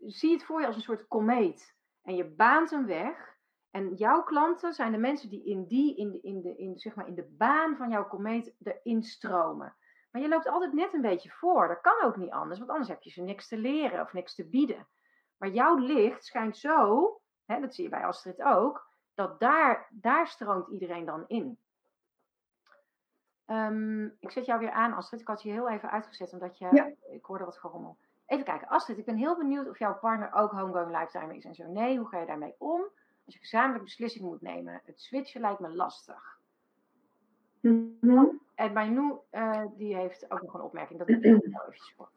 [0.00, 1.74] Zie het voor je als een soort komeet.
[2.02, 3.34] En je baant hem weg.
[3.70, 6.94] En jouw klanten zijn de mensen die in, die, in, de, in, de, in, zeg
[6.94, 9.76] maar in de baan van jouw komeet erin stromen.
[10.10, 11.68] Maar je loopt altijd net een beetje voor.
[11.68, 14.34] Dat kan ook niet anders, want anders heb je ze niks te leren of niks
[14.34, 14.88] te bieden.
[15.36, 20.26] Maar jouw licht schijnt zo, hè, dat zie je bij Astrid ook, dat daar, daar
[20.26, 21.58] stroomt iedereen dan in.
[23.46, 25.20] Um, ik zet jou weer aan, Astrid.
[25.20, 26.90] Ik had je heel even uitgezet, omdat je, ja.
[27.10, 27.96] ik hoorde wat gerommel.
[28.26, 31.54] Even kijken, Astrid, ik ben heel benieuwd of jouw partner ook homegoing lifetime is en
[31.54, 31.66] zo.
[31.66, 32.80] Nee, hoe ga je daarmee om?
[33.24, 36.38] Als je gezamenlijk beslissing moet nemen, het switchen lijkt me lastig.
[37.60, 38.40] Mm -hmm.
[38.54, 40.98] En Manu, uh, die heeft ook nog een opmerking.
[40.98, 42.08] Dat ik wel eventjes voor.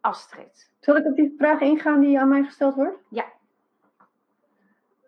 [0.00, 0.72] Astrid.
[0.78, 2.98] Zal ik op die vraag ingaan die aan mij gesteld wordt?
[3.10, 3.24] Ja.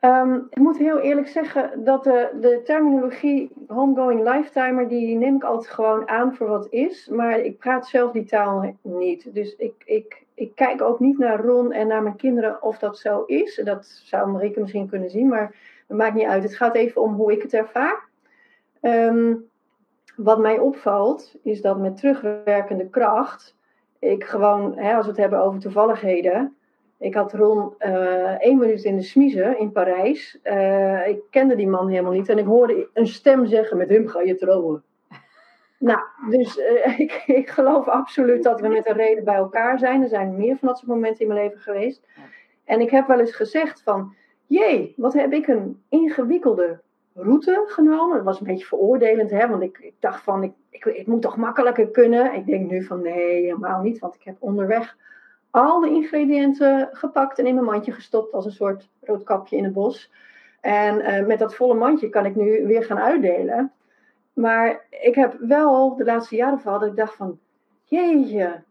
[0.01, 5.44] Um, ik moet heel eerlijk zeggen dat de, de terminologie homegoing lifetimer, die neem ik
[5.44, 7.09] altijd gewoon aan voor wat is.
[7.09, 9.35] Maar ik praat zelf die taal niet.
[9.35, 12.98] Dus ik, ik, ik kijk ook niet naar Ron en naar mijn kinderen of dat
[12.98, 13.60] zo is.
[13.64, 15.55] Dat zou Marike misschien kunnen zien, maar
[15.86, 16.43] dat maakt niet uit.
[16.43, 18.09] Het gaat even om hoe ik het ervaar.
[18.82, 19.48] Um,
[20.16, 23.56] wat mij opvalt, is dat met terugwerkende kracht,
[23.98, 26.56] ik gewoon, hè, als we het hebben over toevalligheden,
[27.01, 30.39] ik had Ron uh, één minuut in de smiezen in Parijs.
[30.44, 34.09] Uh, ik kende die man helemaal niet en ik hoorde een stem zeggen: Met hem
[34.09, 34.82] ga je trouwen.
[35.78, 36.01] Nou,
[36.31, 40.02] dus uh, ik, ik geloof absoluut dat we met een reden bij elkaar zijn.
[40.02, 42.06] Er zijn meer van dat soort momenten in mijn leven geweest.
[42.64, 44.14] En ik heb wel eens gezegd van,
[44.47, 46.81] jee, wat heb ik een ingewikkelde
[47.14, 48.16] route genomen.
[48.16, 51.22] Dat was een beetje veroordelend, hè, want ik, ik dacht van, ik, ik, ik, moet
[51.22, 52.35] toch makkelijker kunnen.
[52.35, 54.97] Ik denk nu van, nee, helemaal niet, want ik heb onderweg
[55.51, 59.72] al de ingrediënten gepakt en in mijn mandje gestopt als een soort roodkapje in het
[59.72, 60.10] bos.
[60.60, 63.72] En uh, met dat volle mandje kan ik nu weer gaan uitdelen.
[64.32, 67.39] Maar ik heb wel de laatste jaren gehad dat ik dacht van,
[67.85, 68.62] jeetje,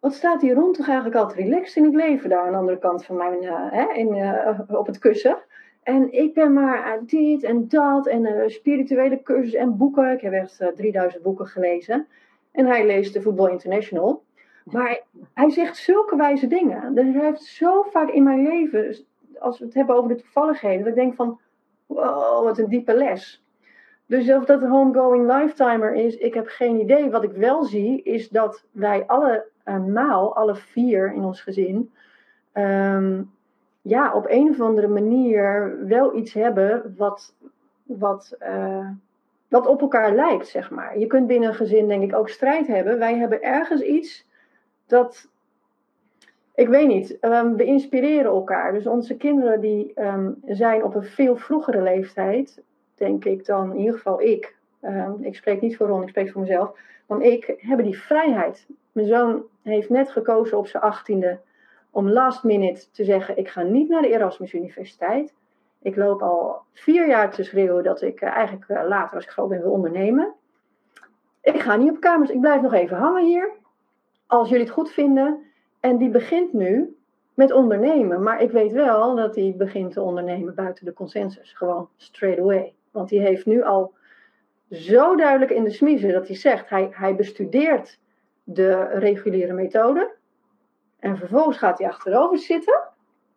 [0.00, 2.78] wat staat hier rond toch eigenlijk altijd relaxed in het leven daar aan de andere
[2.78, 5.36] kant van mijn, hè, in, uh, op het kussen.
[5.82, 10.12] En ik ben maar dit en dat en spirituele cursus en boeken.
[10.12, 12.06] Ik heb echt uh, 3000 boeken gelezen.
[12.52, 14.22] En hij leest de Football International.
[14.64, 15.00] Maar
[15.34, 16.94] hij zegt zulke wijze dingen.
[16.94, 18.96] Dus hij heeft zo vaak in mijn leven,
[19.38, 21.40] als we het hebben over de toevalligheden, dat ik denk van,
[21.86, 23.44] wow, wat een diepe les.
[24.06, 27.10] Dus of dat een homegoing lifetimer is, ik heb geen idee.
[27.10, 31.92] Wat ik wel zie, is dat wij allemaal, alle vier in ons gezin,
[32.52, 33.30] um,
[33.82, 37.34] ja, op een of andere manier wel iets hebben wat,
[37.82, 38.88] wat, uh,
[39.48, 40.98] wat op elkaar lijkt, zeg maar.
[40.98, 42.98] Je kunt binnen een gezin denk ik ook strijd hebben.
[42.98, 44.26] Wij hebben ergens iets
[44.94, 45.28] dat,
[46.54, 48.72] ik weet niet, um, we inspireren elkaar.
[48.72, 52.62] Dus onze kinderen die um, zijn op een veel vroegere leeftijd,
[52.94, 54.56] denk ik dan in ieder geval ik.
[54.82, 56.78] Um, ik spreek niet voor Ron, ik spreek voor mezelf.
[57.06, 58.66] Want ik hebben die vrijheid.
[58.92, 61.38] Mijn zoon heeft net gekozen op zijn achttiende
[61.90, 65.34] om last minute te zeggen: ik ga niet naar de Erasmus Universiteit.
[65.82, 69.30] Ik loop al vier jaar te schreeuwen dat ik uh, eigenlijk uh, later, als ik
[69.30, 70.34] groot ben, wil ondernemen.
[71.42, 73.50] Ik ga niet op kamers, ik blijf nog even hangen hier.
[74.34, 75.42] Als jullie het goed vinden.
[75.80, 76.96] En die begint nu
[77.34, 78.22] met ondernemen.
[78.22, 81.52] Maar ik weet wel dat hij begint te ondernemen buiten de consensus.
[81.52, 82.74] Gewoon straight away.
[82.90, 83.94] Want hij heeft nu al
[84.70, 87.98] zo duidelijk in de smiezen dat hij zegt: hij, hij bestudeert
[88.44, 90.14] de reguliere methode.
[90.98, 92.80] En vervolgens gaat hij achterover zitten.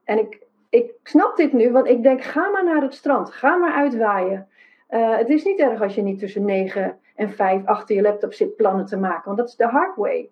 [0.04, 3.56] En ik, ik snap dit nu, want ik denk: ga maar naar het strand, ga
[3.56, 4.48] maar uitwaaien.
[4.90, 8.34] Uh, het is niet erg als je niet tussen 9 en 5 achter je laptop
[8.34, 10.30] zit plannen te maken, want dat is de hard way.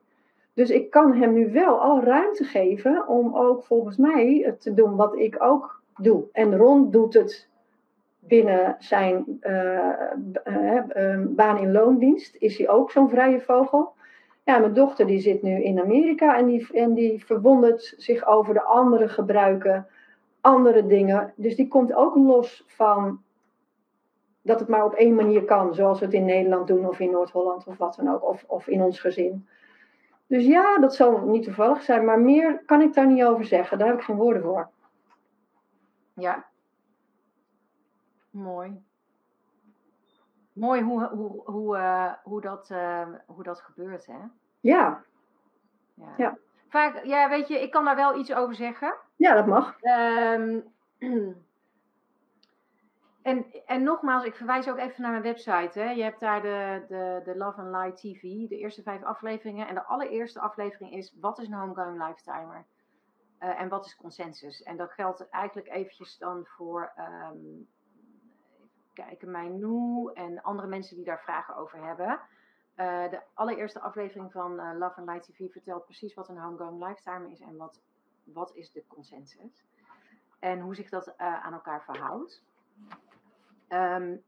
[0.56, 4.95] Dus ik kan hem nu wel al ruimte geven om ook volgens mij te doen
[4.95, 6.23] wat ik ook doe.
[6.32, 7.49] En Ron doet het
[8.19, 10.11] binnen zijn uh,
[10.45, 12.36] uh, baan in loondienst.
[12.40, 13.94] Is hij ook zo'n vrije vogel?
[14.44, 18.53] Ja, mijn dochter die zit nu in Amerika en die, en die verwondert zich over
[18.53, 19.88] de andere gebruiken,
[20.41, 21.34] andere dingen.
[21.36, 23.19] Dus die komt ook los van
[24.41, 27.11] dat het maar op één manier kan, zoals we het in Nederland doen of in
[27.11, 29.48] Noord-Holland of wat dan ook, of, of in ons gezin.
[30.27, 33.77] Dus ja, dat zal niet toevallig zijn, maar meer kan ik daar niet over zeggen.
[33.77, 34.69] Daar heb ik geen woorden voor.
[36.14, 36.45] Ja.
[38.30, 38.84] Mooi.
[40.53, 44.18] Mooi hoe, hoe, hoe, uh, hoe, dat, uh, hoe dat gebeurt, hè?
[44.60, 45.03] Ja.
[45.93, 46.14] ja.
[46.18, 46.38] ja.
[46.69, 48.95] Vaak, ja, weet je, ik kan daar wel iets over zeggen.
[49.15, 49.77] Ja, dat mag.
[49.81, 50.64] Um,
[53.26, 55.80] En, en nogmaals, ik verwijs ook even naar mijn website.
[55.80, 55.89] Hè.
[55.89, 59.68] Je hebt daar de, de, de Love and Light TV, de eerste vijf afleveringen.
[59.68, 62.65] En de allereerste aflevering is: wat is een homegrown lifetimer?
[63.39, 64.64] Uh, en wat is consensus?
[64.64, 66.93] En dat geldt eigenlijk eventjes dan voor,
[67.34, 67.68] um,
[68.93, 72.19] kijken, mijn Noe en andere mensen die daar vragen over hebben.
[72.76, 76.84] Uh, de allereerste aflevering van uh, Love and Light TV vertelt precies wat een homegrown
[76.84, 77.81] lifetimer is en wat,
[78.23, 79.65] wat is de consensus.
[80.39, 82.43] En hoe zich dat aan elkaar verhoudt.
[83.70, 84.24] Um,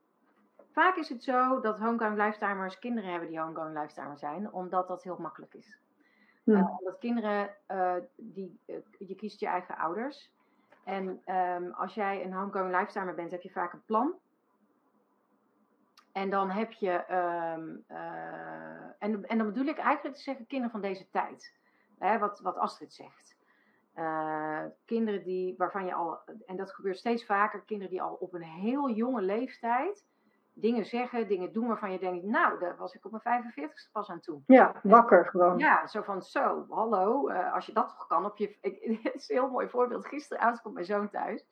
[0.71, 5.03] vaak is het zo dat homegrown lifetimers kinderen hebben die homegrown lifetimer zijn, omdat dat
[5.03, 5.79] heel makkelijk is.
[6.43, 6.53] Ja.
[6.53, 10.31] Uh, omdat kinderen, uh, die, uh, je kiest je eigen ouders.
[10.83, 14.13] En um, als jij een homegrown lifetimer bent, heb je vaak een plan.
[16.11, 17.83] En dan heb je, um,
[18.99, 21.53] en, en dan bedoel ik eigenlijk te zeggen kinderen van deze tijd.
[21.97, 23.36] Hè, wat, wat Astrid zegt.
[23.99, 28.33] Uh, kinderen die, waarvan je al, en dat gebeurt steeds vaker, kinderen die al op
[28.33, 30.05] een heel jonge leeftijd
[30.59, 34.09] dingen zeggen, dingen doen waarvan je denkt, nou, daar was ik op mijn 45ste pas
[34.09, 34.41] aan toe.
[34.45, 35.57] Ja, wakker gewoon.
[35.57, 39.15] Ja, zo van, zo, hallo, uh, als je dat toch kan op je, ik, het
[39.15, 40.07] is een heel mooi voorbeeld.
[40.07, 41.45] Gisteravond komt mijn zoon thuis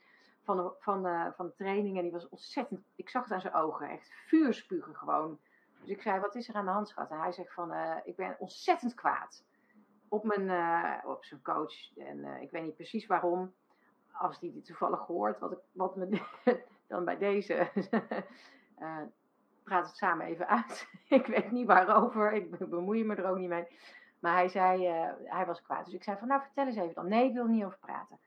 [0.43, 3.41] van de, van, de, van de training en die was ontzettend, ik zag het aan
[3.41, 5.39] zijn ogen, echt vuurspugen gewoon.
[5.79, 7.09] Dus ik zei, wat is er aan de hand, schat?
[7.09, 9.43] En hij zegt van, uh, ik ben ontzettend kwaad
[10.09, 11.97] op, mijn, uh, op zijn coach.
[11.97, 13.53] En uh, ik weet niet precies waarom.
[14.11, 16.21] Als die toevallig hoort, wat, ik, wat me
[16.87, 17.69] dan bij deze.
[18.79, 19.01] uh,
[19.63, 20.87] praat het samen even uit.
[21.09, 22.33] ik weet niet waarover.
[22.33, 23.67] Ik bemoei me er ook niet mee.
[24.19, 24.87] Maar hij zei,
[25.23, 25.85] hij was kwaad.
[25.85, 27.07] Dus ik zei van, nou vertel eens even dan.
[27.07, 28.19] Nee, ik wil er niet over praten.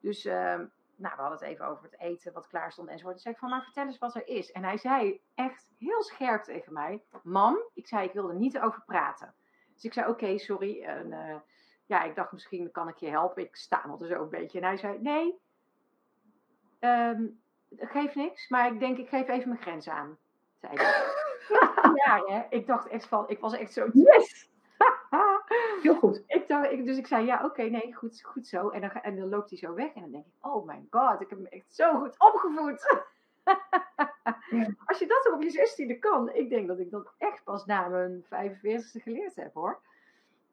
[0.00, 0.64] Dus ehm,
[0.98, 3.14] nou, we hadden het even over het eten, wat klaar stond enzovoort.
[3.14, 4.52] Dus zei van, nou vertel eens wat er is.
[4.52, 7.02] En hij zei echt heel scherp tegen mij.
[7.22, 9.34] Mam, ik zei, ik wil er niet over praten.
[9.78, 10.82] Dus ik zei, oké, okay, sorry.
[10.82, 11.36] En, uh,
[11.86, 13.42] ja, ik dacht misschien kan ik je helpen.
[13.42, 14.58] Ik stamelde zo een beetje.
[14.58, 15.38] En hij zei, nee,
[16.80, 17.40] um,
[17.76, 18.48] geef niks.
[18.48, 20.18] Maar ik denk, ik geef even mijn grens aan.
[20.60, 21.04] Zei hij.
[22.04, 22.56] ja, hè?
[22.56, 23.88] ik dacht echt van, ik was echt zo...
[24.04, 24.50] Yes!
[25.82, 26.22] Heel goed.
[26.26, 28.68] Ik dacht, ik, dus ik zei, ja, oké, okay, nee, goed, goed zo.
[28.68, 29.94] En dan, en dan loopt hij zo weg.
[29.94, 33.04] En dan denk ik, oh my god, ik heb hem echt zo goed opgevoed.
[34.86, 37.64] Als je dat toch op je zestiende kan, ik denk dat ik dat echt pas
[37.64, 39.80] na mijn 45ste geleerd heb hoor.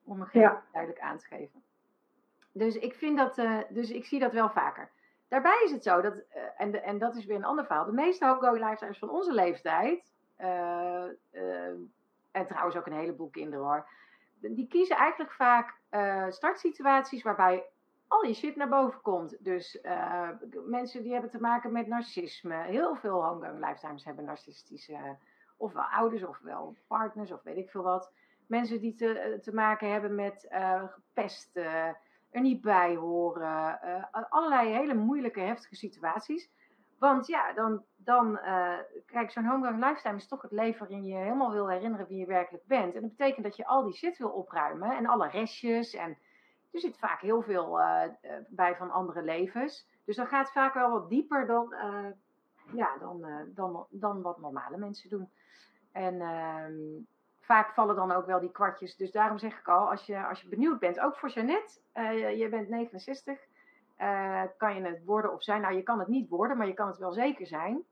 [0.03, 0.63] Om me ja.
[0.71, 1.63] duidelijk aan te geven.
[2.51, 4.89] Dus ik vind dat, uh, dus ik zie dat wel vaker.
[5.27, 6.21] Daarbij is het zo, dat, uh,
[6.57, 7.85] en, de, en dat is weer een ander verhaal.
[7.85, 11.03] De meeste lifestyles van onze leeftijd, uh,
[12.31, 13.87] en trouwens ook een heleboel kinderen hoor,
[14.39, 15.79] die kiezen eigenlijk vaak
[16.29, 17.65] startsituaties waarbij
[18.23, 19.43] je shit naar boven komt.
[19.43, 20.29] Dus uh,
[20.65, 22.55] mensen die hebben te maken met narcisme.
[22.55, 25.17] Heel veel homegrown lifetimes hebben narcistische,
[25.57, 28.11] ofwel ouders, ofwel partners, of weet ik veel wat.
[28.47, 30.83] Mensen die te, te maken hebben met uh,
[31.13, 31.97] pesten,
[32.29, 33.79] er niet bij horen.
[34.29, 36.49] Allerlei hele moeilijke, heftige situaties.
[36.99, 38.39] Want ja, dan, dan
[39.05, 42.25] kijk, zo'n homegrown lifetime is toch het leven waarin je helemaal wil herinneren wie je
[42.25, 42.95] werkelijk bent.
[42.95, 46.17] En dat betekent dat je al die shit wil opruimen en alle restjes en
[46.75, 48.01] er zit vaak heel veel uh,
[48.47, 49.87] bij van andere levens.
[50.05, 52.07] Dus dat gaat vaak wel wat dieper dan, uh,
[52.73, 55.29] ja, dan, dan, dan wat normale mensen doen.
[55.91, 56.73] En ehm,
[57.39, 58.95] vaak vallen dan ook wel die kwartjes.
[58.95, 61.79] Dus daarom zeg ik al, als je, als je benieuwd bent, ook voor Jeannette,
[62.37, 63.39] je bent 69,
[64.57, 65.61] kan je het worden of zijn.
[65.61, 67.83] Nou, je kan het niet worden, maar je kan het wel zeker zijn.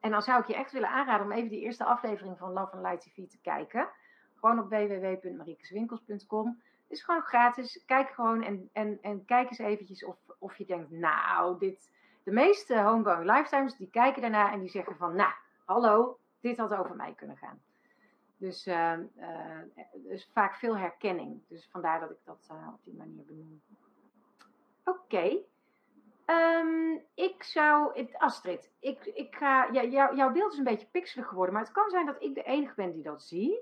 [0.00, 2.72] En dan zou ik je echt willen aanraden om even die eerste aflevering van Love
[2.72, 3.88] and Light TV te kijken.
[4.34, 7.82] Gewoon op www.mariekeswinkels.com is gewoon gratis.
[7.86, 11.94] Kijk gewoon en, en, en kijk eens eventjes of, of je denkt, nou, dit...
[12.22, 15.32] De meeste homegoing lifetimes, die kijken daarna en die zeggen van, nou,
[15.64, 17.60] hallo, dit had over mij kunnen gaan.
[18.36, 19.60] Dus, uh, uh,
[19.92, 21.40] dus vaak veel herkenning.
[21.48, 23.60] Dus vandaar dat ik dat uh, op die manier benoem.
[24.84, 25.38] Oké.
[26.26, 31.28] Um, ik zou, Astrid, ik, ik ga, ja, jou, jouw beeld is een beetje pixelig
[31.28, 33.58] geworden, maar het kan zijn dat ik de enige ben die dat zie.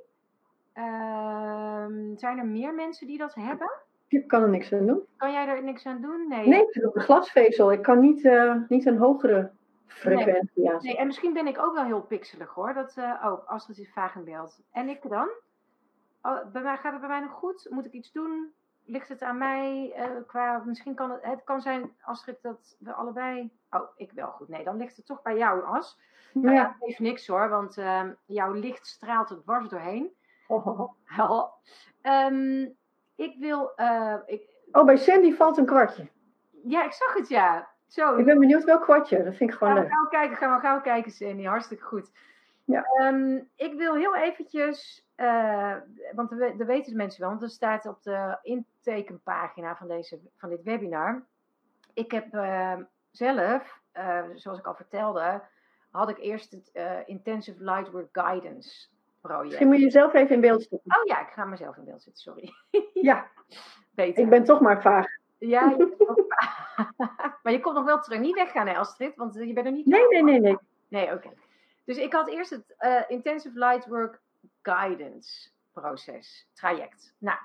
[0.79, 3.71] Um, zijn er meer mensen die dat hebben?
[4.09, 5.03] Ik kan er niks aan doen.
[5.17, 6.29] Kan jij er niks aan doen?
[6.29, 7.73] Nee, nee ik heb een glasvezel.
[7.73, 9.51] Ik kan niet, uh, niet een hogere
[9.87, 10.77] frequentie nee.
[10.81, 12.75] nee, en misschien ben ik ook wel heel pixelig hoor.
[12.75, 14.61] Dat, uh, oh, Astrid is vaag in beeld.
[14.73, 15.29] En ik dan?
[16.23, 17.67] Oh, bij mij, gaat het bij mij nog goed?
[17.71, 18.53] Moet ik iets doen?
[18.85, 19.95] ligt het aan mij?
[19.99, 23.51] Uh, qua, misschien kan het, het kan zijn, als ik dat we allebei.
[23.71, 24.49] Oh, ik wel goed.
[24.49, 26.01] Nee, dan ligt het toch bij jou, As.
[26.33, 26.41] Ja.
[26.41, 30.13] Nou ja, heeft niks hoor, want uh, jouw licht straalt er dwars doorheen.
[31.19, 31.53] Oh.
[32.03, 32.75] Um,
[33.15, 33.73] ik wil.
[33.77, 34.43] Uh, ik...
[34.73, 36.09] Oh, bij Sandy valt een kwartje.
[36.65, 37.69] Ja, ik zag het ja.
[37.87, 38.17] Zo.
[38.17, 39.25] Ik ben benieuwd welk kwartje.
[39.25, 39.93] Dat vind ik gewoon gaan leuk.
[39.93, 41.45] Gaan we kijken, gaan we gauw kijken, Sandy.
[41.45, 42.11] Hartstikke goed.
[42.65, 42.85] Ja.
[43.01, 45.75] Um, ik wil heel eventjes, uh,
[46.15, 50.63] want dat weten mensen wel, want er staat op de intekenpagina van, deze, van dit
[50.63, 51.25] webinar.
[51.95, 52.77] Ik heb uh,
[53.11, 55.43] zelf, uh, zoals ik al vertelde,
[55.91, 56.71] had ik eerst het
[57.07, 58.89] Intensive Lightwork Guidance
[59.29, 59.45] project.
[59.45, 60.97] Misschien moet je jezelf even in beeld zetten.
[60.99, 62.53] Oh ja, ik ga mezelf in beeld zetten, sorry.
[63.11, 63.31] ja,
[63.95, 64.23] Beter.
[64.23, 65.07] ik ben toch maar vaag.
[65.39, 66.91] Ja, je bent ook vaag.
[67.43, 68.21] maar je komt nog wel terug.
[68.21, 69.87] Niet weggaan, hè, Astrid, want je bent er niet.
[69.87, 70.59] Nee, nee, nee, nee.
[70.89, 71.15] Nee, oké.
[71.15, 71.37] Okay.
[71.85, 74.21] Dus ik had eerst het uh, Intensive Lightwork
[74.63, 77.15] Guidance proces, traject.
[77.19, 77.39] Nou,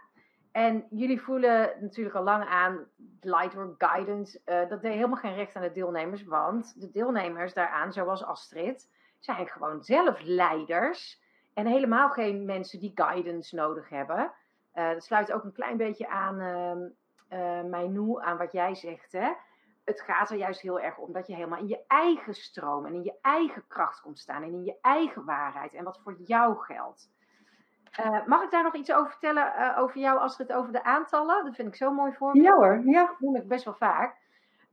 [0.52, 2.88] en jullie voelen natuurlijk al lang aan,
[3.22, 7.94] Lightwork Guidance, uh, dat deed helemaal geen recht aan de deelnemers, want de deelnemers daaraan,
[7.94, 8.90] zoals Astrid,
[9.20, 11.22] zijn gewoon zelf leiders
[11.60, 14.32] en helemaal geen mensen die guidance nodig hebben.
[14.76, 19.30] Uh, dat sluit ook een klein beetje aan uh, Mijnou, aan wat jij zegt, hè
[19.90, 22.94] het gaat er juist heel erg om dat je helemaal in je eigen stroom en
[22.94, 26.58] in je eigen kracht komt staan en in je eigen waarheid en wat voor jou
[26.58, 27.10] geldt.
[28.00, 30.84] Uh, mag ik daar nog iets over vertellen uh, over jou als het over de
[30.84, 31.46] aantallen?
[31.46, 32.38] Dat vind ik zo mooi voor.
[32.38, 33.06] Ja hoor, ja.
[33.06, 34.16] Dat noem ik best wel vaak.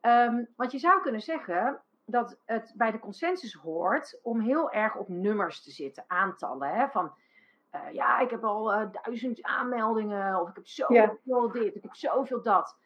[0.01, 4.97] Um, want je zou kunnen zeggen dat het bij de consensus hoort om heel erg
[4.97, 6.75] op nummers te zitten, aantallen.
[6.75, 6.89] Hè?
[6.89, 7.13] Van
[7.75, 12.43] uh, ja, ik heb al duizend aanmeldingen of ik heb zoveel dit, ik heb zoveel
[12.43, 12.77] dat.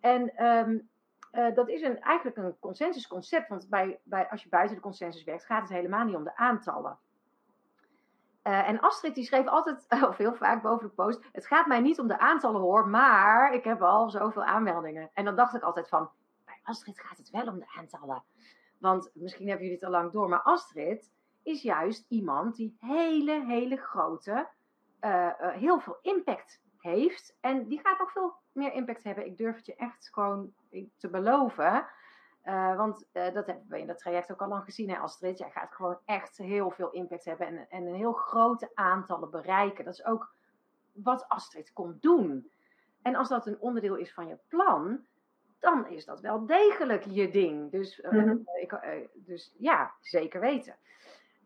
[0.00, 0.88] En um,
[1.32, 5.24] uh, dat is een, eigenlijk een consensusconcept, want bij, bij, als je buiten de consensus
[5.24, 6.98] werkt, gaat het helemaal niet om de aantallen.
[8.42, 11.80] Uh, en Astrid die schreef altijd, of heel vaak boven de post, het gaat mij
[11.80, 15.10] niet om de aantallen hoor, maar ik heb al zoveel aanmeldingen.
[15.12, 16.10] En dan dacht ik altijd van,
[16.44, 18.22] bij Astrid gaat het wel om de aantallen.
[18.78, 21.10] Want misschien hebben jullie het al lang door, maar Astrid
[21.42, 24.48] is juist iemand die hele, hele grote,
[25.00, 27.36] uh, heel veel impact heeft.
[27.40, 29.26] En die gaat nog veel meer impact hebben.
[29.26, 30.52] Ik durf het je echt gewoon
[30.96, 31.86] te beloven.
[32.44, 35.38] Uh, want dat hebben we in dat traject ook al lang gezien, hè, Astrid.
[35.38, 39.84] Jij gaat gewoon echt heel veel impact hebben en, en een heel grote aantallen bereiken.
[39.84, 40.34] Dat is ook
[40.92, 42.50] wat Astrid komt doen.
[43.02, 45.06] En als dat een onderdeel is van je plan,
[45.60, 47.70] dan is dat wel degelijk je ding.
[47.70, 48.42] Dus, uh, mm-hmm.
[48.60, 48.78] ik,
[49.14, 50.76] dus ja, zeker weten.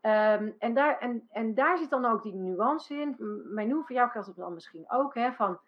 [0.03, 3.17] Um, en, daar, en, en daar zit dan ook die nuance in.
[3.55, 5.15] Mijn nu voor jou geldt het dan misschien ook.
[5.15, 5.61] Hè, van,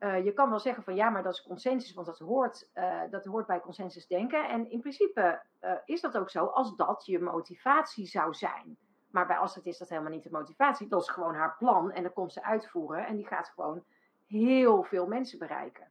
[0.00, 2.70] uh, je kan wel zeggen van ja, maar dat is consensus, want dat hoort,
[3.10, 4.48] dat hoort bij consensus denken.
[4.48, 5.42] En in principe
[5.84, 8.76] is dat ook zo als dat je motivatie zou zijn.
[9.10, 10.88] Maar bij als het is dat helemaal niet de motivatie.
[10.88, 13.06] Dat is gewoon haar plan en dan komt ze uitvoeren.
[13.06, 13.84] En die gaat gewoon
[14.26, 15.90] heel veel mensen bereiken.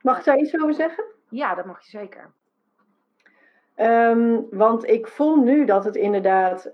[0.00, 1.04] Mag ik daar iets over zeggen?
[1.34, 2.30] Ja, dat mag je zeker.
[3.76, 6.72] Um, want ik voel nu dat het inderdaad uh,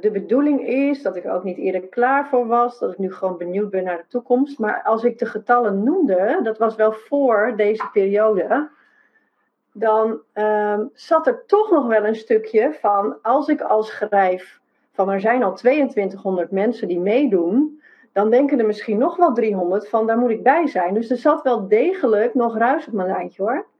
[0.00, 3.36] de bedoeling is, dat ik ook niet eerder klaar voor was, dat ik nu gewoon
[3.36, 4.58] benieuwd ben naar de toekomst.
[4.58, 8.70] Maar als ik de getallen noemde, dat was wel voor deze periode,
[9.72, 14.60] dan um, zat er toch nog wel een stukje van, als ik al schrijf
[14.92, 19.88] van er zijn al 2200 mensen die meedoen, dan denken er misschien nog wel 300
[19.88, 20.94] van daar moet ik bij zijn.
[20.94, 23.70] Dus er zat wel degelijk nog ruis op mijn lijntje hoor.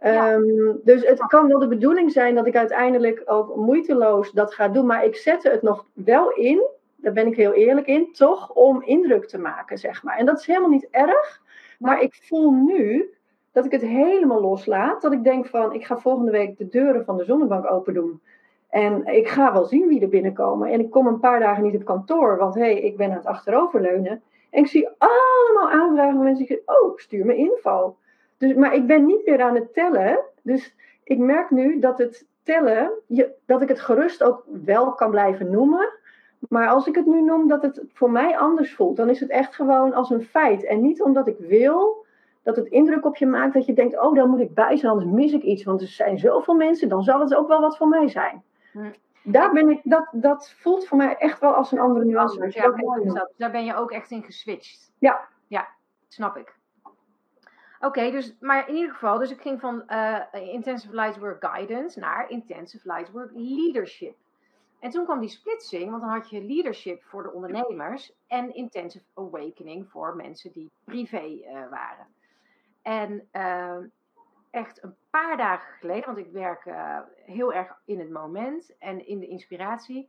[0.00, 0.32] Ja.
[0.32, 4.68] Um, dus het kan wel de bedoeling zijn dat ik uiteindelijk ook moeiteloos dat ga
[4.68, 6.62] doen, maar ik zette het nog wel in,
[6.96, 10.16] daar ben ik heel eerlijk in, toch om indruk te maken, zeg maar.
[10.16, 11.42] En dat is helemaal niet erg,
[11.78, 13.12] maar ik voel nu
[13.52, 15.02] dat ik het helemaal loslaat.
[15.02, 18.20] Dat ik denk van, ik ga volgende week de deuren van de zonnebank open doen.
[18.70, 20.70] En ik ga wel zien wie er binnenkomen.
[20.70, 23.16] En ik kom een paar dagen niet op kantoor, want hé, hey, ik ben aan
[23.16, 24.22] het achteroverleunen.
[24.50, 27.96] En ik zie allemaal aanvragen van mensen die zeggen, oh, stuur me info.
[28.38, 30.20] Dus, maar ik ben niet meer aan het tellen.
[30.42, 30.74] Dus
[31.04, 35.50] ik merk nu dat het tellen, je, dat ik het gerust ook wel kan blijven
[35.50, 35.92] noemen.
[36.48, 39.30] Maar als ik het nu noem dat het voor mij anders voelt, dan is het
[39.30, 40.64] echt gewoon als een feit.
[40.64, 42.06] En niet omdat ik wil
[42.42, 44.92] dat het indruk op je maakt dat je denkt: oh, daar moet ik bij zijn,
[44.92, 45.64] anders mis ik iets.
[45.64, 48.42] Want er zijn zoveel mensen, dan zal het ook wel wat voor mij zijn.
[48.72, 48.90] Hm.
[49.22, 52.46] Daar ben ik, dat, dat voelt voor mij echt wel als een andere nuance.
[52.48, 54.92] Ja, daar ben je ook echt in geswitcht.
[54.98, 55.28] Ja.
[55.46, 55.68] Ja,
[56.08, 56.57] snap ik.
[57.80, 62.30] Oké, dus, maar in ieder geval, dus ik ging van uh, Intensive Lightwork Guidance naar
[62.30, 64.16] Intensive Lightwork Leadership.
[64.78, 69.04] En toen kwam die splitsing, want dan had je leadership voor de ondernemers en intensive
[69.14, 72.06] awakening voor mensen die privé uh, waren.
[72.82, 73.76] En uh,
[74.50, 76.70] echt een paar dagen geleden, want ik werk
[77.24, 80.08] heel erg in het moment en in de inspiratie,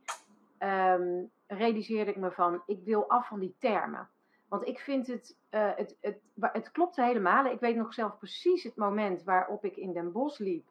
[0.58, 4.08] um, realiseerde ik me van, ik wil af van die termen.
[4.50, 7.46] Want ik vind het, uh, het, het, het klopt helemaal.
[7.46, 10.66] Ik weet nog zelf precies het moment waarop ik in Den Bosch liep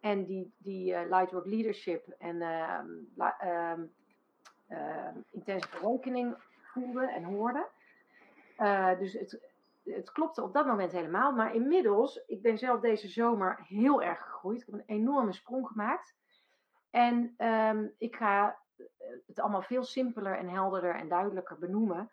[0.00, 3.72] en die, die uh, Lightwork Leadership en uh,
[5.30, 7.66] Intensive Awakening voelde en hoorde.
[8.58, 9.40] Uh, dus het,
[9.84, 11.32] het klopte op dat moment helemaal.
[11.32, 14.60] Maar inmiddels, ik ben zelf deze zomer heel erg gegroeid.
[14.60, 16.14] Ik heb een enorme sprong gemaakt.
[16.90, 17.34] En
[17.98, 18.58] ik ga
[19.26, 22.10] het allemaal veel simpeler en helderder en duidelijker benoemen.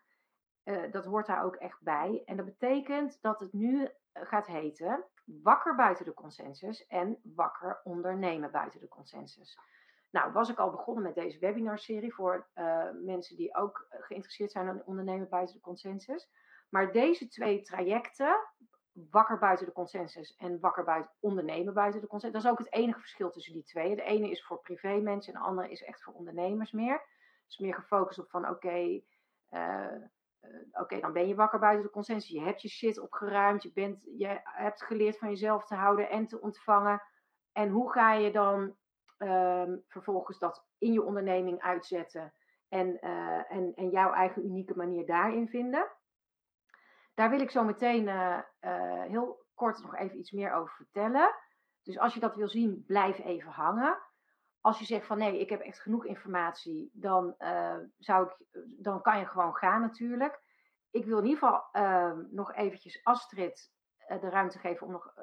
[0.64, 2.22] Uh, dat hoort daar ook echt bij.
[2.26, 8.52] En dat betekent dat het nu gaat heten wakker buiten de consensus en wakker ondernemen
[8.52, 9.60] buiten de consensus.
[10.10, 14.68] Nou, was ik al begonnen met deze webinarserie voor uh, mensen die ook geïnteresseerd zijn
[14.68, 16.30] in ondernemen buiten de consensus.
[16.70, 18.36] Maar deze twee trajecten,
[18.92, 22.74] wakker buiten de consensus en wakker buiten ondernemen buiten de consensus, dat is ook het
[22.74, 23.96] enige verschil tussen die twee.
[23.96, 27.02] De ene is voor privé mensen en de andere is echt voor ondernemers meer.
[27.46, 29.02] Dus meer gefocust op van oké,
[30.41, 32.30] uh, oké, dan ben je wakker buiten de consensus.
[32.30, 33.63] Je hebt je shit opgeruimd.
[33.63, 37.01] Je, bent, je hebt geleerd van jezelf te houden en te ontvangen.
[37.51, 38.76] En hoe ga je dan
[39.18, 42.34] um, vervolgens dat in je onderneming uitzetten
[42.69, 45.88] en, uh, en, en jouw eigen unieke manier daarin vinden?
[47.13, 48.39] Daar wil ik zo meteen uh,
[49.03, 51.35] heel kort nog even iets meer over vertellen.
[51.84, 53.97] Dus als je dat wil zien, blijf even hangen.
[54.62, 58.38] Als je zegt van nee, ik heb echt genoeg informatie, dan, uh, zou ik,
[58.84, 60.42] dan kan je gewoon gaan natuurlijk.
[60.92, 63.72] Ik wil in ieder geval uh, nog eventjes Astrid
[64.08, 65.14] uh, de ruimte geven om nog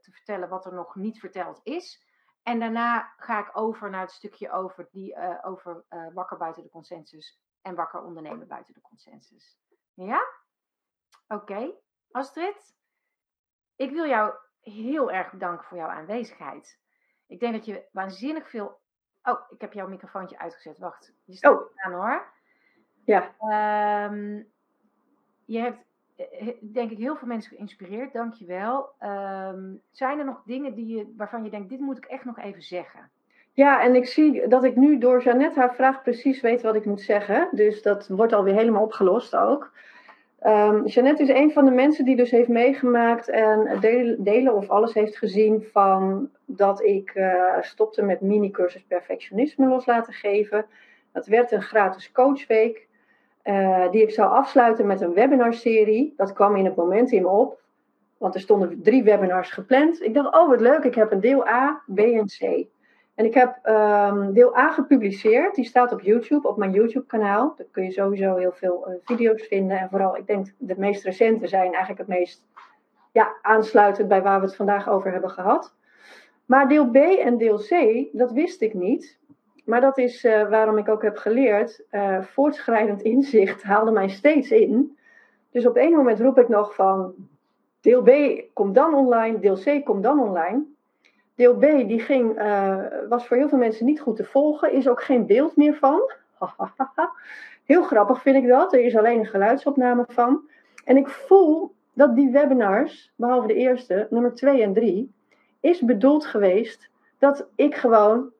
[0.00, 2.12] te vertellen wat er nog niet verteld is.
[2.42, 7.40] En daarna ga ik over naar het stukje over, die, over wakker buiten de consensus
[7.62, 9.58] en wakker ondernemen buiten de consensus.
[9.94, 10.20] Ja?
[11.28, 11.74] Oké.
[12.10, 12.76] Astrid,
[13.76, 16.80] ik wil jou heel erg bedanken voor jouw aanwezigheid.
[17.26, 18.82] Ik denk dat je waanzinnig veel
[19.24, 20.78] Oh, ik heb jouw microfoontje uitgezet.
[20.78, 21.12] Wacht.
[21.24, 21.70] Je staat oh.
[21.74, 22.32] aan hoor.
[23.04, 23.34] Ja.
[24.10, 24.46] Um,
[25.44, 25.78] je hebt,
[26.16, 28.12] eh, denk ik, heel veel mensen geïnspireerd.
[28.12, 28.90] Dank je wel.
[29.00, 32.38] Um, zijn er nog dingen die je, waarvan je denkt, dit moet ik echt nog
[32.38, 33.10] even zeggen?
[33.52, 36.84] Ja, en ik zie dat ik nu door Jeannette haar vraag precies weet wat ik
[36.84, 37.48] moet zeggen.
[37.52, 39.72] Dus dat wordt alweer helemaal opgelost ook.
[40.46, 43.78] Um, Jeannette is een van de mensen die dus heeft meegemaakt en
[44.18, 50.12] delen, of alles heeft gezien van dat ik uh, stopte met mini-cursus perfectionisme los laten
[50.12, 50.66] geven.
[51.12, 52.86] Dat werd een gratis coachweek
[53.44, 56.14] uh, die ik zou afsluiten met een webinarserie.
[56.16, 57.60] Dat kwam in het moment in op,
[58.18, 60.02] want er stonden drie webinars gepland.
[60.02, 62.66] Ik dacht, oh wat leuk, ik heb een deel A, B en C.
[63.14, 65.54] En ik heb um, deel A gepubliceerd.
[65.54, 67.54] Die staat op YouTube, op mijn YouTube-kanaal.
[67.56, 69.78] Daar kun je sowieso heel veel uh, video's vinden.
[69.78, 72.46] En vooral, ik denk, de meest recente zijn eigenlijk het meest
[73.12, 75.74] ja, aansluitend bij waar we het vandaag over hebben gehad.
[76.44, 79.18] Maar deel B en deel C, dat wist ik niet.
[79.64, 81.84] Maar dat is uh, waarom ik ook heb geleerd.
[81.90, 84.98] Uh, voortschrijdend inzicht haalde mij steeds in.
[85.50, 87.14] Dus op één moment roep ik nog van.
[87.80, 88.10] Deel B
[88.52, 90.62] komt dan online, deel C komt dan online.
[91.34, 94.72] Deel B die ging, uh, was voor heel veel mensen niet goed te volgen.
[94.72, 96.10] Is ook geen beeld meer van.
[97.64, 98.72] heel grappig vind ik dat.
[98.72, 100.48] Er is alleen een geluidsopname van.
[100.84, 105.12] En ik voel dat die webinars, behalve de eerste, nummer 2 en 3,
[105.60, 108.32] is bedoeld geweest dat ik gewoon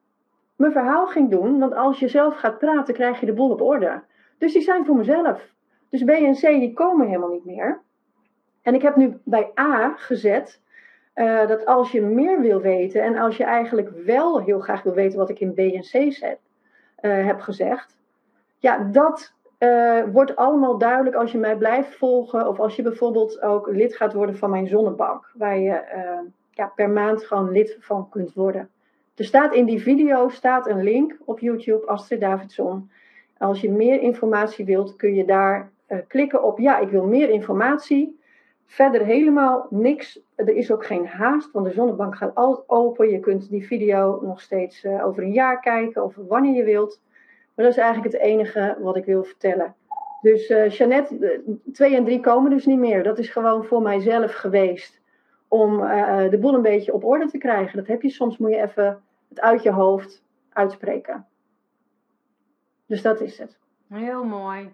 [0.57, 1.59] mijn verhaal ging doen.
[1.59, 4.03] Want als je zelf gaat praten, krijg je de boel op orde.
[4.39, 5.53] Dus die zijn voor mezelf.
[5.89, 7.83] Dus B en C die komen helemaal niet meer.
[8.63, 10.61] En ik heb nu bij A gezet
[11.15, 14.95] uh, dat als je meer wil weten en als je eigenlijk wel heel graag wil
[14.95, 16.39] weten wat ik in B en C zet,
[17.01, 17.97] uh, heb gezegd,
[18.59, 23.43] ja, dat uh, wordt allemaal duidelijk als je mij blijft volgen of als je bijvoorbeeld
[23.43, 25.83] ook lid gaat worden van mijn zonnebank, waar je
[26.51, 28.69] ja, per maand gewoon lid van kunt worden.
[29.15, 32.91] Er staat in die video staat een link op YouTube, Astrid Davidson.
[33.39, 35.71] Als je meer informatie wilt, kun je daar
[36.09, 38.19] klikken op ja, ik wil meer informatie.
[38.67, 40.21] Verder helemaal niks.
[40.35, 43.11] Er is ook geen haast, want de zonnebank gaat altijd open.
[43.11, 47.01] Je kunt die video nog steeds uh, over een jaar kijken of wanneer je wilt.
[47.55, 49.75] Maar dat is eigenlijk het enige wat ik wil vertellen.
[50.21, 51.43] Dus uh, Jeannette,
[51.73, 53.03] twee en drie komen dus niet meer.
[53.03, 55.01] Dat is gewoon voor mijzelf geweest.
[55.49, 57.77] Om uh, de boel een beetje op orde te krijgen.
[57.77, 61.27] Dat heb je soms, moet je even het uit je hoofd uitspreken.
[62.87, 63.59] Dus dat is het.
[63.89, 64.73] Heel mooi.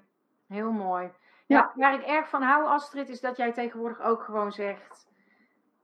[0.49, 1.09] Heel mooi.
[1.55, 1.73] Ja.
[1.75, 5.09] waar ik erg van hou, Astrid, is dat jij tegenwoordig ook gewoon zegt.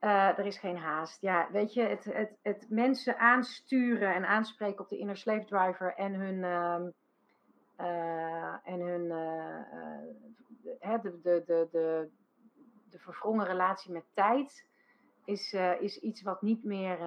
[0.01, 1.21] Uh, er is geen haast.
[1.21, 5.95] Ja, weet je, het, het, het mensen aansturen en aanspreken op de inner slave driver
[5.95, 6.81] en hun, uh,
[7.81, 12.11] uh, en hun uh, de, de, de, de,
[12.91, 14.69] de verwrongen relatie met tijd
[15.25, 16.99] is, is iets wat niet meer,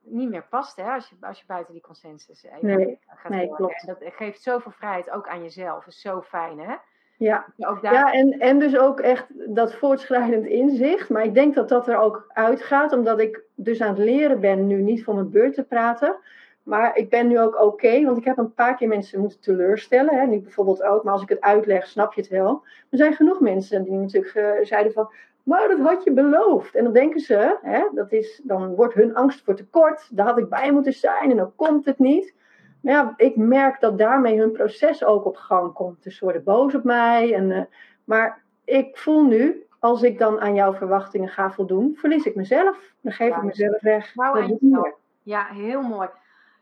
[0.00, 3.86] niet meer past hè, als, je, als je buiten die consensus nee, gaat nee, klopt.
[3.86, 5.86] En dat geeft zoveel vrijheid ook aan jezelf.
[5.86, 6.76] is zo fijn hè.
[7.20, 7.44] Ja,
[7.82, 11.08] ja en, en dus ook echt dat voortschrijdend inzicht.
[11.08, 14.66] Maar ik denk dat dat er ook uitgaat, omdat ik dus aan het leren ben
[14.66, 16.16] nu niet voor mijn beurt te praten.
[16.62, 20.14] Maar ik ben nu ook oké, want ik heb een paar keer mensen moeten teleurstellen.
[20.14, 22.64] Hè, nu bijvoorbeeld ook, maar als ik het uitleg, snap je het wel.
[22.90, 26.74] Er zijn genoeg mensen die natuurlijk uh, zeiden van, maar dat had je beloofd.
[26.74, 30.08] En dan denken ze, hè, dat is, dan wordt hun angst voor tekort.
[30.10, 32.34] Daar had ik bij moeten zijn en dan komt het niet.
[32.80, 36.02] Maar ja, ik merk dat daarmee hun proces ook op gang komt.
[36.02, 37.34] Dus ze worden boos op mij.
[37.34, 37.62] En, uh,
[38.04, 42.94] maar ik voel nu, als ik dan aan jouw verwachtingen ga voldoen, verlies ik mezelf.
[43.00, 44.14] Dan geef ik mezelf weg.
[44.14, 44.92] Nou,
[45.22, 46.08] ja, heel mooi.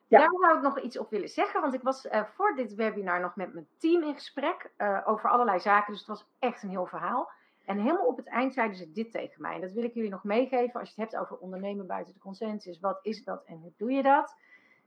[0.06, 0.18] Ja.
[0.18, 3.20] Daar zou ik nog iets op willen zeggen, want ik was uh, voor dit webinar
[3.20, 6.68] nog met mijn team in gesprek uh, over allerlei zaken, dus het was echt een
[6.68, 7.30] heel verhaal.
[7.64, 9.54] En helemaal op het eind zeiden ze dit tegen mij.
[9.54, 12.20] En dat wil ik jullie nog meegeven als je het hebt over ondernemen buiten de
[12.20, 12.80] consensus.
[12.80, 14.36] Wat is dat en hoe doe je dat?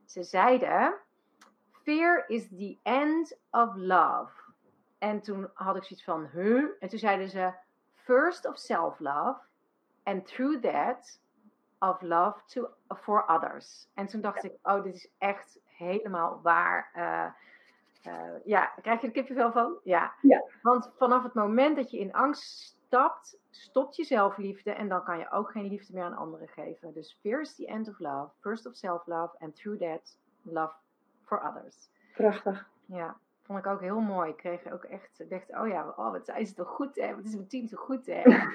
[0.05, 0.93] Ze zeiden,
[1.91, 4.31] Fear is the end of love.
[4.99, 6.63] En toen had ik zoiets van, huh?
[6.79, 7.53] En toen zeiden ze,
[7.93, 9.39] first of self-love.
[10.03, 11.19] And through that,
[11.79, 13.87] of love to, for others.
[13.93, 16.91] En toen dacht ik, oh, dit is echt helemaal waar.
[16.95, 19.79] Uh, uh, ja, krijg je er kippenvel van?
[19.83, 20.13] Ja.
[20.21, 20.43] ja.
[20.61, 22.43] Want vanaf het moment dat je in angst
[22.87, 26.93] stapt, stopt je zelfliefde en dan kan je ook geen liefde meer aan anderen geven.
[26.93, 30.73] Dus fear is the end of love, first of self-love, and through that, love
[31.31, 31.89] for others.
[32.13, 32.67] Prachtig.
[32.85, 34.29] Ja, vond ik ook heel mooi.
[34.29, 37.15] Ik kreeg ook echt, dacht, oh ja, oh, wat zijn ze toch goed, hè?
[37.15, 38.21] Wat is mijn team toch goed, hè?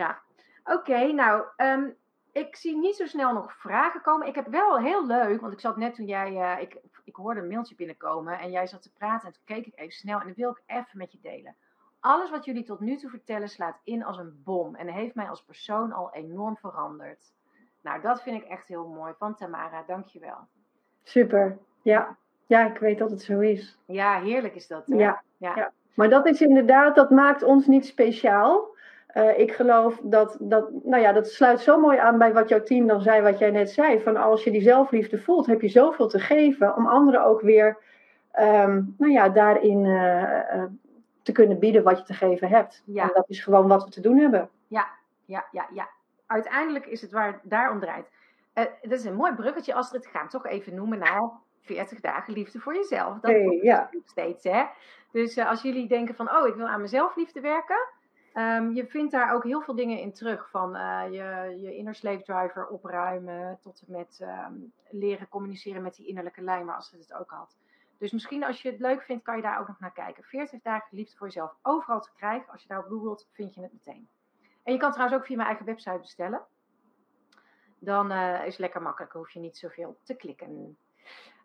[0.00, 0.22] ja.
[0.64, 1.96] Oké, nou, um,
[2.32, 4.26] ik zie niet zo snel nog vragen komen.
[4.26, 7.40] Ik heb wel heel leuk, want ik zat net toen jij, uh, ik, ik hoorde
[7.40, 10.26] een mailtje binnenkomen en jij zat te praten en toen keek ik even snel en
[10.26, 11.56] dat wil ik even met je delen.
[12.00, 15.28] Alles wat jullie tot nu toe vertellen slaat in als een bom en heeft mij
[15.28, 17.32] als persoon al enorm veranderd.
[17.82, 19.14] Nou, dat vind ik echt heel mooi.
[19.18, 20.48] Van Tamara, dankjewel.
[21.02, 22.16] Super, ja.
[22.46, 23.78] Ja, ik weet dat het zo is.
[23.86, 24.82] Ja, heerlijk is dat.
[24.86, 25.52] Ja, ja.
[25.56, 25.72] ja.
[25.94, 28.70] Maar dat is inderdaad, dat maakt ons niet speciaal.
[29.14, 32.62] Uh, ik geloof dat, dat, nou ja, dat sluit zo mooi aan bij wat jouw
[32.62, 34.00] team dan zei, wat jij net zei.
[34.00, 37.76] Van als je die zelfliefde voelt, heb je zoveel te geven om anderen ook weer,
[38.40, 40.64] um, nou ja, daarin uh, uh,
[41.22, 42.82] te kunnen bieden wat je te geven hebt.
[42.86, 43.02] Ja.
[43.02, 44.48] En dat is gewoon wat we te doen hebben.
[44.66, 44.86] Ja,
[45.24, 45.88] ja, ja, ja.
[46.26, 48.06] Uiteindelijk is het waar het daarom draait.
[48.54, 50.06] Uh, dat is een mooi bruggetje, Astrid.
[50.06, 51.30] Ga hem toch even noemen naar
[51.60, 53.20] 40 dagen liefde voor jezelf.
[53.20, 53.90] Dat hey, ja.
[54.04, 54.64] steeds, hè.
[55.12, 57.88] Dus uh, als jullie denken van, oh, ik wil aan mezelf liefde werken.
[58.34, 60.50] Um, je vindt daar ook heel veel dingen in terug.
[60.50, 63.58] Van uh, je, je inner slave driver opruimen.
[63.62, 67.56] Tot en met um, leren communiceren met die innerlijke lijn, waar Astrid het ook had.
[67.98, 70.24] Dus misschien als je het leuk vindt, kan je daar ook nog naar kijken.
[70.24, 71.54] 40 dagen liefde voor jezelf.
[71.62, 72.52] Overal te krijgen.
[72.52, 74.08] Als je daarop googelt, vind je het meteen.
[74.62, 76.42] En je kan trouwens ook via mijn eigen website bestellen
[77.84, 79.12] dan uh, is het lekker makkelijk.
[79.12, 80.78] hoef je niet zoveel te klikken.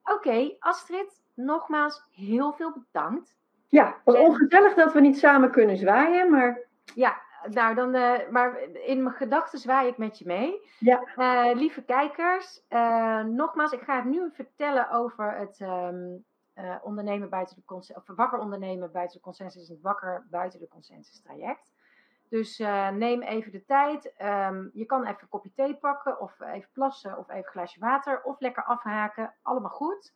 [0.03, 3.35] Oké, Astrid, nogmaals heel veel bedankt.
[3.67, 6.67] Ja, het was ongezellig dat we niet samen kunnen zwaaien, maar...
[6.95, 10.67] Ja, nou dan, uh, maar in mijn gedachten zwaai ik met je mee.
[10.79, 11.03] Ja.
[11.17, 12.63] Uh, lieve kijkers,
[13.25, 16.25] nogmaals, ik ga het nu vertellen over het um,
[16.81, 21.21] ondernemen buiten de consensus, of wakker ondernemen buiten de consensus, het wakker buiten de consensus
[21.21, 21.71] traject.
[22.29, 24.13] Dus uh, neem even de tijd.
[24.21, 27.79] Um, je kan even een kopje thee pakken, of even plassen, of even een glaasje
[27.79, 29.33] water, of lekker afhaken.
[29.41, 30.13] Allemaal goed.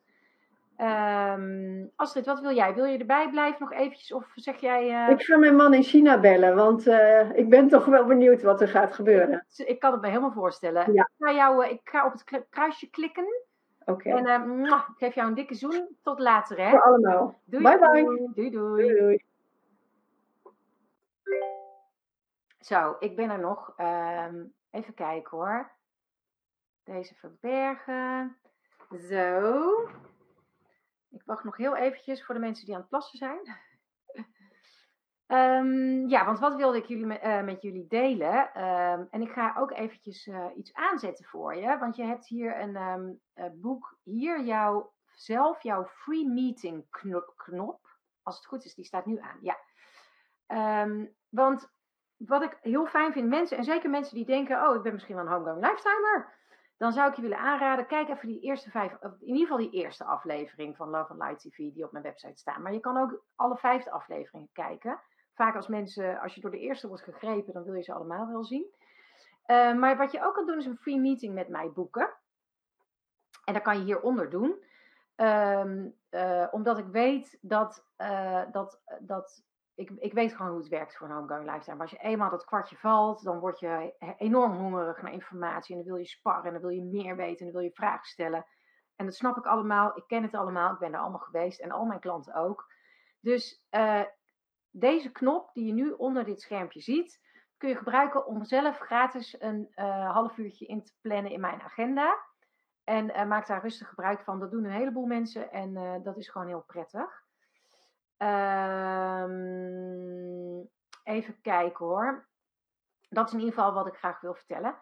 [0.78, 2.74] Um, Astrid, wat wil jij?
[2.74, 4.14] Wil je erbij blijven nog eventjes?
[4.14, 4.90] Of zeg jij...
[4.90, 5.10] Uh...
[5.10, 8.62] Ik ga mijn man in China bellen, want uh, ik ben toch wel benieuwd wat
[8.62, 9.46] er gaat gebeuren.
[9.56, 10.94] Ik kan het me helemaal voorstellen.
[10.94, 11.02] Ja.
[11.02, 13.26] Ik, ga jou, ik ga op het kruisje klikken.
[13.86, 13.92] Oké.
[13.92, 14.14] Okay.
[14.14, 15.88] En uh, ik geef jou een dikke zoen.
[16.04, 16.70] Tot later, hè?
[16.70, 17.40] Voor allemaal.
[17.46, 18.04] Doei, bye bye.
[18.04, 18.50] Doei, doei.
[18.50, 19.24] doei, doei.
[22.62, 23.74] Zo, ik ben er nog.
[23.78, 25.72] Um, even kijken hoor.
[26.84, 28.38] Deze verbergen.
[29.10, 29.90] Zo.
[31.10, 33.58] Ik wacht nog heel eventjes voor de mensen die aan het plassen zijn.
[35.28, 38.64] um, ja, want wat wilde ik jullie met, uh, met jullie delen?
[38.64, 41.78] Um, en ik ga ook eventjes uh, iets aanzetten voor je.
[41.78, 43.98] Want je hebt hier een uh, boek.
[44.04, 46.86] Hier jouw zelf jouw free meeting
[47.36, 47.80] knop.
[48.24, 49.38] Als het goed is, die staat nu aan.
[49.42, 49.58] Ja.
[50.48, 51.72] Ehm, want
[52.26, 55.15] wat ik heel fijn vind, mensen, en zeker mensen die denken: Oh, ik ben misschien
[55.15, 56.39] wel een homegoing lifetimer.
[56.77, 59.72] Dan zou ik je willen aanraden, kijk even die eerste vijf, in ieder geval die
[59.72, 62.61] eerste aflevering van Love and Light TV die op mijn website staan.
[62.61, 64.99] Maar je kan ook alle vijfde afleveringen kijken.
[65.34, 68.27] Vaak als mensen, als je door de eerste wordt gegrepen, dan wil je ze allemaal
[68.27, 68.65] wel zien.
[69.48, 72.14] Uh, maar wat je ook kan doen is een free meeting met mij boeken.
[73.45, 74.64] En dat kan je hieronder doen.
[75.15, 79.43] Um, uh, omdat ik weet dat, uh, dat, dat
[79.76, 81.76] ik, ik weet gewoon hoe het werkt voor een homegoing lifestyle.
[81.76, 85.76] Maar als je eenmaal dat kwartje valt, dan word je enorm hongerig naar informatie.
[85.76, 87.76] En dan wil je sparren en dan wil je meer weten en dan wil je
[87.76, 88.45] vragen stellen.
[88.95, 89.98] En dat snap ik allemaal.
[89.98, 90.73] Ik ken het allemaal.
[90.73, 91.60] Ik ben er allemaal geweest.
[91.60, 92.73] En al mijn klanten ook.
[93.19, 94.03] Dus uh,
[94.69, 97.19] deze knop die je nu onder dit schermpje ziet,
[97.57, 101.61] kun je gebruiken om zelf gratis een uh, half uurtje in te plannen in mijn
[101.61, 102.30] agenda.
[102.84, 104.39] En uh, maak daar rustig gebruik van.
[104.39, 107.30] Dat doen een heleboel mensen en dat is gewoon heel prettig.
[108.23, 109.30] Um,
[111.03, 112.30] even kijken hoor.
[113.10, 114.76] Dat is in ieder geval wat ik graag wil vertellen.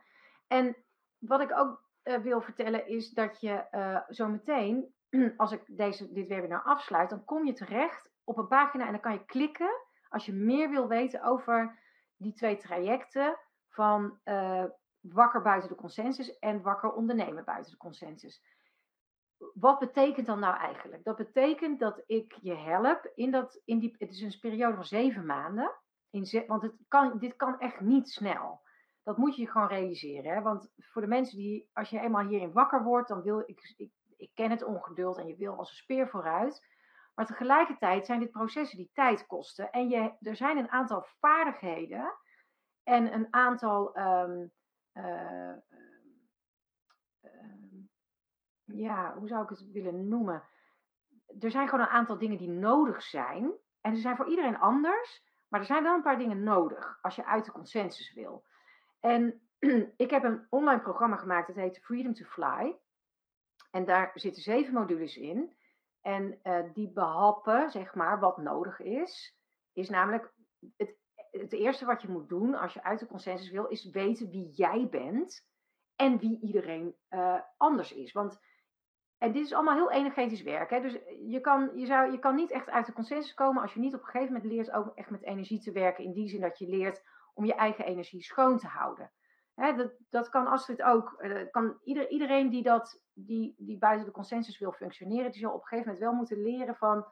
[0.47, 0.75] En
[1.17, 4.93] wat ik ook uh, wil vertellen is dat je uh, zo meteen,
[5.37, 9.01] als ik deze, dit webinar afsluit, dan kom je terecht op een pagina en dan
[9.01, 9.71] kan je klikken
[10.09, 11.79] als je meer wil weten over
[12.15, 13.37] die twee trajecten
[13.69, 14.63] van uh,
[14.99, 18.43] wakker buiten de consensus en wakker ondernemen buiten de consensus
[19.53, 21.03] wat betekent dan nou eigenlijk?
[21.03, 24.85] Dat betekent dat ik je help in dat, in die, het is een periode van
[24.85, 25.71] zeven maanden.
[26.09, 28.61] In want het kan, dit kan echt niet snel.
[29.03, 30.33] Dat moet je gewoon realiseren.
[30.33, 30.41] Hè?
[30.41, 33.91] Want voor de mensen die, als je eenmaal hierin wakker wordt, dan wil ik, ik,
[34.17, 36.65] ik ken het ongeduld en je wil als een speer vooruit.
[37.15, 39.71] Maar tegelijkertijd zijn dit processen die tijd kosten.
[39.71, 42.15] En je, er zijn een aantal vaardigheden
[42.83, 44.51] en een aantal um,
[48.73, 50.43] ja, hoe zou ik het willen noemen?
[51.39, 53.51] Er zijn gewoon een aantal dingen die nodig zijn.
[53.81, 55.23] En ze zijn voor iedereen anders.
[55.47, 58.45] Maar er zijn wel een paar dingen nodig als je uit de consensus wil.
[58.99, 59.41] En
[59.97, 62.77] ik heb een online programma gemaakt, dat heet Freedom to Fly.
[63.71, 65.57] En daar zitten zeven modules in.
[66.01, 69.37] En uh, die behappen, zeg maar, wat nodig is.
[69.73, 70.33] Is namelijk
[70.77, 70.97] het,
[71.31, 74.49] het eerste wat je moet doen als je uit de consensus wil, is weten wie
[74.51, 75.47] jij bent
[75.95, 78.11] en wie iedereen uh, anders is.
[78.11, 78.39] Want
[79.19, 80.69] en dit is allemaal heel energetisch werk.
[80.69, 80.81] Hè?
[80.81, 80.97] Dus
[81.27, 83.93] je kan, je, zou, je kan niet echt uit de consensus komen als je niet
[83.93, 86.03] op een gegeven moment leert ook echt met energie te werken.
[86.03, 89.11] In die zin dat je leert om je eigen energie schoon te houden.
[89.55, 91.15] Hè, dat, dat kan Astrid ook.
[91.19, 95.53] Uh, kan ieder, iedereen die, dat, die, die buiten de consensus wil functioneren, die zal
[95.53, 97.05] op een gegeven moment wel moeten leren van.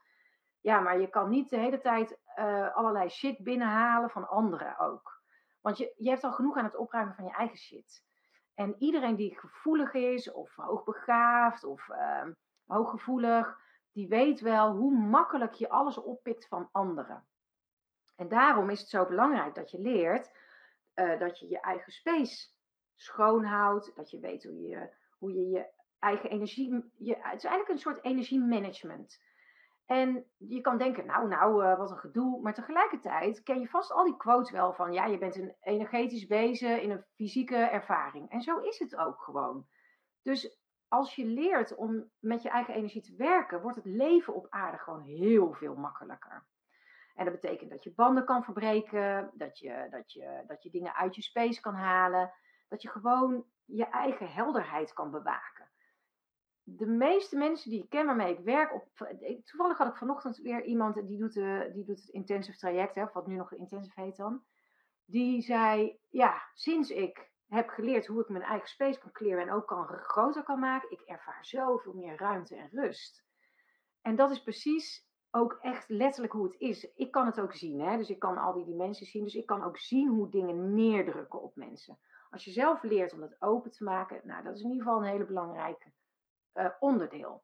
[0.62, 5.22] Ja, maar je kan niet de hele tijd uh, allerlei shit binnenhalen van anderen ook.
[5.62, 8.06] Want je, je hebt al genoeg aan het opruimen van je eigen shit.
[8.58, 12.26] En iedereen die gevoelig is, of hoogbegaafd, of uh,
[12.66, 13.58] hooggevoelig,
[13.92, 17.28] die weet wel hoe makkelijk je alles oppikt van anderen.
[18.16, 20.32] En daarom is het zo belangrijk dat je leert
[20.96, 22.50] uh, dat je je eigen space
[22.96, 25.70] schoonhoudt, dat je weet hoe je hoe je, je
[26.00, 26.92] eigen energie.
[26.98, 29.22] Je, het is eigenlijk een soort energiemanagement.
[29.88, 32.42] En je kan denken, nou, nou, uh, wat een gedoe.
[32.42, 36.26] Maar tegelijkertijd ken je vast al die quotes wel van, ja, je bent een energetisch
[36.26, 38.30] wezen in een fysieke ervaring.
[38.30, 39.68] En zo is het ook gewoon.
[40.22, 44.48] Dus als je leert om met je eigen energie te werken, wordt het leven op
[44.50, 46.46] aarde gewoon heel veel makkelijker.
[47.16, 50.96] En dat betekent dat je banden kan verbreken, dat je, dat je, dat je dingen
[50.96, 52.34] uit je space kan halen,
[52.68, 55.57] dat je gewoon je eigen helderheid kan bewaken
[56.70, 58.88] de meeste mensen die ik ken waarmee ik werk, op,
[59.44, 63.06] toevallig had ik vanochtend weer iemand die doet, de, die doet het intensive traject, hè,
[63.14, 64.44] wat nu nog intensive heet dan.
[65.06, 69.52] Die zei, ja, sinds ik heb geleerd hoe ik mijn eigen space kan kleren en
[69.52, 73.26] ook kan groter kan maken, ik ervaar zoveel meer ruimte en rust.
[74.02, 76.94] En dat is precies ook echt letterlijk hoe het is.
[76.96, 77.98] Ik kan het ook zien, hè?
[77.98, 81.42] dus ik kan al die dimensies zien, dus ik kan ook zien hoe dingen neerdrukken
[81.42, 82.00] op mensen.
[82.30, 85.00] Als je zelf leert om dat open te maken, nou, dat is in ieder geval
[85.00, 85.92] een hele belangrijke
[86.58, 87.44] uh, onderdeel.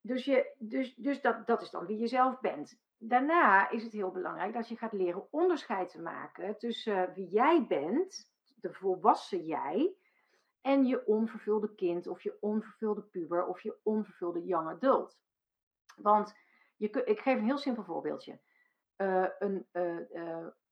[0.00, 2.80] Dus, je, dus, dus dat, dat is dan wie je zelf bent.
[2.96, 7.28] Daarna is het heel belangrijk dat je gaat leren onderscheid te maken tussen uh, wie
[7.28, 9.94] jij bent, de volwassen jij,
[10.60, 15.18] en je onvervulde kind of je onvervulde puber of je onvervulde young adult.
[15.96, 16.34] Want
[16.76, 18.40] je, ik geef een heel simpel voorbeeldje.
[18.96, 19.66] Uh, een,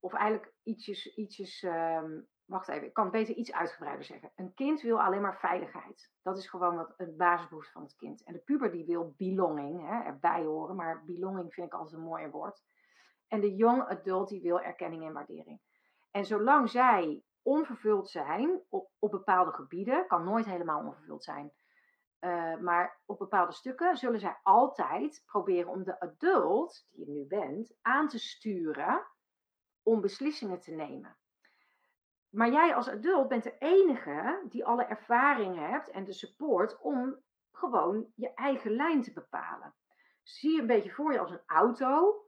[0.00, 4.31] of eigenlijk ietsjes, ietsjes um, wacht even, ik kan beter iets uitgebreider zeggen.
[4.36, 6.10] Een kind wil alleen maar veiligheid.
[6.22, 8.22] Dat is gewoon wat een basisbehoefte van het kind.
[8.22, 12.06] En de puber die wil belonging, hè, erbij horen, maar belonging vind ik altijd een
[12.06, 12.62] mooier woord.
[13.28, 15.60] En de young adult die wil erkenning en waardering.
[16.10, 21.52] En zolang zij onvervuld zijn op, op bepaalde gebieden, kan nooit helemaal onvervuld zijn.
[22.18, 27.27] Eh, maar op bepaalde stukken zullen zij altijd proberen om de adult, die je nu
[27.27, 29.06] bent, aan te sturen
[29.82, 31.19] om beslissingen te nemen.
[32.31, 37.16] Maar jij als adult bent de enige die alle ervaring hebt en de support om
[37.52, 39.74] gewoon je eigen lijn te bepalen.
[40.23, 42.24] Zie je een beetje voor je als een auto.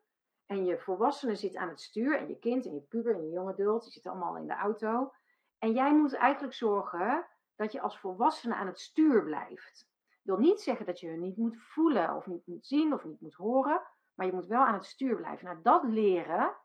[0.46, 2.18] En je volwassene zit aan het stuur.
[2.18, 4.54] En je kind en je puber en je jonge adult, die zitten allemaal in de
[4.54, 5.12] auto.
[5.58, 7.26] En jij moet eigenlijk zorgen
[7.56, 9.90] dat je als volwassene aan het stuur blijft.
[10.22, 13.04] Dat wil niet zeggen dat je hun niet moet voelen of niet moet zien of
[13.04, 13.82] niet moet horen.
[14.14, 15.44] Maar je moet wel aan het stuur blijven.
[15.44, 16.56] Nou, dat leren,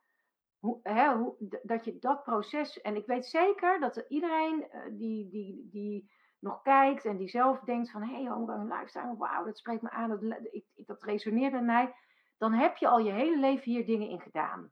[0.60, 2.82] hoe, dat je dat proces.
[2.82, 7.30] En ik weet zeker dat er iedereen uh, die, die, die nog kijkt en die
[7.30, 10.22] zelf denkt van hé, hey, homegrown lifestyle, wauw, dat spreekt me aan, dat,
[10.76, 11.96] dat resoneert met mij.
[12.38, 14.72] Dan heb je al je hele leven hier dingen in gedaan.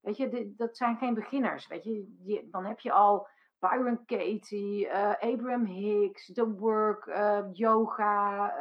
[0.00, 1.66] Weet je, dat zijn geen beginners.
[1.66, 3.28] Weet je, dan heb je al
[3.58, 8.54] Byron Katie, uh, Abraham Hicks, The Work, uh, yoga,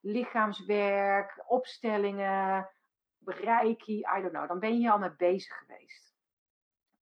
[0.00, 2.68] lichaamswerk, opstellingen,
[3.24, 4.48] reiki, I don't know.
[4.48, 6.14] Dan ben je al mee bezig geweest.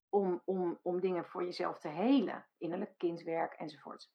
[0.08, 2.46] Om, om, om dingen voor jezelf te helen.
[2.58, 4.10] Innerlijk kindwerk enzovoort.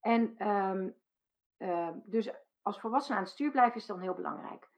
[0.00, 0.94] En um,
[1.58, 2.30] uh, dus
[2.62, 4.70] als volwassene aan het stuur blijven is dan heel belangrijk.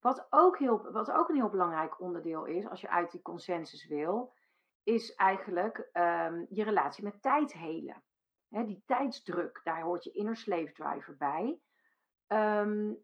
[0.00, 3.86] Wat ook, heel, wat ook een heel belangrijk onderdeel is, als je uit die consensus
[3.86, 4.34] wil,
[4.82, 8.02] is eigenlijk um, je relatie met tijd helen.
[8.48, 11.60] He, die tijdsdruk, daar hoort je inner slave driver bij.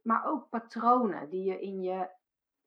[0.03, 2.11] Maar ook patronen die je in je,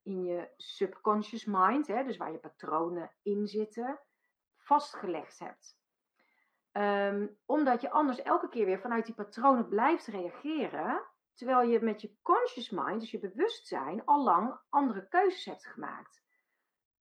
[0.03, 3.99] in je subconscious mind, he, dus waar je patronen in zitten,
[4.57, 5.79] vastgelegd hebt.
[6.71, 11.03] Um, omdat je anders elke keer weer vanuit die patronen blijft reageren,
[11.33, 16.21] terwijl je met je conscious mind, dus je bewustzijn, al lang andere keuzes hebt gemaakt.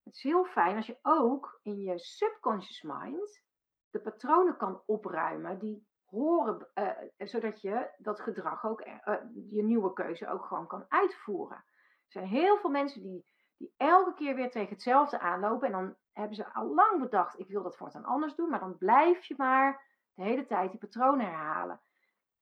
[0.02, 3.42] Het is heel fijn als je ook in je subconscious mind
[3.90, 9.14] de patronen kan opruimen die horen, uh, zodat je dat gedrag ook, uh,
[9.50, 11.64] je nieuwe keuze ook gewoon kan uitvoeren.
[12.10, 13.24] Er zijn heel veel mensen die,
[13.56, 17.48] die elke keer weer tegen hetzelfde aanlopen en dan hebben ze al lang bedacht, ik
[17.48, 21.26] wil dat voortaan anders doen, maar dan blijf je maar de hele tijd die patronen
[21.26, 21.80] herhalen.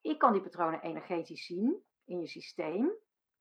[0.00, 2.92] Ik kan die patronen energetisch zien in je systeem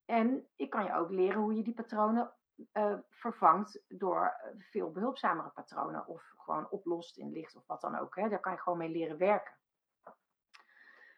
[0.06, 2.34] en ik kan je ook leren hoe je die patronen
[2.74, 8.16] uh, vervangt door veel behulpzamere patronen of gewoon oplost in licht of wat dan ook.
[8.16, 8.30] Hè.
[8.30, 9.56] Daar kan je gewoon mee leren werken.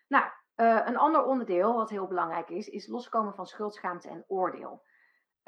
[0.08, 0.26] Nou,
[0.56, 4.84] uh, een ander onderdeel wat heel belangrijk is, is loskomen van schuldschaamte en oordeel.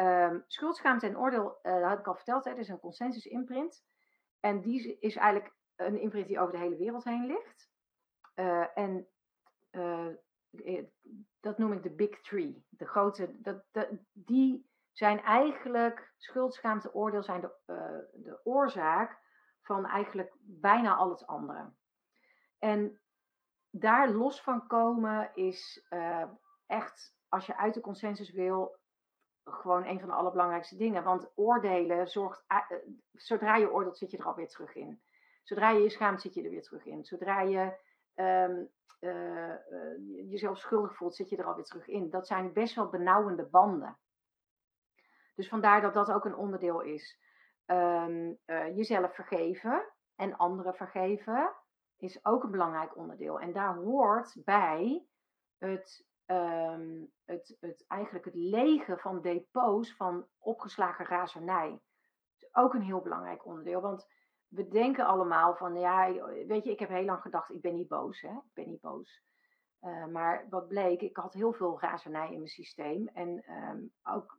[0.01, 3.25] Um, schuldschaamte en oordeel, uh, dat heb ik al verteld, hè, dat is een consensus
[3.25, 3.83] imprint.
[4.39, 7.69] En die is eigenlijk een imprint die over de hele wereld heen ligt.
[8.35, 9.07] Uh, en
[9.71, 10.07] uh,
[11.39, 12.65] dat noem ik de Big Three.
[12.69, 13.63] De grote, dat,
[14.13, 17.51] die zijn eigenlijk, schuldschaamte, oordeel zijn de,
[18.13, 19.19] de oorzaak
[19.61, 21.73] van eigenlijk bijna al het andere.
[22.59, 23.01] En
[23.69, 25.87] daar los van komen is
[26.65, 28.79] echt, als je uit de consensus wil,
[29.43, 31.03] gewoon een van de allerbelangrijkste dingen.
[31.03, 32.77] Want oordelen zorgt, uh,
[33.11, 35.01] zodra je oordeelt, zit je er alweer terug in.
[35.43, 37.05] Zodra je je schaamt, zit je er weer terug in.
[37.05, 37.77] Zodra je
[38.15, 38.69] um,
[38.99, 42.09] uh, uh, jezelf schuldig voelt, zit je er alweer terug in.
[42.09, 43.97] Dat zijn best wel benauwende banden.
[45.35, 47.19] Dus vandaar dat dat ook een onderdeel is.
[47.65, 48.37] Um,
[48.75, 49.85] jezelf vergeven
[50.15, 51.53] en anderen vergeven
[51.97, 53.39] is ook een belangrijk onderdeel.
[53.39, 55.05] En daar hoort bij
[55.57, 61.79] het um, het, het, eigenlijk het legen van depots van opgeslagen razernij.
[62.37, 63.81] Is ook een heel belangrijk onderdeel.
[63.81, 64.07] Want
[64.47, 66.13] we denken allemaal van, ja,
[66.47, 68.31] weet je, ik heb heel lang gedacht, ik ben niet boos, hè?
[68.31, 69.23] ik ben niet boos.
[69.81, 73.07] Uh, maar wat bleek, ik had heel veel razernij in mijn systeem.
[73.07, 74.35] En um, ook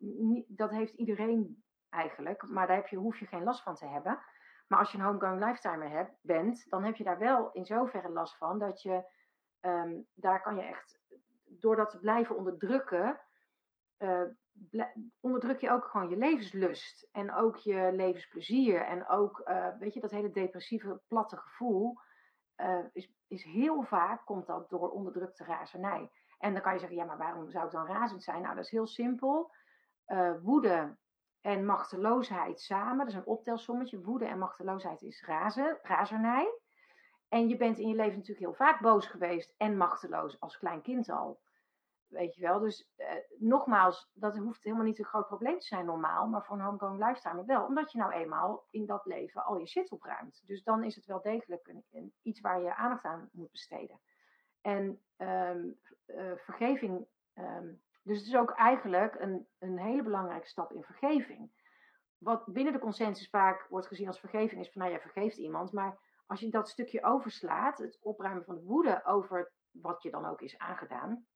[0.48, 4.18] dat heeft iedereen eigenlijk, maar daar heb je, hoef je geen last van te hebben.
[4.66, 8.36] Maar als je een homegrown lifetimer bent, dan heb je daar wel in zoverre last
[8.36, 9.04] van dat je,
[9.60, 11.01] um, daar kan je echt
[11.60, 13.20] door dat te blijven onderdrukken,
[13.98, 14.22] uh,
[15.20, 17.08] onderdruk je ook gewoon je levenslust.
[17.12, 18.80] En ook je levensplezier.
[18.80, 21.98] En ook, uh, weet je, dat hele depressieve, platte gevoel.
[22.56, 26.10] Uh, is, is heel vaak, komt dat door onderdrukte razernij.
[26.38, 28.42] En dan kan je zeggen, ja, maar waarom zou ik dan razend zijn?
[28.42, 29.54] Nou, dat is heel simpel.
[30.42, 30.96] woede
[31.40, 34.00] en machteloosheid samen, dat is een optelsommetje.
[34.00, 36.61] Woede en machteloosheid is razen, razernij.
[37.32, 40.82] En je bent in je leven natuurlijk heel vaak boos geweest en machteloos als klein
[40.82, 41.40] kind al.
[42.06, 45.84] Weet je wel, dus eh, nogmaals, dat hoeft helemaal niet een groot probleem te zijn
[45.84, 49.58] normaal, maar voor een homegrown lifestyle wel, omdat je nou eenmaal in dat leven al
[49.58, 50.42] je shit opruimt.
[50.46, 54.00] Dus dan is het wel degelijk een, iets waar je aandacht aan moet besteden.
[54.60, 60.72] En um, uh, vergeving, um, dus het is ook eigenlijk een, een hele belangrijke stap
[60.72, 61.50] in vergeving.
[62.18, 65.72] Wat binnen de consensus vaak wordt gezien als vergeving is van, nou, je vergeeft iemand,
[65.72, 65.98] maar
[66.32, 70.40] als je dat stukje overslaat, het opruimen van de woede over wat je dan ook
[70.40, 71.26] is aangedaan,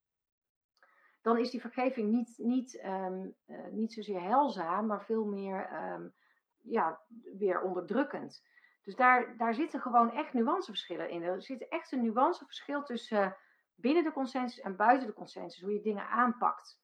[1.23, 6.15] dan is die vergeving niet, niet, um, uh, niet zozeer heilzaam, maar veel meer um,
[6.63, 7.01] ja,
[7.39, 8.45] weer onderdrukkend.
[8.83, 11.23] Dus daar, daar zitten gewoon echt nuanceverschillen in.
[11.23, 13.37] Er zit echt een nuanceverschil tussen
[13.75, 16.81] binnen de consensus en buiten de consensus, hoe je dingen aanpakt.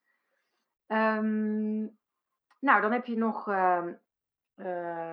[0.87, 1.99] Um,
[2.59, 3.87] nou, dan heb je nog, uh,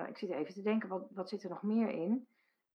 [0.06, 2.28] ik zit even te denken, wat, wat zit er nog meer in?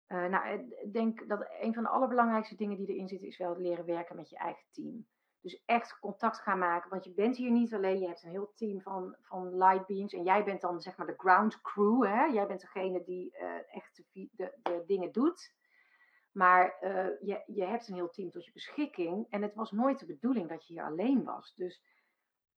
[0.09, 3.51] Uh, nou, ik denk dat een van de allerbelangrijkste dingen die erin zitten, is wel
[3.51, 5.07] het leren werken met je eigen team.
[5.41, 8.53] Dus echt contact gaan maken, want je bent hier niet alleen, je hebt een heel
[8.55, 12.25] team van, van light beings en jij bent dan zeg maar de ground crew, hè?
[12.25, 14.29] jij bent degene die uh, echt de,
[14.63, 15.55] de, dingen doet.
[16.33, 16.77] Maar
[17.21, 20.49] je, je hebt een heel team tot je beschikking en het was nooit de bedoeling
[20.49, 21.55] dat je hier alleen was.
[21.55, 21.83] Dus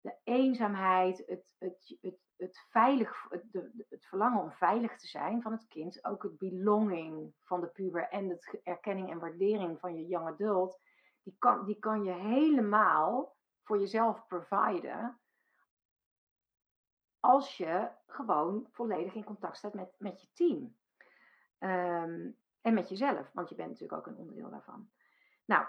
[0.01, 3.43] de eenzaamheid, het, het, het, het, veilig, het,
[3.89, 8.09] het verlangen om veilig te zijn van het kind, ook het belonging van de puber
[8.09, 10.79] en het erkenning en waardering van je young adult,
[11.23, 15.19] die kan, die kan je helemaal voor jezelf providen
[17.19, 20.75] als je gewoon volledig in contact staat met, met je team.
[21.59, 24.89] Um, en met jezelf, want je bent natuurlijk ook een onderdeel daarvan.
[25.45, 25.65] Nou,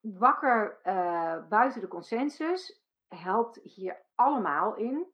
[0.00, 2.81] wakker uh, buiten de consensus
[3.14, 5.06] helpt hier allemaal in.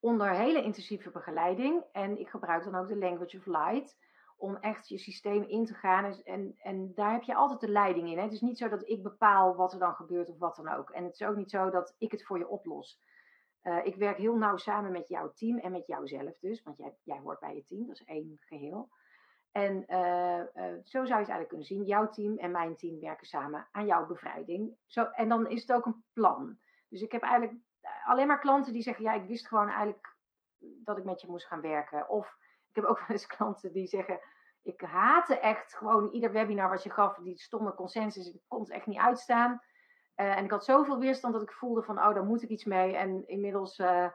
[0.00, 1.84] Onder hele intensieve begeleiding.
[1.92, 3.96] En ik gebruik dan ook de Language of Light.
[4.36, 6.22] Om echt je systeem in te gaan.
[6.22, 8.16] En, en daar heb je altijd de leiding in.
[8.16, 8.22] Hè?
[8.22, 10.90] Het is niet zo dat ik bepaal wat er dan gebeurt of wat dan ook.
[10.90, 13.00] En het is ook niet zo dat ik het voor je oplos.
[13.62, 16.62] Uh, ik werk heel nauw samen met jouw team en met jouzelf dus.
[16.62, 18.88] Want jij, jij hoort bij je team, dat is één geheel.
[19.52, 21.84] En uh, uh, zo zou je het eigenlijk kunnen zien.
[21.84, 24.76] Jouw team en mijn team werken samen aan jouw bevrijding.
[24.86, 26.58] Zo, en dan is het ook een plan.
[26.88, 30.16] Dus ik heb eigenlijk eh, alleen maar klanten die zeggen: Ja, ik wist gewoon eigenlijk
[30.58, 32.08] dat ik met je moest gaan werken.
[32.08, 32.36] Of
[32.68, 34.20] ik heb ook wel eens klanten die zeggen:
[34.62, 38.28] Ik haatte echt gewoon ieder webinar wat je gaf, die stomme consensus.
[38.28, 39.62] Ik kon het echt niet uitstaan.
[40.16, 42.64] Uh, en ik had zoveel weerstand dat ik voelde: van, Oh, daar moet ik iets
[42.64, 42.96] mee.
[42.96, 43.78] En inmiddels.
[43.78, 44.10] Uh,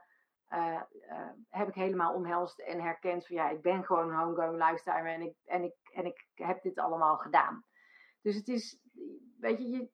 [1.50, 5.22] heb ik helemaal omhelst en herkend van ja, ik ben gewoon een homegoing lifestyle en
[5.22, 7.66] ik, en, ik, en ik heb dit allemaal gedaan.
[8.22, 8.80] Dus het is,
[9.40, 9.90] weet je, je,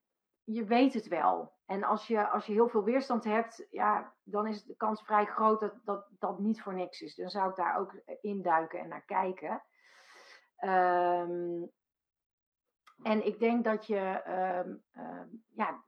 [0.53, 1.53] je weet het wel.
[1.65, 5.26] En als je, als je heel veel weerstand hebt, ja, dan is de kans vrij
[5.26, 7.15] groot dat dat, dat niet voor niks is.
[7.15, 9.63] Dan zou ik daar ook induiken en naar kijken.
[10.59, 11.71] Um,
[13.01, 14.21] en ik denk dat je,
[14.65, 15.84] um, um, ja,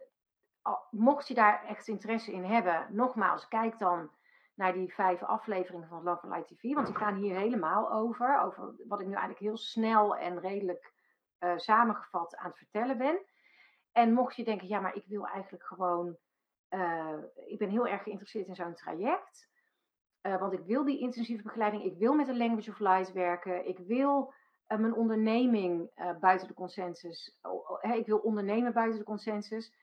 [0.90, 4.12] mocht je daar echt interesse in hebben, nogmaals, kijk dan
[4.56, 6.74] naar die vijf afleveringen van Love Light TV.
[6.74, 8.42] Want die gaan hier helemaal over.
[8.42, 10.94] Over wat ik nu eigenlijk heel snel en redelijk
[11.40, 13.26] uh, samengevat aan het vertellen ben.
[13.92, 16.18] En mocht je denken, ja, maar ik wil eigenlijk gewoon.
[16.70, 19.50] Uh, ik ben heel erg geïnteresseerd in zo'n traject.
[20.22, 21.84] Uh, want ik wil die intensieve begeleiding.
[21.84, 23.68] Ik wil met de Language of Light werken.
[23.68, 24.34] Ik wil
[24.68, 25.90] mijn onderneming
[26.20, 27.40] buiten de consensus.
[27.82, 29.74] ik wil ondernemen buiten de consensus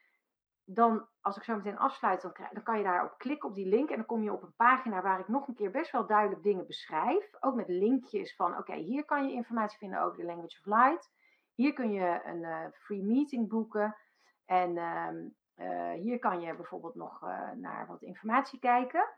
[0.71, 3.91] dan, als ik zo meteen afsluit, dan, kan je daarop klikken op die link.
[3.91, 6.43] En dan kom je op een pagina waar ik nog een keer best wel duidelijk
[6.43, 7.31] dingen beschrijf.
[7.41, 11.11] Ook met linkjes van, oké, hier kan je informatie vinden over de Language of Light.
[11.59, 13.97] Hier kun je een uh, free meeting boeken.
[14.45, 15.11] En uh,
[15.57, 19.09] uh, hier kan je bijvoorbeeld nog uh, naar wat informatie kijken.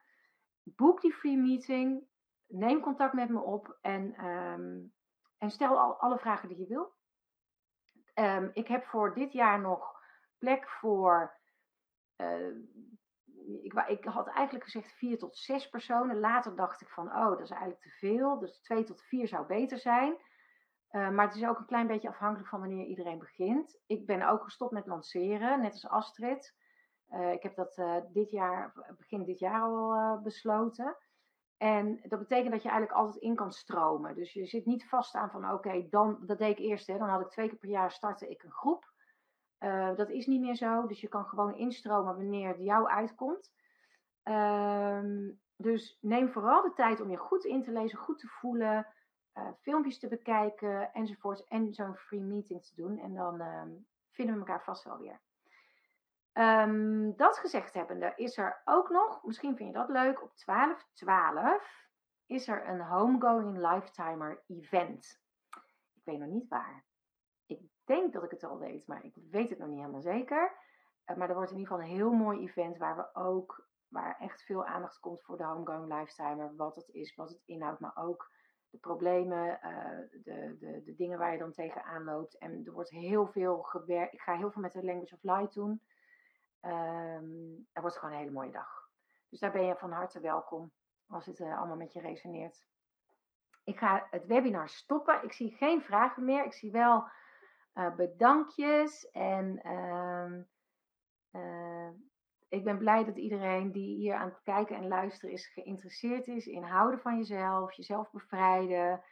[0.63, 2.05] Boek die free meeting.
[2.47, 3.79] Neem contact met me op.
[3.81, 4.93] En, um,
[5.39, 6.95] en stel al, alle vragen die je wil.
[8.15, 10.03] Um, ik heb voor dit jaar nog
[10.39, 11.39] plek voor
[13.63, 16.21] ik, ik, had eigenlijk gezegd vier tot zes personen.
[16.21, 18.39] Later dacht ik van, oh, dat is eigenlijk te veel.
[18.39, 20.17] Dus twee tot vier zou beter zijn.
[20.91, 23.79] Uh, maar het is ook een klein beetje afhankelijk van wanneer iedereen begint.
[23.87, 26.55] Ik ben ook gestopt met lanceren, net als Astrid.
[27.11, 30.97] Uh, ik heb dat dit jaar, begin dit jaar al besloten.
[31.57, 34.15] En dat betekent dat je eigenlijk altijd in kan stromen.
[34.15, 36.87] Dus je zit niet vast aan van, oké, dan, dat deed ik eerst.
[36.87, 38.93] Hè, dan had ik twee keer per jaar startte ik een groep.
[39.97, 43.53] Dat is niet meer zo, dus je kan gewoon instromen wanneer het jou uitkomt.
[44.25, 48.87] Um, dus neem vooral de tijd om je goed in te lezen, goed te voelen,
[49.61, 51.45] filmpjes te bekijken enzovoort.
[51.45, 52.99] En zo'n free meeting te doen.
[52.99, 55.21] En dan um, vinden we elkaar vast wel weer.
[56.33, 60.35] Um, dat gezegd hebbende, is er ook nog, misschien vind je dat leuk, op 12-12
[62.27, 65.21] is er een Homegoing Lifetimer event.
[65.95, 66.85] Ik weet nog niet waar
[67.91, 70.53] denk dat ik het al weet, maar ik weet het nog niet helemaal zeker.
[71.07, 74.17] Uh, maar er wordt in ieder geval een heel mooi event waar we ook, waar
[74.19, 76.57] echt veel aandacht komt voor de homegoing lifetimer.
[76.57, 78.31] Wat het is, wat het inhoudt, maar ook
[78.71, 82.39] de problemen, uh, de, de, de dingen waar je dan tegenaan loopt.
[82.39, 84.13] En er wordt heel veel gewerkt.
[84.13, 85.83] Ik ga heel veel met de Language of Light doen.
[86.63, 88.89] Um, er wordt gewoon een hele mooie dag.
[89.29, 90.73] Dus daar ben je van harte welkom
[91.09, 92.65] als het uh, allemaal met je resoneert.
[93.65, 95.25] Ik ga het webinar stoppen.
[95.25, 96.45] Ik zie geen vragen meer.
[96.45, 97.05] Ik zie wel
[97.75, 99.11] uh, bedankjes.
[99.11, 99.61] En
[101.33, 101.89] Uh,
[102.51, 106.47] ik ben blij dat iedereen die hier aan het kijken en luisteren is, geïnteresseerd is
[106.47, 109.03] in houden van jezelf, jezelf bevrijden.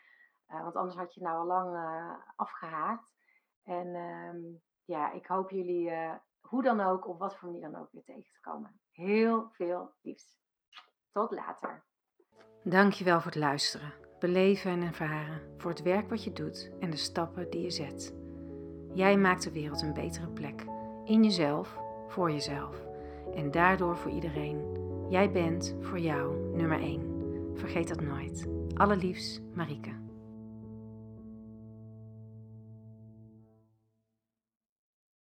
[0.51, 3.11] Uh, want anders had je nou al lang uh, afgehaakt.
[3.65, 4.37] En ehm,
[4.85, 5.91] ja, ik hoop jullie
[6.41, 8.81] hoe dan ook, op wat voor manier dan ook, weer tegen te komen.
[8.91, 10.39] Heel veel liefs.
[11.13, 11.85] Tot later.
[12.65, 16.97] Dankjewel voor het luisteren, beleven en ervaren, voor het werk wat je doet en de
[16.97, 18.15] stappen die je zet.
[18.95, 20.65] Jij maakt de wereld een betere plek.
[21.05, 22.88] In jezelf, voor jezelf.
[23.39, 24.63] En daardoor voor iedereen.
[25.09, 27.53] Jij bent voor jou nummer 1.
[27.55, 28.49] Vergeet dat nooit.
[28.75, 30.08] Allerliefst, Marieke.